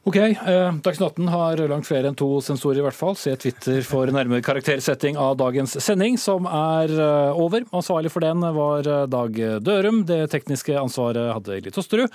Ok, 0.05 0.17
eh, 0.17 0.75
Dagsnytt 0.85 1.01
18 1.15 1.29
har 1.33 1.61
langt 1.69 1.87
flere 1.89 2.11
enn 2.11 2.19
to 2.19 2.27
sensorer, 2.45 2.83
i 2.83 2.85
hvert 2.85 2.99
fall. 2.99 3.15
Se 3.17 3.33
Twitter 3.41 3.81
for 3.89 4.11
nærmere 4.13 4.45
karaktersetting 4.45 5.17
av 5.17 5.39
dagens 5.41 5.79
sending, 5.81 6.19
som 6.21 6.45
er 6.45 6.93
eh, 6.93 7.41
over. 7.41 7.65
Ansvarlig 7.73 8.13
for 8.13 8.27
den 8.27 8.45
var 8.59 8.85
eh, 8.85 9.07
Dag 9.09 9.41
Dørum. 9.65 10.03
Det 10.05 10.27
tekniske 10.35 10.77
ansvaret 10.77 11.33
hadde 11.39 11.57
Eli 11.57 11.73
Tosterud. 11.73 12.13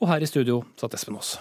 Og 0.00 0.12
her 0.12 0.20
i 0.20 0.28
studio 0.28 0.60
satt 0.80 1.00
Espen 1.00 1.16
Aas. 1.16 1.38